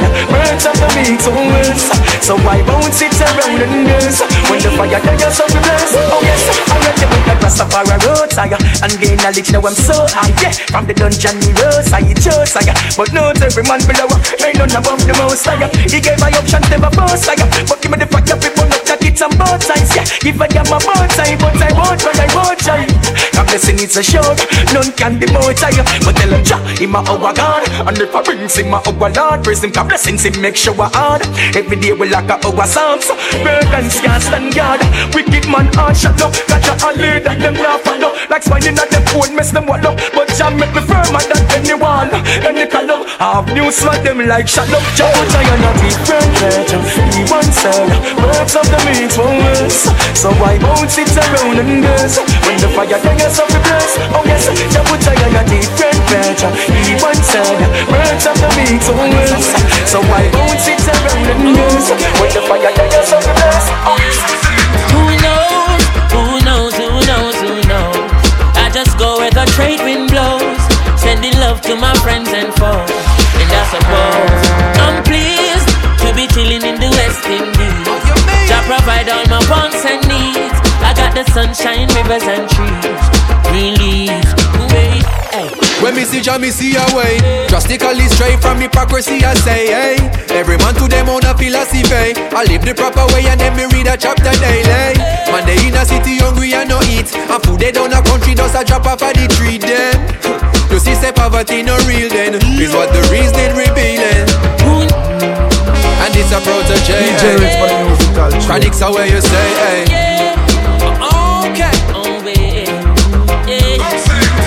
works 0.56 0.66
of 0.72 0.76
the 0.80 0.88
meat 0.96 1.20
worse. 1.28 1.92
So 2.24 2.40
why 2.40 2.64
won't 2.64 2.94
sit 2.94 3.12
around 3.20 3.60
and 3.60 3.88
dance? 3.88 4.24
When 4.48 4.60
the 4.64 4.72
fire 4.72 5.00
takes 5.04 5.40
up 5.40 5.52
the 5.52 5.60
place. 5.60 5.92
Oh 5.96 6.22
yes, 6.24 6.48
I 6.72 6.76
read 6.80 6.96
the 6.96 7.08
book 7.12 7.28
like 7.28 7.42
Rastafari 7.44 7.98
roadside 8.08 8.56
and 8.56 8.94
gain 9.00 9.18
knowledge. 9.20 9.52
Now 9.52 9.68
I'm 9.68 9.76
so 9.76 10.08
high, 10.08 10.32
yeah. 10.40 10.56
From 10.72 10.88
the 10.88 10.94
dungeon, 10.94 11.40
the 11.44 11.52
roadside, 11.60 12.16
just 12.16 12.56
higher. 12.56 12.76
But 12.96 13.12
not 13.12 13.42
every 13.42 13.64
man 13.68 13.84
below. 13.84 14.08
Ain't 14.40 14.58
none 14.58 14.72
above 14.72 15.04
the 15.04 15.14
most 15.20 15.44
higher. 15.44 15.68
He 15.92 16.00
gave 16.00 16.20
my 16.20 16.32
options, 16.32 16.70
never 16.72 16.90
boss 16.96 17.28
higher. 17.28 17.48
But 17.68 17.82
give 17.82 17.92
me 17.92 17.98
the 18.00 18.08
fire, 18.08 18.38
people 18.40 18.65
jackets 18.96 19.22
on 19.22 19.32
both 19.38 19.64
sides, 19.64 19.96
yeah. 19.96 20.06
Give 20.20 20.40
a 20.40 20.48
damn 20.48 20.66
about 20.68 21.10
time, 21.12 21.38
but 21.40 21.56
I 21.60 21.72
won't, 21.74 22.02
but 22.04 22.18
I 22.20 22.28
won't 22.36 22.60
try. 22.60 22.86
God 23.34 23.48
blessing 23.48 23.80
it's 23.80 23.98
a 23.98 24.04
show, 24.04 24.24
none 24.74 24.92
can 24.94 25.20
be 25.20 25.28
more 25.32 25.54
tired. 25.54 25.86
But 26.04 26.16
tell 26.16 26.32
him, 26.32 26.44
Jah, 26.44 26.60
him 26.80 26.96
a 26.96 27.00
our 27.00 27.34
God. 27.34 27.64
And 27.88 27.98
if 27.98 28.16
I 28.16 28.22
brings 28.24 28.56
him 28.56 28.74
a 28.74 28.80
our 28.80 29.10
Lord, 29.12 29.44
praise 29.44 29.64
him, 29.64 29.72
God 29.72 29.90
blessings 29.90 30.26
him, 30.26 30.42
make 30.42 30.56
sure 30.56 30.76
I 30.80 30.90
hard. 30.94 31.22
Every 31.56 31.78
day 31.78 31.94
we 31.94 32.10
like 32.10 32.30
a 32.30 32.40
our 32.40 32.68
psalms. 32.68 33.08
Burdens 33.44 34.00
can't 34.00 34.24
stand 34.24 34.56
guard. 34.56 34.82
Wicked 35.14 35.48
man 35.50 35.68
heart 35.74 35.98
shut 35.98 36.22
up. 36.22 36.34
Your 36.66 36.78
all 36.82 36.98
lead 36.98 37.22
that 37.30 37.38
them 37.38 37.54
laugh 37.62 37.86
at 37.86 38.02
Like 38.30 38.42
spine 38.42 38.74
at 38.74 38.90
them 38.90 39.06
phone, 39.14 39.36
mess 39.36 39.52
them 39.52 39.68
wallow. 39.68 39.94
But 40.18 40.34
Jah 40.34 40.50
make 40.50 40.74
me 40.74 40.82
firmer 40.82 41.22
than 41.30 41.44
anyone. 41.54 42.10
Any 42.42 42.66
color, 42.66 43.06
have 43.22 43.46
news 43.54 43.78
for 43.78 43.94
them 44.02 44.26
like 44.26 44.48
shut 44.48 44.66
up. 44.74 44.82
Jah 44.98 45.12
put 45.14 45.30
I 45.30 45.46
not 45.62 45.78
different. 45.78 46.34
He 47.14 47.22
once 47.30 47.54
said, 47.54 47.86
birds 48.18 48.56
of 48.58 48.66
the 48.66 48.80
meat 48.86 49.14
worse. 49.18 49.90
So 50.14 50.30
why 50.38 50.62
won't 50.62 50.90
sit 50.90 51.10
around 51.18 51.58
and 51.60 51.82
dance? 51.82 52.22
When 52.46 52.58
the 52.62 52.70
fire 52.72 53.00
takes 53.02 53.38
up 53.42 53.50
the 53.50 53.60
place. 53.66 53.94
Oh 54.14 54.24
yes, 54.26 54.46
Jah 54.72 54.86
put 54.86 55.02
I 55.10 55.18
not 55.34 55.46
different. 55.50 56.40
He 56.86 56.94
once 57.02 57.26
said, 57.26 57.60
birds 57.90 58.26
of 58.30 58.38
the 58.38 58.50
meat 58.56 58.86
worse. 58.86 59.50
So 59.90 60.00
why 60.06 60.30
won't 60.34 60.60
sit 60.62 60.82
around 60.86 61.26
and 61.26 61.58
dance? 61.58 61.90
When 62.22 62.32
the 62.32 62.42
fire 62.46 62.72
takes 62.74 63.12
up 63.12 63.22
the 63.26 63.34
place. 63.34 63.68
Oh 63.90 63.98
yes. 64.00 64.18
Who 64.94 65.04
knows? 65.26 65.82
Who 66.14 66.24
knows? 66.46 66.74
Who 66.78 66.90
knows? 67.10 67.36
Who 67.42 67.54
knows? 67.68 68.12
I 68.56 68.70
just 68.72 68.98
go 68.98 69.18
where 69.18 69.32
the 69.32 69.46
trade 69.58 69.82
wind 69.84 70.10
blows, 70.10 70.62
sending 71.00 71.36
love 71.40 71.62
to 71.62 71.76
my 71.76 71.94
friends 72.00 72.30
and 72.30 72.54
foes. 72.56 73.04
And 73.36 73.52
I 73.52 73.64
suppose 73.68 74.44
I'm 74.80 75.04
pleased 75.04 75.70
to 76.02 76.14
be 76.16 76.28
chilling 76.34 76.64
in 76.64 76.80
the 76.80 76.90
West 76.96 77.26
Indies. 77.28 77.55
Provide 78.66 79.10
all 79.10 79.26
my 79.30 79.38
wants 79.46 79.86
and 79.86 80.02
needs. 80.10 80.58
I 80.82 80.94
got 80.98 81.14
the 81.14 81.22
sunshine, 81.30 81.86
rivers 81.94 82.26
and 82.26 82.50
trees. 82.50 83.02
Green 83.46 83.78
leaves, 83.78 84.34
wait, 84.74 85.06
hey. 85.30 85.50
When 85.86 85.94
me 85.94 86.04
see 86.04 86.22
Jah, 86.22 86.40
me 86.40 86.50
see 86.50 86.74
a 86.74 86.86
way 86.96 87.20
Drastically 87.48 88.08
straight 88.10 88.42
from 88.42 88.58
hypocrisy 88.58 89.22
I 89.24 89.36
say 89.36 89.68
hey. 89.68 89.98
Every 90.34 90.58
man 90.58 90.74
to 90.82 90.88
them 90.88 91.10
own 91.10 91.24
a 91.26 91.38
philosophy. 91.38 92.18
I 92.34 92.42
live 92.50 92.66
the 92.66 92.74
proper 92.74 93.06
way 93.14 93.28
and 93.30 93.40
then 93.40 93.54
me 93.54 93.70
read 93.70 93.86
a 93.86 93.98
chapter 93.98 94.34
daily. 94.42 94.98
Man 95.30 95.46
they 95.46 95.62
in 95.62 95.78
a 95.78 95.86
city 95.86 96.18
hungry 96.18 96.54
and 96.58 96.70
no 96.70 96.82
eat. 96.90 97.14
And 97.14 97.42
food 97.46 97.60
they 97.60 97.72
down 97.72 97.94
a 97.94 98.02
country 98.02 98.34
does 98.34 98.56
a 98.56 98.66
drop 98.66 98.90
off 98.90 99.04
of 99.06 99.14
the 99.14 99.30
tree 99.38 99.62
then. 99.62 99.94
You 100.72 100.80
see 100.80 100.96
say 100.96 101.12
poverty 101.12 101.62
no 101.62 101.78
real 101.86 102.10
then. 102.10 102.34
Is 102.58 102.74
what 102.74 102.90
the 102.90 103.06
reason 103.14 103.54
revealing 103.54 104.26
And 106.06 106.14
it's 106.18 106.30
a 106.30 106.38
protege 106.38 107.18
DJ 107.18 107.34
Redz 107.42 107.58
for 107.58 107.66
the 107.66 107.82
Musical 107.82 108.30
Cheers. 108.30 108.46
Chronics 108.46 108.82
are 108.84 108.94
where 108.94 109.10
you 109.10 109.20
say 109.20 109.48
hey 109.58 109.82
eh? 109.90 110.38
Okay. 111.50 111.74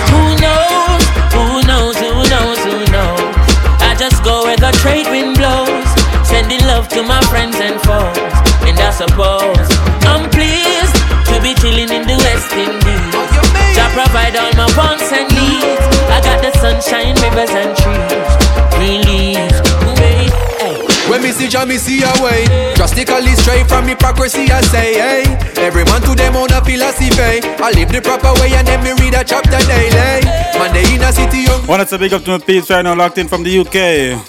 Who 0.07 0.23
knows? 0.39 1.03
Who 1.35 1.59
knows? 1.67 1.99
Who 1.99 2.15
knows? 2.31 2.59
Who 2.63 2.79
knows? 2.95 3.43
I 3.83 3.91
just 3.99 4.23
go 4.23 4.47
where 4.47 4.55
the 4.55 4.71
trade 4.79 5.07
wind 5.11 5.35
blows, 5.35 5.83
sending 6.23 6.63
love 6.63 6.87
to 6.95 7.03
my 7.03 7.19
friends 7.27 7.59
and 7.59 7.75
foes. 7.83 8.35
And 8.63 8.79
I 8.79 8.91
suppose 8.95 9.67
I'm 10.07 10.31
pleased 10.31 10.95
to 11.27 11.43
be 11.43 11.51
chilling 11.59 11.91
in 11.91 12.07
the 12.07 12.15
West 12.23 12.55
Indies. 12.55 13.11
Oh, 13.11 13.27
Jah 13.75 13.91
provide 13.91 14.39
all 14.39 14.55
my 14.55 14.71
wants 14.79 15.11
and 15.11 15.27
needs. 15.35 15.83
I 16.07 16.23
got 16.23 16.39
the 16.39 16.55
sunshine, 16.55 17.19
rivers 17.19 17.51
and 17.51 17.75
trees, 17.75 18.31
green 18.79 19.03
leaves. 19.03 19.59
Wait, 19.99 20.31
hey. 20.31 20.48
When 21.09 21.23
me 21.23 21.31
see 21.31 21.49
Jah, 21.49 21.65
me 21.65 21.77
see 21.77 22.03
a 22.03 22.13
way. 22.21 22.45
Drastically 22.75 23.33
straight 23.33 23.67
from 23.67 23.87
hypocrisy, 23.87 24.45
I 24.51 24.61
say, 24.61 24.93
hey. 24.93 25.23
Every 25.57 25.83
man 25.85 26.01
to 26.01 26.13
them 26.13 26.35
own 26.35 26.51
a 26.53 26.61
philosophy. 26.63 27.41
I 27.57 27.71
live 27.73 27.91
the 27.91 27.99
proper 27.99 28.31
way 28.39 28.53
and 28.53 28.67
then 28.67 28.83
me 28.83 28.93
read 29.01 29.15
a 29.15 29.23
chapter 29.23 29.57
daily. 29.65 30.21
Monday 30.57 30.83
they 30.83 30.95
in 30.95 31.01
a 31.01 31.11
city 31.11 31.49
young. 31.49 31.65
Wanted 31.65 31.87
to 31.89 31.97
big 31.97 32.13
up 32.13 32.23
to 32.23 32.31
my 32.31 32.37
peeps 32.37 32.69
right 32.69 32.83
now, 32.83 32.95
locked 32.95 33.17
in 33.17 33.27
from 33.27 33.43
the 33.43 33.59
UK. 33.59 34.21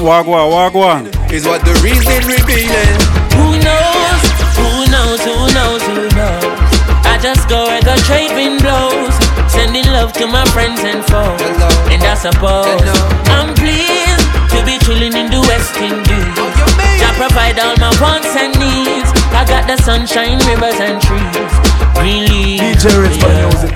Wagwa, 0.00 0.46
wagwa. 0.46 1.02
Is 1.32 1.46
what 1.46 1.64
the 1.64 1.74
reason 1.82 2.22
revealing. 2.24 2.94
Who 3.34 3.58
knows? 3.58 4.22
Who 4.54 4.68
knows? 4.92 5.20
Who 5.24 5.36
knows? 5.50 5.82
Who 5.82 6.08
knows? 6.14 6.44
I 7.04 7.18
just 7.20 7.48
go 7.48 7.66
where 7.66 7.82
the 7.82 7.96
trade 8.06 8.32
wind 8.36 8.62
blows. 8.62 9.14
Sending 9.50 9.86
love 9.86 10.12
to 10.14 10.26
my 10.26 10.44
friends 10.46 10.80
and 10.80 11.04
foes. 11.04 11.40
And 11.90 12.02
I 12.02 12.14
suppose 12.14 12.80
I'm 13.28 13.54
pleased 13.54 13.93
chilling 14.94 15.14
in 15.14 15.30
the 15.30 15.40
West 15.50 15.74
Indies. 15.76 16.38
I 17.02 17.10
provide 17.18 17.58
all 17.58 17.76
my 17.82 17.90
wants 18.00 18.30
and 18.36 18.54
needs. 18.58 19.10
I 19.34 19.44
got 19.46 19.66
the 19.66 19.76
sunshine, 19.82 20.38
rivers 20.46 20.78
and 20.78 21.02
trees. 21.02 21.52
Green 21.98 22.24
leaves. 22.30 22.84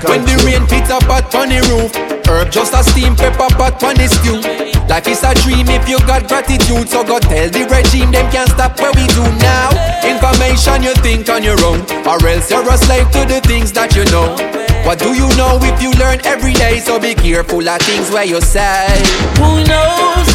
When 0.07 0.23
the 0.23 0.35
rain 0.45 0.63
hits 0.67 0.89
up 0.89 1.03
pot 1.03 1.33
on 1.35 1.49
the 1.49 1.59
roof, 1.67 1.91
herb 2.27 2.51
just 2.51 2.73
a 2.73 2.83
steam 2.83 3.15
pepper 3.15 3.51
pot 3.55 3.83
on 3.83 3.95
the 3.95 4.07
stew. 4.07 4.39
Life 4.87 5.07
is 5.07 5.23
a 5.23 5.33
dream 5.43 5.67
if 5.67 5.87
you 5.87 5.99
got 6.07 6.27
gratitude, 6.27 6.87
so 6.87 7.03
go 7.03 7.19
tell 7.19 7.49
the 7.49 7.67
regime 7.67 8.11
them 8.11 8.31
can't 8.31 8.49
stop 8.49 8.79
what 8.79 8.95
we 8.95 9.05
do 9.13 9.23
now. 9.43 9.69
Information 10.07 10.83
you 10.83 10.93
think 11.03 11.29
on 11.29 11.43
your 11.43 11.59
own, 11.65 11.81
or 12.07 12.17
else 12.27 12.49
you're 12.49 12.67
a 12.67 12.77
slave 12.77 13.09
to 13.11 13.25
the 13.27 13.41
things 13.43 13.71
that 13.73 13.95
you 13.95 14.05
know. 14.09 14.33
What 14.85 14.97
do 14.97 15.13
you 15.13 15.27
know 15.35 15.59
if 15.61 15.81
you 15.81 15.91
learn 15.99 16.19
every 16.23 16.53
day? 16.53 16.79
So 16.79 16.99
be 16.99 17.13
careful 17.13 17.67
of 17.67 17.81
things 17.81 18.09
where 18.09 18.25
you 18.25 18.41
say. 18.41 18.87
Who 19.37 19.61
knows? 19.67 20.28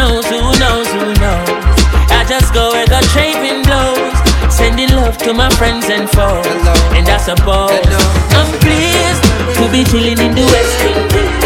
Who 0.00 0.08
knows? 0.08 0.24
Who 0.32 0.40
knows? 0.56 0.88
Who 0.96 1.12
knows? 1.20 1.60
I 2.08 2.24
just 2.24 2.54
go 2.54 2.72
where 2.72 2.88
the 2.88 3.04
train 3.12 3.60
blows. 3.68 4.16
Sending 4.48 4.88
love 4.96 5.18
to 5.28 5.34
my 5.34 5.52
friends 5.60 5.92
and 5.92 6.08
foes. 6.08 6.64
And 6.96 7.04
I 7.04 7.20
suppose 7.20 7.84
I'm 8.32 8.48
pleased 8.64 9.20
to 9.60 9.68
be 9.68 9.84
chilling 9.84 10.16
in 10.16 10.32
the 10.32 10.48
West 10.48 10.80
Indies. 10.88 11.44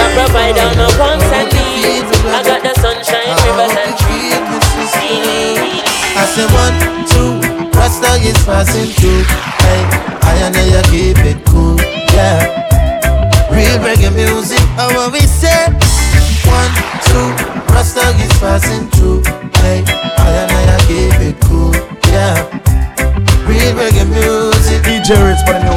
I 0.00 0.08
provide 0.16 0.56
all 0.56 0.72
my 0.72 0.88
wants 0.96 1.28
and 1.36 1.52
needs. 1.52 2.08
I 2.32 2.40
got 2.40 2.64
the 2.64 2.72
sunshine, 2.80 3.28
ah. 3.28 3.44
rivers 3.44 3.76
and 3.76 3.92
trees. 4.00 4.40
I 6.16 6.24
say 6.32 6.48
one, 6.48 6.76
two, 7.12 7.44
Rasta 7.76 8.16
is 8.24 8.40
passing 8.48 8.88
through. 8.88 9.20
Hey, 9.68 9.84
I 10.24 10.48
and 10.48 10.56
you 10.64 10.80
keep 10.88 11.20
it 11.28 11.44
cool, 11.44 11.76
yeah. 12.16 12.40
Real 13.52 13.76
reggae 13.84 14.08
music, 14.16 14.64
how 14.80 14.88
what 14.96 15.12
we 15.12 15.20
say. 15.20 15.68
One, 16.48 16.72
two, 17.04 17.61
Rasta 17.82 18.14
is 18.22 18.32
passing 18.38 18.86
through. 18.90 19.24
Hey, 19.58 19.82
I 20.16 20.46
and 20.46 20.52
you 20.54 21.10
keep 21.10 21.34
it 21.34 21.40
cool, 21.40 21.74
yeah. 22.12 22.38
Real 23.44 23.74
reggae 23.74 24.06
music. 24.06 24.84
DJ 24.84 25.18
Redz 25.18 25.42
music. 25.44 25.56
I 25.56 25.58
have 25.58 25.71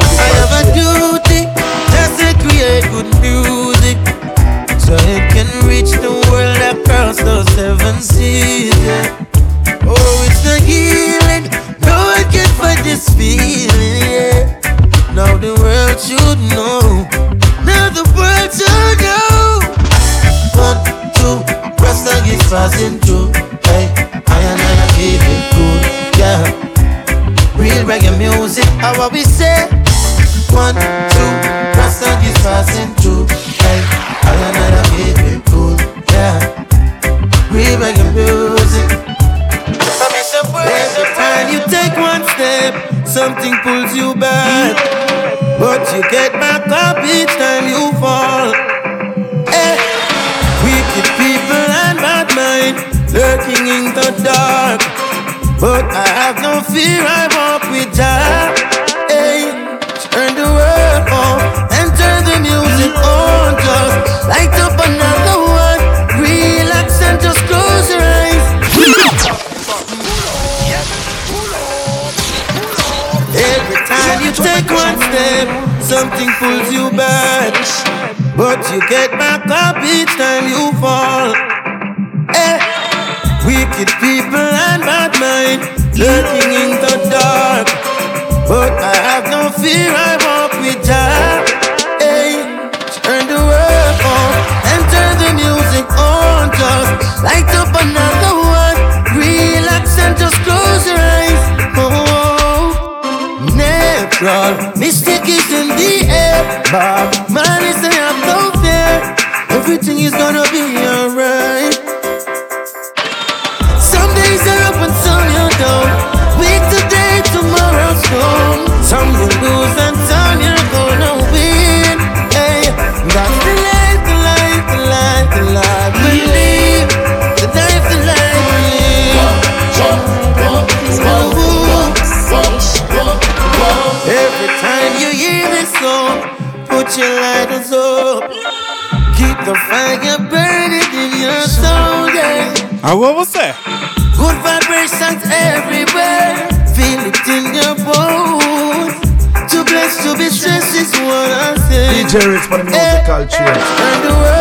for 153.24 154.35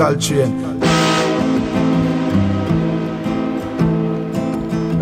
musical 0.00 0.16
chair. 0.20 0.46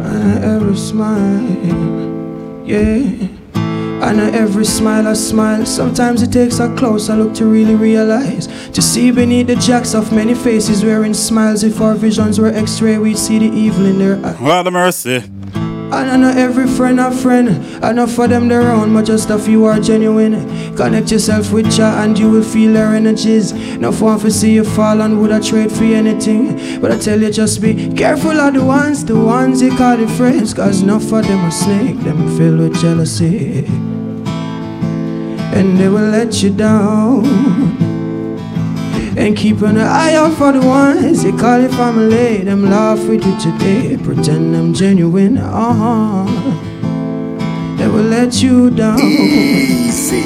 And 0.05 0.45
every 0.45 0.77
smile, 0.77 1.43
yeah. 2.67 3.29
And 4.01 4.21
every 4.35 4.65
smile 4.65 5.09
I 5.09 5.15
smile. 5.15 5.67
Sometimes 5.67 6.23
it 6.23 6.33
takes 6.33 6.61
a 6.61 6.75
closer 6.77 7.17
look 7.17 7.35
to 7.35 7.47
really 7.47 7.75
realize. 7.75 8.47
To 8.71 8.81
see 8.81 9.11
beneath 9.11 9.49
the 9.49 9.57
jacks 9.57 9.95
of 9.95 10.13
many 10.13 10.35
faces 10.35 10.85
wearing 10.85 11.15
smiles. 11.15 11.65
If 11.65 11.81
our 11.81 11.95
visions 11.95 12.39
were 12.39 12.49
X-ray, 12.49 12.99
we'd 12.99 13.19
see 13.19 13.39
the 13.39 13.51
evil 13.51 13.87
in 13.87 13.99
their 13.99 14.25
eyes. 14.25 14.39
What 14.39 14.63
the 14.63 14.71
mercy. 14.71 15.25
And 15.91 16.11
I 16.11 16.17
know 16.19 16.31
every 16.31 16.67
friend 16.67 17.01
a 17.01 17.11
friend. 17.11 17.49
Enough 17.83 18.13
for 18.13 18.29
them 18.29 18.49
they're 18.49 18.61
around, 18.61 18.93
but 18.93 19.07
just 19.07 19.31
a 19.31 19.39
few 19.39 19.65
are 19.65 19.81
genuine. 19.81 20.77
Connect 20.77 21.11
yourself 21.11 21.51
with 21.51 21.71
Jah 21.71 22.03
and 22.05 22.19
you 22.19 22.31
will 22.31 22.43
feel 22.43 22.75
their 22.75 22.95
energies. 22.95 23.53
No 23.81 23.93
one 23.93 24.19
to 24.21 24.31
see 24.31 24.55
you 24.55 24.65
fall 24.65 25.01
and 25.01 25.21
would 25.21 25.31
I 25.31 25.41
trade 25.41 25.71
for 25.71 25.85
anything. 25.85 26.81
But 26.81 26.93
I 26.93 26.99
tell 26.99 27.21
you 27.21 27.31
just 27.31 27.61
be 27.63 27.93
careful 27.95 28.33
of 28.41 28.55
the 28.55 28.65
ones, 28.65 29.05
the 29.05 29.17
ones 29.17 29.63
you 29.63 29.75
call 29.77 29.97
the 29.97 30.09
friends. 30.09 30.53
Cause 30.53 30.83
enough 30.83 31.13
of 31.13 31.27
them 31.27 31.45
are 31.45 31.51
snake, 31.51 31.99
them 32.01 32.37
filled 32.37 32.59
with 32.61 32.81
jealousy. 32.81 33.67
and 35.59 35.79
they 35.79 35.89
will 35.89 36.11
let 36.11 36.43
you 36.43 36.51
down. 36.51 37.25
And 39.17 39.37
keep 39.37 39.63
an 39.63 39.79
eye 39.79 40.15
out 40.15 40.35
for 40.35 40.53
the 40.53 40.61
ones 40.65 41.25
they 41.25 41.33
call 41.33 41.61
you 41.61 41.69
family. 41.71 42.45
Them 42.45 42.71
laugh 42.71 43.01
with 43.09 43.25
you 43.27 43.37
today, 43.41 43.97
pretend 43.97 44.55
them 44.55 44.73
genuine. 44.73 45.39
Uh 45.39 45.73
huh. 45.73 46.25
They 47.77 47.89
will 47.89 48.05
let 48.05 48.41
you 48.43 48.71
down. 48.71 49.01
Easy. 49.01 50.23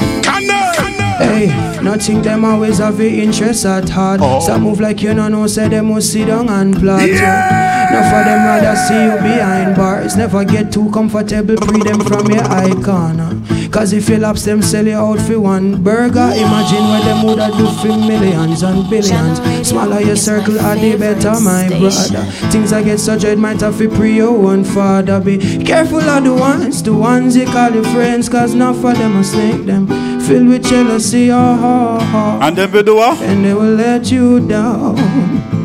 Hey, 1.18 1.48
nothing 1.82 2.22
them 2.22 2.44
always 2.44 2.78
have 2.78 2.96
the 2.96 3.22
interest 3.22 3.64
at 3.66 3.88
heart. 3.88 4.20
Oh. 4.22 4.40
Some 4.40 4.62
move 4.62 4.80
like 4.80 5.02
you 5.02 5.14
know, 5.14 5.28
no 5.28 5.46
say 5.46 5.68
them 5.68 5.86
must 5.86 6.12
sit 6.12 6.26
down 6.26 6.48
and 6.48 6.74
plot. 6.74 7.08
Yeah. 7.08 7.90
Enough 7.90 8.10
for 8.10 8.24
them 8.24 8.44
rather 8.46 8.76
see 8.76 9.04
you 9.04 9.34
behind 9.34 9.76
bars. 9.76 10.16
Never 10.16 10.44
get 10.44 10.72
too 10.72 10.90
comfortable, 10.90 11.56
free 11.56 11.82
them 11.82 12.00
from 12.00 12.30
your 12.30 12.44
icon. 12.44 13.44
Cause 13.72 13.94
if 13.94 14.06
you 14.10 14.18
laps 14.18 14.44
them 14.44 14.60
sell 14.60 14.86
you 14.86 14.96
out 14.96 15.18
for 15.20 15.40
one 15.40 15.82
burger, 15.82 16.30
imagine 16.36 16.84
what 16.88 17.04
them 17.04 17.24
would 17.26 17.38
have 17.38 17.56
do 17.56 17.66
for 17.80 17.96
millions 17.96 18.62
and 18.62 18.88
billions. 18.90 19.40
Smaller 19.66 20.00
your 20.00 20.14
circle, 20.14 20.60
are 20.60 20.76
the 20.76 20.94
better, 20.96 21.40
my 21.40 21.68
brother. 21.68 22.30
Things 22.52 22.70
I 22.74 22.82
get 22.82 23.00
so 23.00 23.18
dread 23.18 23.38
might 23.38 23.62
have 23.62 23.78
to 23.78 23.88
pre 23.88 24.14
your 24.16 24.38
one 24.38 24.62
father. 24.62 25.20
Be 25.20 25.38
careful 25.64 26.00
of 26.02 26.22
the 26.22 26.34
ones, 26.34 26.82
the 26.82 26.92
ones 26.92 27.34
you 27.34 27.46
call 27.46 27.70
your 27.72 27.84
friends, 27.84 28.28
cause 28.28 28.54
not 28.54 28.76
for 28.76 28.92
them 28.92 29.16
a 29.16 29.24
snake 29.24 29.64
them. 29.64 29.86
Filled 30.20 30.48
with 30.48 30.64
jealousy, 30.64 31.30
oh, 31.32 31.36
oh, 31.38 31.98
oh. 32.12 32.38
And 32.42 32.54
then 32.56 32.70
we 32.72 32.82
do 32.82 32.96
what? 32.96 33.22
And 33.22 33.42
they 33.42 33.54
will 33.54 33.74
let 33.74 34.12
you 34.12 34.46
down. 34.46 35.61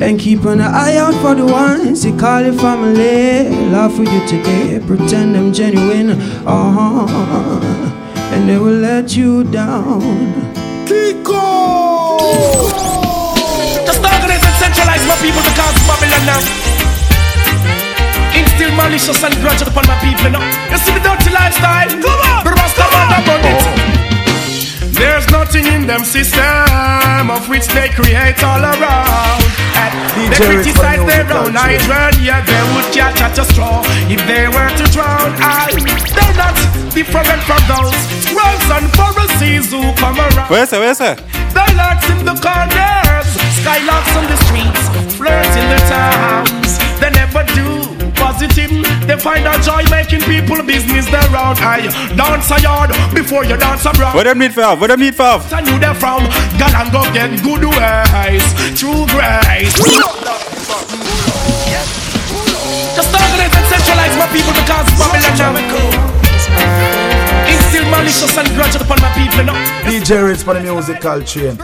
And 0.00 0.18
keep 0.18 0.44
an 0.44 0.60
eye 0.60 0.96
out 0.96 1.14
for 1.14 1.34
the 1.34 1.44
ones 1.44 2.04
you 2.04 2.16
call 2.16 2.42
your 2.42 2.52
family. 2.52 3.50
Laugh 3.72 3.98
with 3.98 4.12
you 4.12 4.24
today, 4.28 4.78
pretend 4.86 5.34
them 5.34 5.52
genuine. 5.52 6.10
Uh-huh. 6.46 7.08
And 8.32 8.48
they 8.48 8.58
will 8.58 8.78
let 8.78 9.16
you 9.16 9.42
down. 9.42 10.00
Kiko! 10.86 12.20
Just 13.84 13.98
organize 13.98 14.44
and 14.46 14.56
centralize 14.62 15.04
my 15.10 15.18
people 15.18 15.42
to 15.42 15.52
cause 15.58 15.74
Babylon 15.90 16.24
now. 16.30 16.42
Instill 18.38 18.70
malicious 18.78 19.18
and 19.24 19.34
grudge 19.42 19.62
upon 19.62 19.84
my 19.90 19.98
people 19.98 20.30
now. 20.30 20.46
You 20.70 20.78
see 20.78 20.94
the 20.94 21.00
dirty 21.02 21.34
lifestyle? 21.34 21.90
Come 21.90 22.22
on! 22.22 22.44
The 22.46 22.50
rasta 22.54 22.86
man 22.94 23.18
about 23.18 23.42
it. 23.50 23.60
There's 24.94 25.26
nothing 25.30 25.66
in 25.66 25.88
them 25.88 26.04
system 26.04 27.30
of 27.30 27.48
which 27.48 27.66
they 27.74 27.88
create 27.88 28.44
all 28.44 28.62
around. 28.62 29.57
And 29.88 30.32
they 30.32 30.38
criticize 30.38 31.02
their 31.06 31.24
own 31.32 31.54
yeah, 32.20 32.44
they 32.44 32.62
would 32.74 32.88
catch 32.92 33.20
at 33.20 33.38
a 33.38 33.44
straw 33.44 33.82
if 34.08 34.20
they 34.26 34.48
were 34.48 34.70
to 34.76 34.84
drown. 34.92 35.32
I, 35.40 35.72
they're 36.12 36.36
not 36.36 36.56
different 36.92 37.42
from 37.48 37.62
those 37.68 37.96
scrolls 38.24 38.66
and 38.74 38.86
Pharisees 38.96 39.70
who 39.70 39.82
come 39.96 40.18
around. 40.18 40.50
Where 40.50 40.62
is 40.62 40.72
it? 40.72 40.78
Where 40.78 40.90
is 40.90 41.00
it? 41.00 41.16
Dialogues 41.54 42.08
in 42.10 42.24
the 42.24 42.36
corners, 42.36 43.28
skylarks 43.60 44.12
on 44.16 44.26
the 44.28 44.38
streets, 44.46 44.84
flirts 45.16 45.54
in 45.56 45.66
the 45.72 45.80
towns. 45.88 46.78
They 47.00 47.10
never 47.10 47.44
do 47.54 47.97
positive. 48.18 48.70
They 49.06 49.16
find 49.16 49.46
a 49.46 49.54
joy 49.62 49.82
making 49.88 50.20
people 50.26 50.60
business 50.62 51.06
their 51.08 51.24
own. 51.32 51.56
I 51.62 51.88
dance 52.14 52.50
a 52.50 52.60
yard 52.60 52.90
before 53.14 53.44
you 53.44 53.56
dance 53.56 53.86
a 53.86 53.92
brown. 53.94 54.14
What 54.14 54.24
them 54.24 54.38
need 54.38 54.52
for? 54.52 54.76
What 54.76 54.88
them 54.88 55.00
need 55.00 55.14
for? 55.14 55.40
I 55.54 55.62
knew 55.62 55.78
they 55.78 55.94
from 55.94 56.26
God 56.58 56.74
and 56.74 56.90
go 56.92 57.02
get 57.14 57.30
good 57.40 57.64
ways, 57.64 58.44
true 58.74 59.06
grace. 59.14 59.74
Just 62.98 63.14
organize 63.14 63.54
and 63.54 63.66
centralize 63.70 64.14
my 64.18 64.26
people 64.34 64.52
because 64.58 64.90
Babylon 64.98 65.54
now. 65.54 66.18
Instill 67.48 67.86
malicious 67.90 68.36
and 68.36 68.48
grudge 68.54 68.76
upon 68.76 69.00
my 69.00 69.10
people 69.14 69.44
now. 69.44 69.56
DJ 69.86 70.18
Redz 70.26 70.42
for 70.42 70.54
the 70.54 70.60
musical 70.60 71.22
train. 71.22 71.56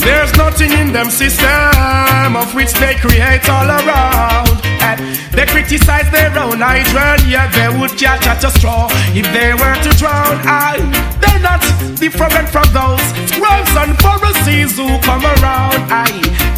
There's 0.00 0.32
nothing 0.36 0.72
in 0.72 0.92
them 0.92 1.10
system 1.10 2.36
of 2.36 2.54
which 2.54 2.72
they 2.74 2.94
create 2.96 3.48
all 3.48 3.68
around. 3.68 4.56
And 4.80 4.98
they 5.32 5.46
criticize 5.46 6.10
their 6.10 6.32
own 6.38 6.62
ideal, 6.62 7.20
yeah, 7.28 7.48
they 7.52 7.68
would 7.78 7.96
catch 7.98 8.26
at 8.26 8.42
a 8.42 8.50
straw 8.50 8.88
if 9.12 9.26
they 9.36 9.52
were 9.52 9.76
to 9.84 9.90
drown. 10.00 10.40
I, 10.44 10.80
they're 11.20 11.44
not 11.44 11.60
different 12.00 12.48
from 12.48 12.68
those 12.72 13.04
scrolls 13.28 13.72
and 13.76 13.92
Pharisees 14.00 14.76
who 14.76 14.88
come 15.00 15.24
around. 15.24 15.80
I, 15.92 16.08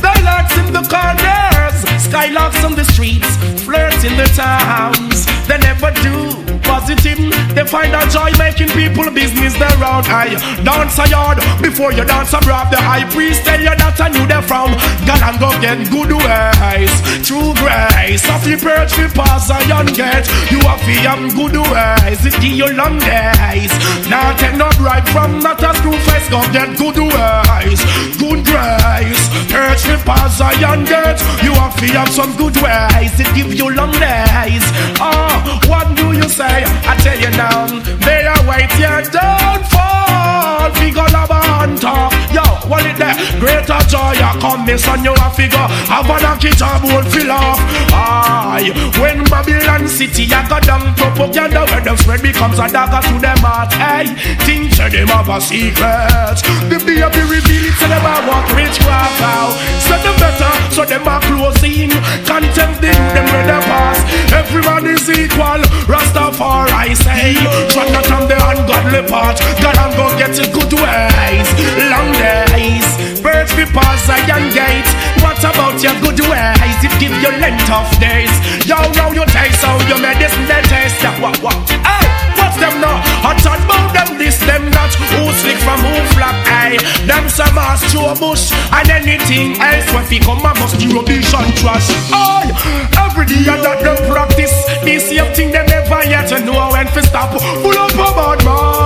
dialogues 0.01 0.55
in 0.62 0.73
the 0.73 0.85
corners, 0.86 1.77
skylarks 1.98 2.62
on 2.64 2.74
the 2.74 2.85
streets, 2.85 3.36
flirts 3.64 4.05
in 4.05 4.16
the 4.16 4.31
towns. 4.39 5.27
They 5.48 5.59
never 5.59 5.90
do 6.06 6.61
positive. 6.83 7.19
They 7.55 7.65
find 7.65 7.95
a 7.95 8.03
joy 8.11 8.31
making 8.39 8.69
people 8.75 9.07
business 9.11 9.55
their 9.55 9.79
own. 9.79 10.03
I 10.11 10.35
dance 10.65 10.99
a 10.99 11.07
yard 11.09 11.39
before 11.63 11.93
you 11.93 12.05
dance 12.05 12.33
abroad. 12.33 12.71
The 12.71 12.79
high 12.83 13.07
priest 13.11 13.45
tell 13.45 13.61
you 13.61 13.71
that 13.71 14.01
I 14.01 14.09
knew 14.11 14.27
they 14.27 14.43
from. 14.43 14.75
God 15.07 15.23
and 15.23 15.39
go 15.39 15.51
get 15.63 15.79
good 15.95 16.11
ways, 16.11 16.93
true 17.23 17.55
grace. 17.63 18.27
Of 18.27 18.43
the 18.43 18.59
perch 18.59 18.99
we 18.99 19.07
pass 19.15 19.47
a 19.51 19.59
young 19.71 19.87
gate. 19.95 20.27
You 20.51 20.59
have 20.67 20.83
to 20.83 20.95
have 21.07 21.23
good 21.39 21.55
ways. 21.55 22.21
It 22.27 22.35
give 22.43 22.59
you 22.59 22.69
long 22.75 22.99
days. 22.99 23.71
Now 24.11 24.35
take 24.37 24.59
no 24.59 24.69
bribe 24.75 25.07
from 25.15 25.39
not 25.39 25.63
a 25.63 25.71
screw 25.79 25.97
face. 26.11 26.27
Go 26.31 26.43
get 26.51 26.75
good 26.75 26.99
ways, 26.99 27.81
good 28.19 28.43
grace. 28.43 29.23
Perch 29.47 29.83
we 29.87 29.97
pass 30.03 30.43
a 30.43 30.51
young 30.59 30.83
gate. 30.83 31.21
You 31.47 31.55
have 31.55 31.77
to 31.79 31.87
have 31.95 32.11
some 32.11 32.35
good 32.35 32.57
ways. 32.59 33.15
It 33.23 33.31
give 33.39 33.55
you 33.55 33.71
long 33.71 33.93
days. 33.93 34.65
Oh, 34.99 35.31
what 35.71 35.95
do 35.95 36.13
you 36.13 36.27
say? 36.29 36.65
I 36.85 36.97
tell 37.03 37.19
you 37.19 37.31
now, 37.36 37.66
they 38.07 38.27
are 38.27 38.43
wait 38.49 38.73
your 38.78 39.03
downfall. 39.11 40.70
Figure 40.78 41.09
lava 41.12 41.40
hunter, 41.40 42.09
yo, 42.35 42.44
what 42.68 42.86
it 42.86 42.97
there? 42.97 43.14
Greater 43.39 43.80
joy, 43.89 44.14
I 44.18 44.36
come, 44.40 44.66
miss 44.66 44.86
on 44.89 45.05
you 45.05 45.14
a 45.14 45.28
figure. 45.34 45.66
Have 45.90 46.09
a 46.09 46.16
it 46.43 46.60
a 46.60 46.70
won't 46.82 47.09
fill 47.09 47.32
off. 47.32 47.60
Aye, 47.93 48.70
when 49.01 49.24
Babylon 49.24 49.89
City, 49.89 50.26
I 50.32 50.47
got 50.48 50.64
down 50.64 50.94
propaganda 50.94 51.64
where 51.70 51.80
them 51.80 51.97
spread 51.97 52.22
becomes 52.22 52.59
a 52.59 52.66
dagger 52.68 53.02
to 53.09 53.14
them 53.20 53.39
heart. 53.43 53.72
Hey, 53.74 54.14
think 54.47 54.74
to 54.76 54.89
them 54.90 55.09
have 55.09 55.28
a 55.28 55.40
secret. 55.40 56.39
The 56.70 56.78
baby 56.82 57.02
reveal 57.02 57.64
it, 57.66 57.74
so 57.78 57.86
them 57.89 58.05
a 58.05 58.14
walk 58.26 58.47
witchcraft 58.55 59.20
out. 59.22 59.55
So 59.82 59.94
them 60.01 60.16
better, 60.18 60.52
so 60.72 60.82
them 60.84 61.06
a 61.06 61.16
closing. 61.22 61.90
Contempt 62.26 62.80
the 62.80 62.90
youth, 62.90 63.12
them 63.14 63.26
they 63.26 63.60
pass. 63.66 63.98
Everyone 64.32 64.86
is 64.86 65.09
equal. 65.10 65.60
Rastafari 65.90 66.94
say, 66.97 67.34
try 67.72 67.89
not 67.90 68.10
on 68.10 68.28
the 68.28 68.39
ungodly 68.39 69.02
part. 69.09 69.39
God 69.60 69.76
and 69.78 69.93
go 69.97 70.06
get 70.18 70.39
it 70.39 70.52
good 70.52 70.72
ways. 70.72 71.48
Long 71.90 72.12
days, 72.53 72.87
birds 73.20 73.53
be 73.57 73.65
pass 73.73 74.09
iron 74.09 74.53
gate. 74.53 74.89
What 75.24 75.41
about 75.41 75.81
your 75.81 75.97
good 76.05 76.20
ways? 76.29 76.79
It 76.85 76.93
give 77.01 77.15
you 77.16 77.33
length 77.41 77.70
of 77.73 77.89
days. 77.99 78.33
Yo, 78.69 78.77
now 78.95 79.11
you 79.11 79.24
taste 79.33 79.65
how 79.65 79.81
your 79.89 79.99
medicine 79.99 80.47
they 80.47 80.62
taste. 80.69 81.01
What, 81.20 81.37
what? 81.41 81.57
Hey, 81.83 82.07
what's 82.37 82.57
them 82.61 82.81
now? 82.81 83.01
I 83.24 83.33
talk 83.41 83.61
about 83.65 83.93
them 83.97 84.19
this, 84.19 84.39
them 84.45 84.70
that. 84.70 84.93
Who 85.16 85.33
slick 85.33 85.59
from 85.65 85.81
who 85.81 85.95
flap? 86.15 86.37
Hey, 86.47 86.77
them 87.07 87.29
some 87.29 87.57
ass 87.57 87.83
a 87.95 88.15
bush 88.19 88.53
and 88.53 88.89
anything 88.91 89.57
else. 89.61 89.89
When 89.93 90.05
we 90.09 90.19
come, 90.20 90.45
I 90.45 90.53
must 90.61 90.79
do 90.79 90.89
rubbish 90.93 91.33
and 91.33 91.53
trash. 91.57 91.89
Hey, 92.12 92.53
every 93.01 93.27
day 93.27 93.49
I 93.49 93.57
that 93.61 93.81
them 93.83 93.99
practice. 94.11 94.53
This 94.85 95.09
same 95.09 95.33
thing 95.35 95.51
they 95.51 95.65
never 95.66 96.03
yet 96.05 96.29
to 96.29 96.41
know 96.45 96.70
when 96.73 96.87
to 96.87 97.03
stop. 97.03 97.33
Full 97.41 97.79
up 97.79 97.93
a 97.93 98.09
bad 98.15 98.45
mind. 98.45 98.82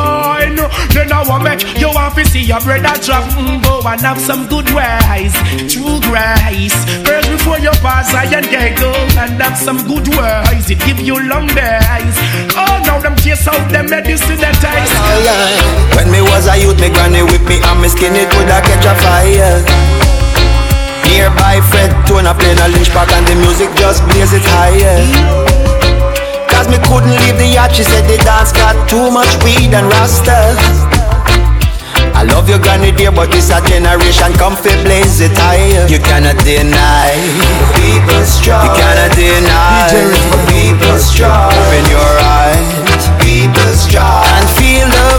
Then 1.07 1.15
I 1.15 1.23
want 1.23 1.47
make 1.47 1.63
you 1.79 1.87
want 1.95 2.19
to 2.19 2.27
see 2.27 2.43
your 2.43 2.59
brother 2.59 2.99
drop. 2.99 3.23
Mm, 3.39 3.63
go 3.63 3.79
and 3.87 4.01
have 4.03 4.19
some 4.19 4.51
good 4.51 4.67
ways, 4.75 5.31
true 5.71 6.03
grace. 6.03 6.75
First 7.07 7.31
before 7.31 7.63
you 7.63 7.71
pass, 7.79 8.11
I 8.11 8.27
and 8.27 8.43
get 8.51 8.75
go 8.75 8.91
and 8.91 9.39
have 9.39 9.55
some 9.55 9.79
good 9.87 10.03
ways. 10.11 10.67
It 10.67 10.83
give 10.83 10.99
you 10.99 11.15
long 11.23 11.47
days. 11.55 12.17
Oh, 12.59 12.83
now 12.83 12.99
them 12.99 13.15
chase 13.23 13.47
out 13.47 13.71
them 13.71 13.87
medicine 13.87 14.43
that 14.43 14.59
taste. 14.59 14.99
When 15.95 16.11
me 16.11 16.27
was 16.27 16.51
a 16.51 16.59
youth, 16.59 16.75
me 16.83 16.91
granny 16.91 17.23
whip 17.23 17.47
me 17.47 17.63
and 17.63 17.79
me 17.79 17.87
skin 17.87 18.19
it 18.19 18.27
woulda 18.35 18.59
catch 18.67 18.91
a 18.91 18.95
fire. 18.99 19.63
Nearby 21.07 21.63
Fred 21.71 21.95
Tone 22.11 22.27
playing 22.35 22.59
a 22.59 22.67
lynch 22.67 22.91
pack 22.91 23.15
and 23.15 23.23
the 23.31 23.39
music 23.47 23.71
just 23.79 24.03
blaze 24.11 24.35
it 24.35 24.43
higher. 24.43 24.99
Cause 26.51 26.67
me 26.67 26.83
couldn't 26.83 27.15
leave 27.15 27.39
the 27.39 27.47
yacht, 27.47 27.71
she 27.71 27.87
said 27.87 28.11
the 28.11 28.19
dance 28.27 28.51
got 28.51 28.75
too 28.91 29.07
much 29.15 29.31
weed 29.47 29.71
and 29.71 29.87
rasta. 29.87 30.96
Love 32.33 32.49
your 32.49 32.59
granny 32.59 32.93
dear, 32.93 33.13
but 33.13 33.31
this 33.31 33.51
a 33.51 33.61
generation 33.67 34.33
come 34.35 34.57
fi 34.57 34.75
blaze 34.83 35.21
it 35.21 35.37
higher. 35.37 35.87
You 35.89 35.99
cannot 35.99 36.39
deny 36.45 37.15
people's 37.79 38.29
struggle. 38.29 38.71
You 38.71 38.83
cannot 38.83 39.13
deny 39.15 39.91
people's 40.51 41.05
struggle. 41.05 41.57
Open 41.59 41.85
your 41.91 42.13
eyes, 42.43 43.07
people's 43.23 43.81
struggle, 43.87 44.27
and 44.27 44.47
feel 44.59 44.87
the 44.89 45.16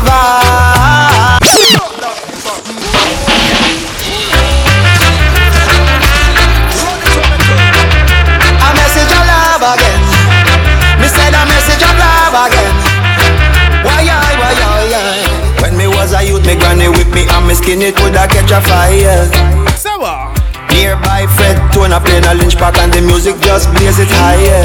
skin 17.67 17.81
it 17.81 17.99
woulda 17.99 18.23
catch 18.31 18.51
a 18.55 18.61
fire. 18.63 19.27
So 19.75 19.91
what? 19.99 20.31
Nearby 20.71 21.27
Fred 21.35 21.57
Tona 21.75 21.99
playing 21.99 22.23
a 22.23 22.33
lynch 22.33 22.55
pack 22.55 22.77
and 22.79 22.93
the 22.93 23.01
music 23.01 23.35
just 23.43 23.67
blaze 23.75 23.99
it 23.99 24.07
higher. 24.07 24.63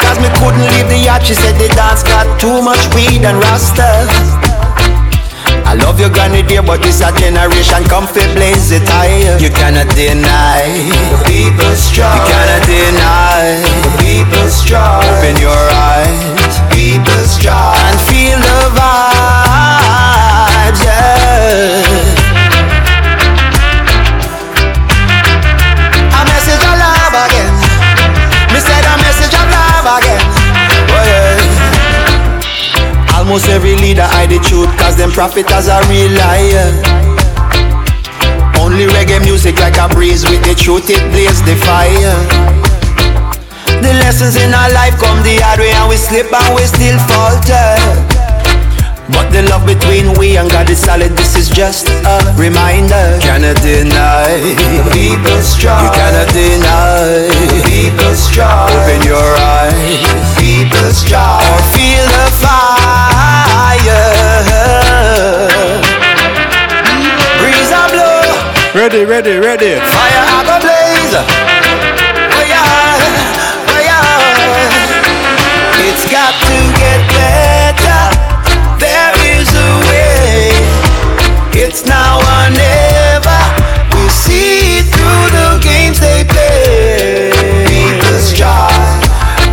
Cause 0.00 0.16
me 0.22 0.32
couldn't 0.40 0.64
leave 0.72 0.88
the 0.88 0.96
yacht, 0.96 1.26
she 1.26 1.34
said 1.34 1.58
the 1.60 1.68
dance 1.76 2.02
got 2.02 2.24
too 2.40 2.62
much 2.64 2.80
weed 2.94 3.20
and 3.20 3.36
rasta. 3.44 4.08
I 5.68 5.76
love 5.76 6.00
your 6.00 6.08
granny 6.08 6.42
dear, 6.42 6.62
but 6.62 6.80
this 6.80 7.04
a 7.04 7.12
generation 7.20 7.84
come 7.84 8.06
fi 8.08 8.24
blaze 8.32 8.72
it 8.72 8.88
higher. 8.88 9.36
You 9.36 9.50
cannot 9.52 9.92
deny 9.92 10.64
the 11.12 11.20
people's 11.28 11.84
strong. 11.84 12.16
You 12.16 12.24
cannot 12.32 12.64
deny 12.64 13.60
the 13.84 13.92
people's 14.00 14.56
strong. 14.56 15.04
Open 15.04 15.36
your 15.36 15.62
eyes, 15.92 16.54
people's 16.72 17.30
strong, 17.36 17.76
and 17.92 17.98
feel 18.08 18.40
the 18.40 18.60
vibes. 18.72 20.01
A 21.52 21.54
message 26.24 26.64
of 26.64 26.76
love 26.80 27.12
again. 27.12 27.52
Me 28.48 28.58
said 28.58 28.80
a 28.88 28.96
message 29.04 29.36
of 29.36 29.44
love 29.52 29.84
again. 30.00 30.24
Oh, 30.88 31.04
yeah. 31.04 31.36
Almost 33.18 33.50
every 33.50 33.76
leader 33.76 34.00
hide 34.02 34.30
the 34.30 34.38
truth 34.38 34.74
Cause 34.78 34.96
them 34.96 35.10
prophets 35.10 35.52
are 35.52 35.84
real 35.92 36.10
liar 36.16 36.72
Only 38.58 38.86
reggae 38.86 39.20
music 39.22 39.60
like 39.60 39.76
a 39.76 39.88
breeze 39.88 40.24
With 40.28 40.42
the 40.42 40.54
truth 40.54 40.88
it 40.88 41.04
blaze 41.12 41.42
the 41.42 41.54
fire 41.54 42.16
The 43.82 43.92
lessons 44.00 44.36
in 44.36 44.54
our 44.54 44.72
life 44.72 44.98
come 44.98 45.22
the 45.22 45.36
hard 45.44 45.60
way 45.60 45.70
And 45.70 45.88
we 45.88 45.96
slip 45.96 46.32
and 46.32 46.54
we 46.56 46.64
still 46.64 46.98
falter 47.06 48.21
But 49.12 49.30
the 49.30 49.42
love 49.48 49.64
between 49.66 50.16
we 50.18 50.36
and 50.36 50.50
God 50.50 50.68
is 50.70 50.80
solid 50.80 51.12
This 51.12 51.36
is 51.36 51.48
just 51.48 51.88
a 51.88 52.18
reminder. 52.36 53.18
Cannot 53.20 53.60
deny. 53.60 54.40
The 54.40 54.90
people 54.90 55.40
strong. 55.44 55.84
You 55.84 55.90
cannot 55.92 56.28
deny. 56.32 57.28
The 57.52 57.60
people 57.68 58.14
strong. 58.16 58.72
Open 58.72 59.02
your 59.06 59.30
eyes. 59.36 60.00
People 60.40 60.90
strong. 60.92 61.44
Or 61.44 61.60
feel 61.76 62.04
the 62.16 62.26
fire. 62.40 64.02
Breeze 67.40 67.70
a 67.70 67.84
blow. 67.92 68.24
Ready, 68.74 69.04
ready, 69.04 69.36
ready. 69.36 69.80
Fire 69.92 70.24
a 70.32 70.60
blaze 70.60 71.91
It's 81.72 81.88
now 81.88 82.20
or 82.20 82.52
never 82.52 83.40
We 83.96 84.04
see 84.12 84.84
through 84.92 85.26
the 85.32 85.56
games 85.64 86.04
they 86.04 86.20
play 86.20 87.32
People's 87.64 88.28
joy 88.36 88.76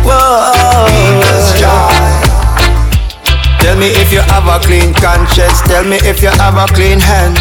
Whoa 0.04 0.84
People's 0.92 1.48
joy 1.56 1.96
Tell 3.64 3.72
me 3.80 3.88
if 3.96 4.12
you 4.12 4.20
have 4.20 4.44
a 4.52 4.60
clean 4.60 4.92
conscience 5.00 5.64
Tell 5.64 5.80
me 5.88 5.96
if 6.04 6.20
you 6.20 6.28
have 6.36 6.60
a 6.60 6.68
clean 6.76 7.00
hand 7.00 7.40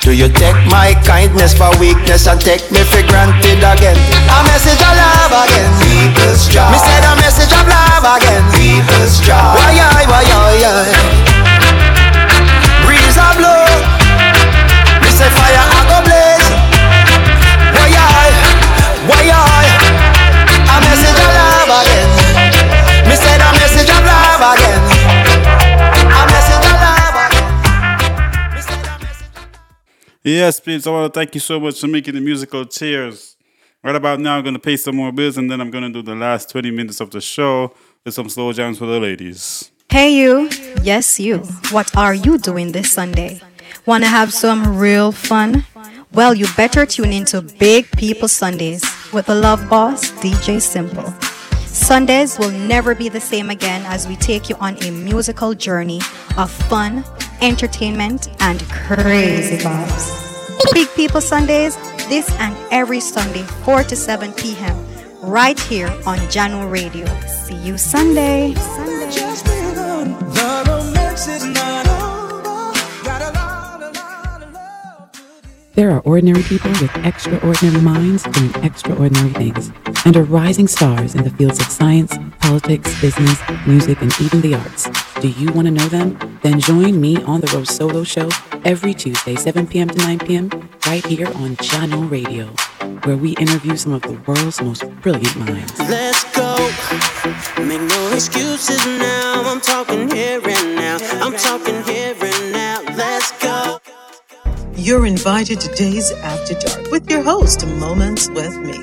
do 0.00 0.16
you 0.16 0.30
take 0.32 0.56
my 0.72 0.96
kindness 1.04 1.52
for 1.52 1.68
weakness 1.78 2.26
and 2.26 2.40
take 2.40 2.64
me 2.72 2.80
for 2.88 3.04
granted 3.06 3.60
again? 3.60 4.00
A 4.32 4.40
message 4.48 4.80
of 4.80 4.96
love 4.96 5.44
again. 5.44 5.70
People's 5.84 6.48
joy. 6.48 6.72
Me 6.72 6.78
said 6.80 7.04
a 7.04 7.14
message 7.20 7.52
of 7.52 7.68
love 7.68 8.16
again. 8.16 8.42
People's 8.56 9.20
joy. 9.20 9.36
Why 9.36 9.76
I, 9.76 10.08
why 10.08 10.24
I, 10.24 11.60
Breeze 11.70 11.89
Yes, 30.22 30.60
please. 30.60 30.86
I 30.86 30.90
want 30.90 31.12
to 31.12 31.18
thank 31.18 31.34
you 31.34 31.40
so 31.40 31.58
much 31.58 31.80
for 31.80 31.86
making 31.88 32.14
the 32.14 32.20
Musical 32.20 32.64
Cheers. 32.66 33.36
Right 33.82 33.96
about 33.96 34.20
now, 34.20 34.36
I'm 34.36 34.42
going 34.44 34.54
to 34.54 34.60
pay 34.60 34.76
some 34.76 34.96
more 34.96 35.10
bills 35.12 35.38
and 35.38 35.50
then 35.50 35.60
I'm 35.60 35.70
going 35.70 35.84
to 35.84 35.90
do 35.90 36.02
the 36.02 36.14
last 36.14 36.50
20 36.50 36.70
minutes 36.70 37.00
of 37.00 37.10
the 37.10 37.20
show 37.20 37.74
with 38.04 38.14
some 38.14 38.28
slow 38.28 38.52
jams 38.52 38.78
for 38.78 38.86
the 38.86 39.00
ladies. 39.00 39.70
Hey, 39.90 40.14
you. 40.14 40.48
Yes, 40.84 41.18
you. 41.18 41.38
What 41.72 41.96
are 41.96 42.14
you 42.14 42.38
doing 42.38 42.70
this 42.70 42.92
Sunday? 42.92 43.40
Want 43.86 44.04
to 44.04 44.08
have 44.08 44.32
some 44.32 44.78
real 44.78 45.10
fun? 45.10 45.64
Well, 46.12 46.32
you 46.32 46.46
better 46.56 46.86
tune 46.86 47.12
into 47.12 47.42
Big 47.42 47.90
People 47.96 48.28
Sundays 48.28 48.84
with 49.12 49.26
the 49.26 49.34
love 49.34 49.68
boss, 49.68 50.12
DJ 50.22 50.62
Simple. 50.62 51.12
Sundays 51.66 52.38
will 52.38 52.52
never 52.52 52.94
be 52.94 53.08
the 53.08 53.20
same 53.20 53.50
again 53.50 53.84
as 53.86 54.06
we 54.06 54.14
take 54.14 54.48
you 54.48 54.54
on 54.60 54.80
a 54.84 54.92
musical 54.92 55.54
journey 55.54 56.00
of 56.38 56.52
fun, 56.52 57.04
entertainment, 57.40 58.28
and 58.38 58.62
crazy 58.70 59.56
vibes. 59.56 60.72
Big 60.72 60.86
People 60.94 61.20
Sundays, 61.20 61.74
this 62.08 62.30
and 62.38 62.56
every 62.70 63.00
Sunday, 63.00 63.42
4 63.64 63.82
to 63.82 63.96
7 63.96 64.32
p.m., 64.34 64.86
right 65.20 65.58
here 65.58 65.88
on 66.06 66.18
Jahkno 66.30 66.70
Radio. 66.70 67.06
See 67.26 67.56
you 67.56 67.76
Sunday. 67.76 68.54
The 68.54 69.59
There 75.74 75.92
are 75.92 76.00
ordinary 76.00 76.42
people 76.42 76.70
with 76.72 76.90
extraordinary 77.04 77.80
minds 77.80 78.24
doing 78.24 78.52
extraordinary 78.64 79.30
things 79.30 79.70
and 80.04 80.16
are 80.16 80.24
rising 80.24 80.66
stars 80.66 81.14
in 81.14 81.22
the 81.22 81.30
fields 81.30 81.60
of 81.60 81.66
science, 81.66 82.12
politics, 82.40 83.00
business, 83.00 83.38
music, 83.66 84.02
and 84.02 84.12
even 84.20 84.40
the 84.40 84.54
arts. 84.54 84.88
Do 85.20 85.28
you 85.28 85.52
want 85.52 85.66
to 85.66 85.70
know 85.70 85.86
them? 85.86 86.38
Then 86.42 86.58
join 86.58 87.00
me 87.00 87.22
on 87.22 87.40
the 87.40 87.46
Rose 87.54 87.70
Solo 87.70 88.02
Show 88.02 88.28
every 88.64 88.94
Tuesday, 88.94 89.36
7 89.36 89.68
p.m. 89.68 89.88
to 89.88 89.96
9 89.98 90.18
p.m., 90.18 90.50
right 90.86 91.06
here 91.06 91.28
on 91.36 91.56
Channel 91.56 92.02
Radio, 92.02 92.46
where 93.04 93.16
we 93.16 93.36
interview 93.36 93.76
some 93.76 93.92
of 93.92 94.02
the 94.02 94.20
world's 94.26 94.60
most 94.60 94.90
brilliant 95.02 95.36
minds. 95.36 95.78
Let's 95.78 96.24
go. 96.34 96.56
Make 97.62 97.82
no 97.82 98.12
excuses 98.12 98.84
now. 98.86 99.42
I'm 99.46 99.60
talking 99.60 100.10
here 100.10 100.40
and 100.42 100.74
now. 100.74 100.98
I'm 101.24 101.36
talking 101.36 101.80
here 101.84 102.12
and 102.12 102.20
now. 102.22 102.29
You're 104.80 105.04
invited 105.04 105.60
to 105.60 105.68
Days 105.74 106.10
After 106.10 106.54
Dark 106.54 106.90
with 106.90 107.10
your 107.10 107.22
host, 107.22 107.66
Moments 107.66 108.30
with 108.30 108.56
Me. 108.56 108.78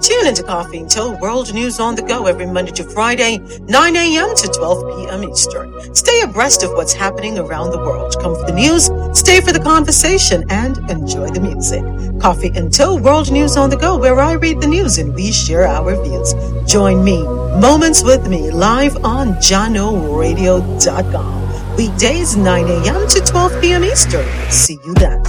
Tune 0.00 0.26
into 0.26 0.42
Coffee 0.44 0.78
and 0.78 0.88
Toe 0.88 1.16
World 1.20 1.52
News 1.52 1.80
on 1.80 1.96
the 1.96 2.02
Go 2.02 2.26
every 2.26 2.46
Monday 2.46 2.70
to 2.72 2.84
Friday, 2.84 3.38
9 3.38 3.96
a.m. 3.96 4.36
to 4.36 4.46
12 4.48 4.96
p.m. 4.96 5.24
Eastern. 5.24 5.74
Stay 5.94 6.20
abreast 6.20 6.62
of 6.62 6.70
what's 6.72 6.92
happening 6.92 7.36
around 7.38 7.70
the 7.72 7.78
world. 7.78 8.14
Come 8.20 8.34
for 8.36 8.46
the 8.46 8.52
news, 8.52 8.90
stay 9.18 9.40
for 9.40 9.50
the 9.52 9.58
conversation, 9.58 10.44
and 10.50 10.78
enjoy 10.90 11.28
the 11.30 11.40
music. 11.40 11.82
Coffee 12.20 12.52
and 12.54 12.72
Toe 12.72 12.94
World 12.96 13.32
News 13.32 13.56
on 13.56 13.70
the 13.70 13.76
Go, 13.76 13.96
where 13.98 14.20
I 14.20 14.34
read 14.34 14.60
the 14.60 14.68
news 14.68 14.98
and 14.98 15.12
we 15.14 15.32
share 15.32 15.66
our 15.66 16.00
views. 16.04 16.34
Join 16.70 17.02
me, 17.02 17.24
Moments 17.60 18.04
with 18.04 18.28
Me, 18.28 18.50
live 18.52 19.04
on 19.04 19.32
JahknoRadio.com. 19.34 21.76
Weekdays, 21.76 22.36
9 22.36 22.64
a.m. 22.68 23.08
to 23.08 23.20
12 23.20 23.60
p.m. 23.60 23.82
Eastern. 23.84 24.26
See 24.50 24.78
you 24.84 24.94
then. 24.94 25.22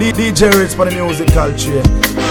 DJ 0.00 0.50
Redz 0.52 0.74
for 0.74 0.86
the 0.86 0.92
Musical 0.92 1.52
Cheer. 1.52 2.29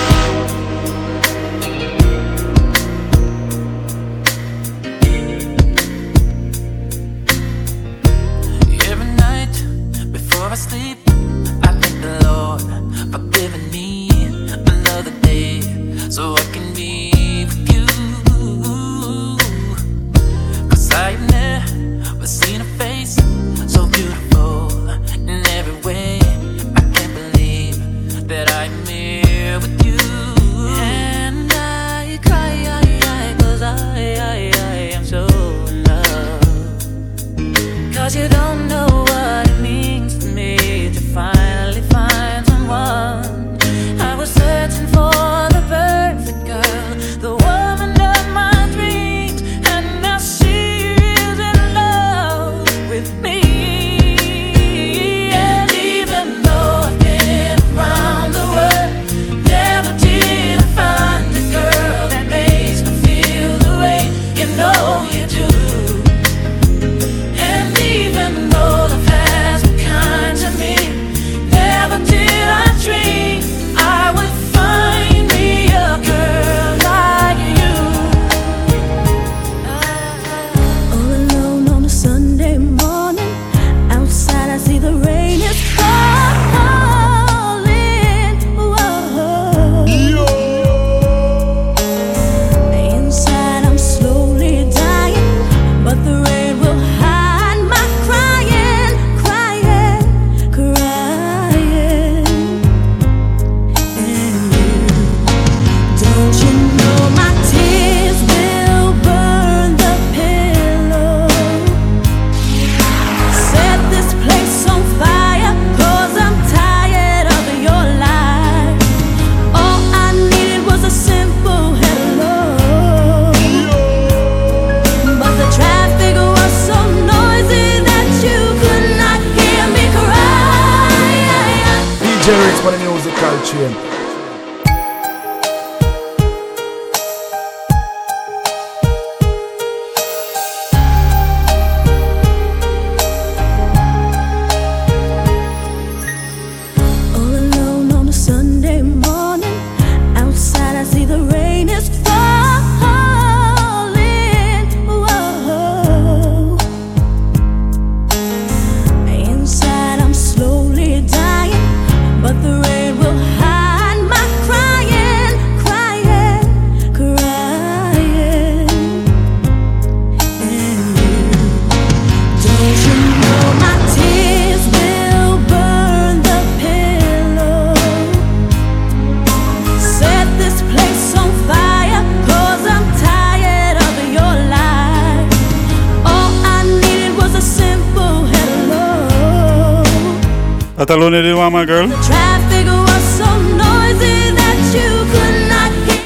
doing 191.11 191.25
it, 191.25 191.29
do 191.29 191.49
my 191.49 191.65
girl? 191.65 191.89
So 191.89 193.25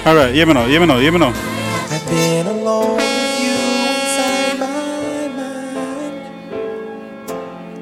All 0.06 0.16
right, 0.16 0.36
yeah, 0.36 0.44
know, 0.44 0.66
yeah, 0.66 0.84
know, 0.86 1.00
yeah, 1.00 1.10
know. 1.12 1.30
I've 1.30 2.06
been 2.10 2.48
alone 2.48 2.98
with 2.98 3.40
you 3.40 3.54
inside 3.96 4.60
my 4.60 5.28
mind, 5.40 6.26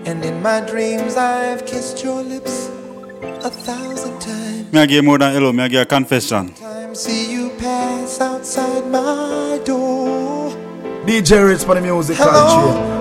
and 0.07 0.23
in 0.23 0.41
my 0.41 0.61
dreams 0.61 1.17
I've 1.17 1.65
kissed 1.65 2.03
your 2.03 2.21
lips 2.21 2.69
a 3.43 3.49
thousand 3.49 4.19
times. 4.19 4.73
I 4.75 4.85
give 4.85 5.03
more 5.03 5.17
than 5.17 5.33
hello, 5.33 5.51
me 5.51 5.63
I 5.63 5.67
give 5.67 5.81
a 5.81 5.85
confession. 5.85 6.53
See 6.93 7.31
you 7.31 7.49
pass 7.57 8.21
outside 8.21 8.85
my 8.87 9.59
door. 9.65 10.51
DJ 11.05 11.41
Redz 11.49 11.65
for 11.65 11.73
the 11.73 11.81
music, 11.81 12.17
hello. 12.17 12.73
Country. 12.73 13.00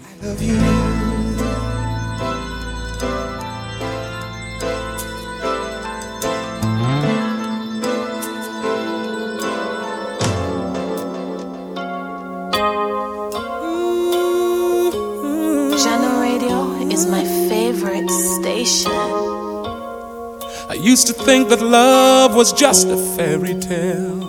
Think 21.21 21.49
that 21.49 21.61
love 21.61 22.35
was 22.35 22.51
just 22.51 22.87
a 22.87 22.97
fairy 23.15 23.53
tale. 23.59 24.21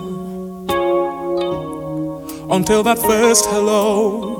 Until 2.51 2.83
that 2.83 2.99
first 2.99 3.45
hello, 3.47 4.39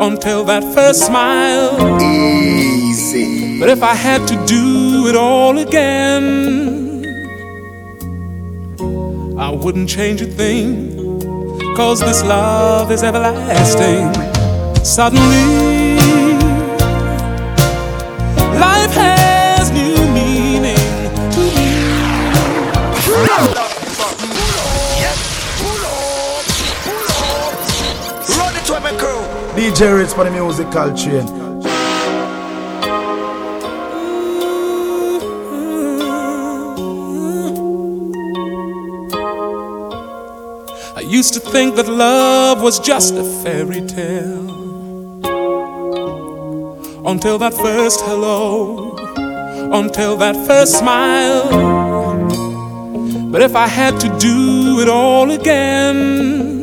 until 0.00 0.44
that 0.44 0.62
first 0.74 1.06
smile. 1.06 1.76
Easy. 2.00 3.60
But 3.60 3.68
if 3.68 3.82
I 3.82 3.94
had 3.94 4.26
to 4.28 4.36
do 4.46 5.06
it 5.08 5.16
all 5.16 5.58
again, 5.58 7.04
I 9.38 9.50
wouldn't 9.50 9.88
change 9.88 10.22
a 10.22 10.26
thing. 10.26 11.20
Cause 11.76 12.00
this 12.00 12.22
love 12.22 12.90
is 12.90 13.02
everlasting. 13.02 14.14
Suddenly, 14.82 15.65
DJ 29.66 29.90
Redz 29.98 30.14
for 30.14 30.22
the 30.22 30.30
musical 30.30 30.94
train. 30.96 31.26
I 40.96 41.00
used 41.00 41.34
to 41.34 41.40
think 41.40 41.74
that 41.74 41.88
love 41.88 42.62
was 42.62 42.78
just 42.78 43.14
a 43.14 43.24
fairy 43.42 43.80
tale. 43.80 44.46
Until 47.04 47.36
that 47.38 47.52
first 47.52 48.02
hello, 48.02 48.94
until 49.72 50.16
that 50.18 50.36
first 50.46 50.78
smile. 50.78 51.48
But 53.32 53.42
if 53.42 53.56
I 53.56 53.66
had 53.66 53.98
to 53.98 54.08
do 54.20 54.78
it 54.80 54.88
all 54.88 55.32
again, 55.32 56.55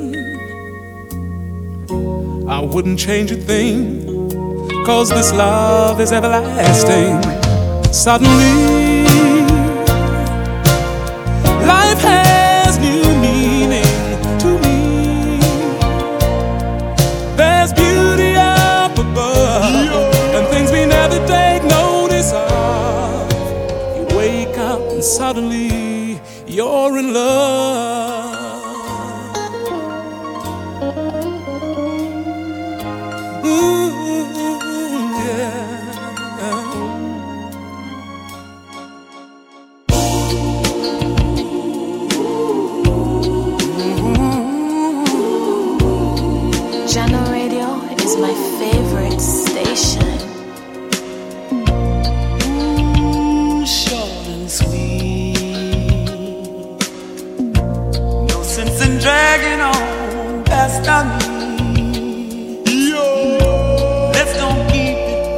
I 2.54 2.60
wouldn't 2.60 3.00
change 3.00 3.32
a 3.32 3.36
thing. 3.36 4.30
Cause 4.86 5.10
this 5.10 5.34
love 5.34 6.00
is 6.00 6.12
everlasting. 6.12 7.20
Suddenly, 7.92 8.83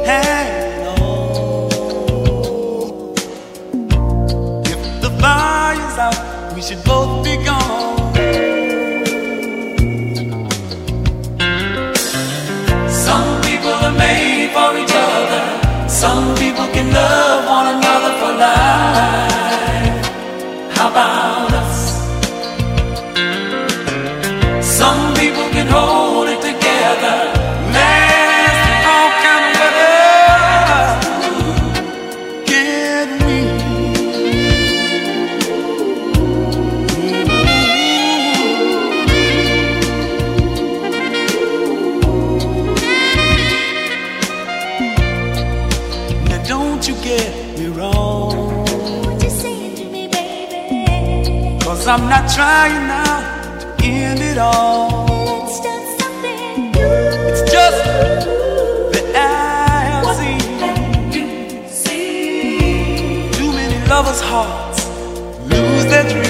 Some 0.06 0.14
people 13.42 13.74
are 13.86 13.96
made 13.98 14.50
for 14.54 14.70
each 14.78 14.94
other. 14.94 15.44
Some 15.88 16.36
people 16.36 16.68
can 16.68 16.92
love 16.92 17.25
trying 52.36 52.86
now 52.86 53.58
to 53.60 53.66
end 53.82 54.20
it 54.20 54.36
all. 54.36 55.46
It's 55.46 55.58
just 55.60 56.00
something 56.00 56.70
It's 57.30 57.42
just 57.50 57.82
that 58.92 59.06
I 59.16 59.84
have 59.94 60.06
seen 61.72 63.32
too 63.32 63.50
many 63.52 63.78
lovers' 63.88 64.20
hearts 64.20 64.86
lose 65.48 65.86
their 65.86 66.06
dreams. 66.10 66.25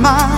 my 0.00 0.37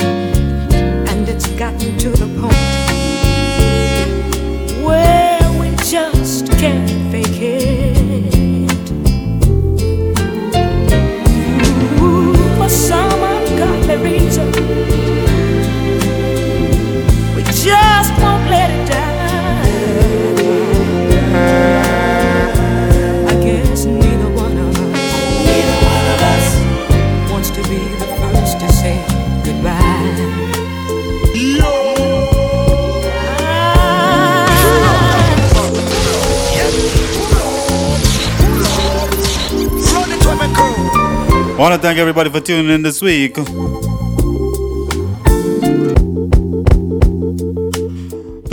I 41.61 41.63
want 41.63 41.79
to 41.79 41.87
thank 41.87 41.99
everybody 41.99 42.31
for 42.31 42.39
tuning 42.39 42.71
in 42.71 42.81
this 42.81 43.03
week. 43.03 43.35
Do 43.35 43.43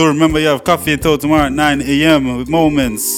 remember 0.07 0.39
you 0.39 0.49
have 0.49 0.63
coffee 0.63 0.99
till 0.99 1.17
tomorrow 1.17 1.47
at 1.47 1.53
9 1.53 1.81
a.m. 1.81 2.37
with 2.37 2.51
moments. 2.51 3.18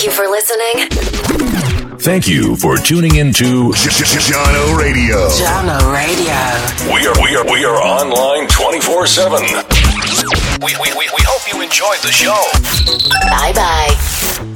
Thank 0.00 0.16
you 0.16 0.16
for 0.16 0.30
listening. 0.30 0.88
Thank 1.98 2.26
you 2.26 2.56
for 2.56 2.78
tuning 2.78 3.16
into 3.16 3.68
Jahkno 3.72 4.74
Radio. 4.78 5.28
Jahkno 5.28 5.92
Radio. 5.92 6.32
We 6.94 7.06
are 7.06 7.12
we 7.22 7.36
are 7.36 7.44
we 7.44 7.66
are 7.66 7.76
online 7.76 8.48
24/7. 8.48 9.42
We, 10.64 10.74
we, 10.80 10.90
we, 10.96 11.06
we 11.14 11.22
hope 11.28 11.52
you 11.52 11.60
enjoyed 11.60 11.98
the 12.00 12.10
show. 12.10 12.32
Bye 13.28 13.52
bye. 13.52 14.46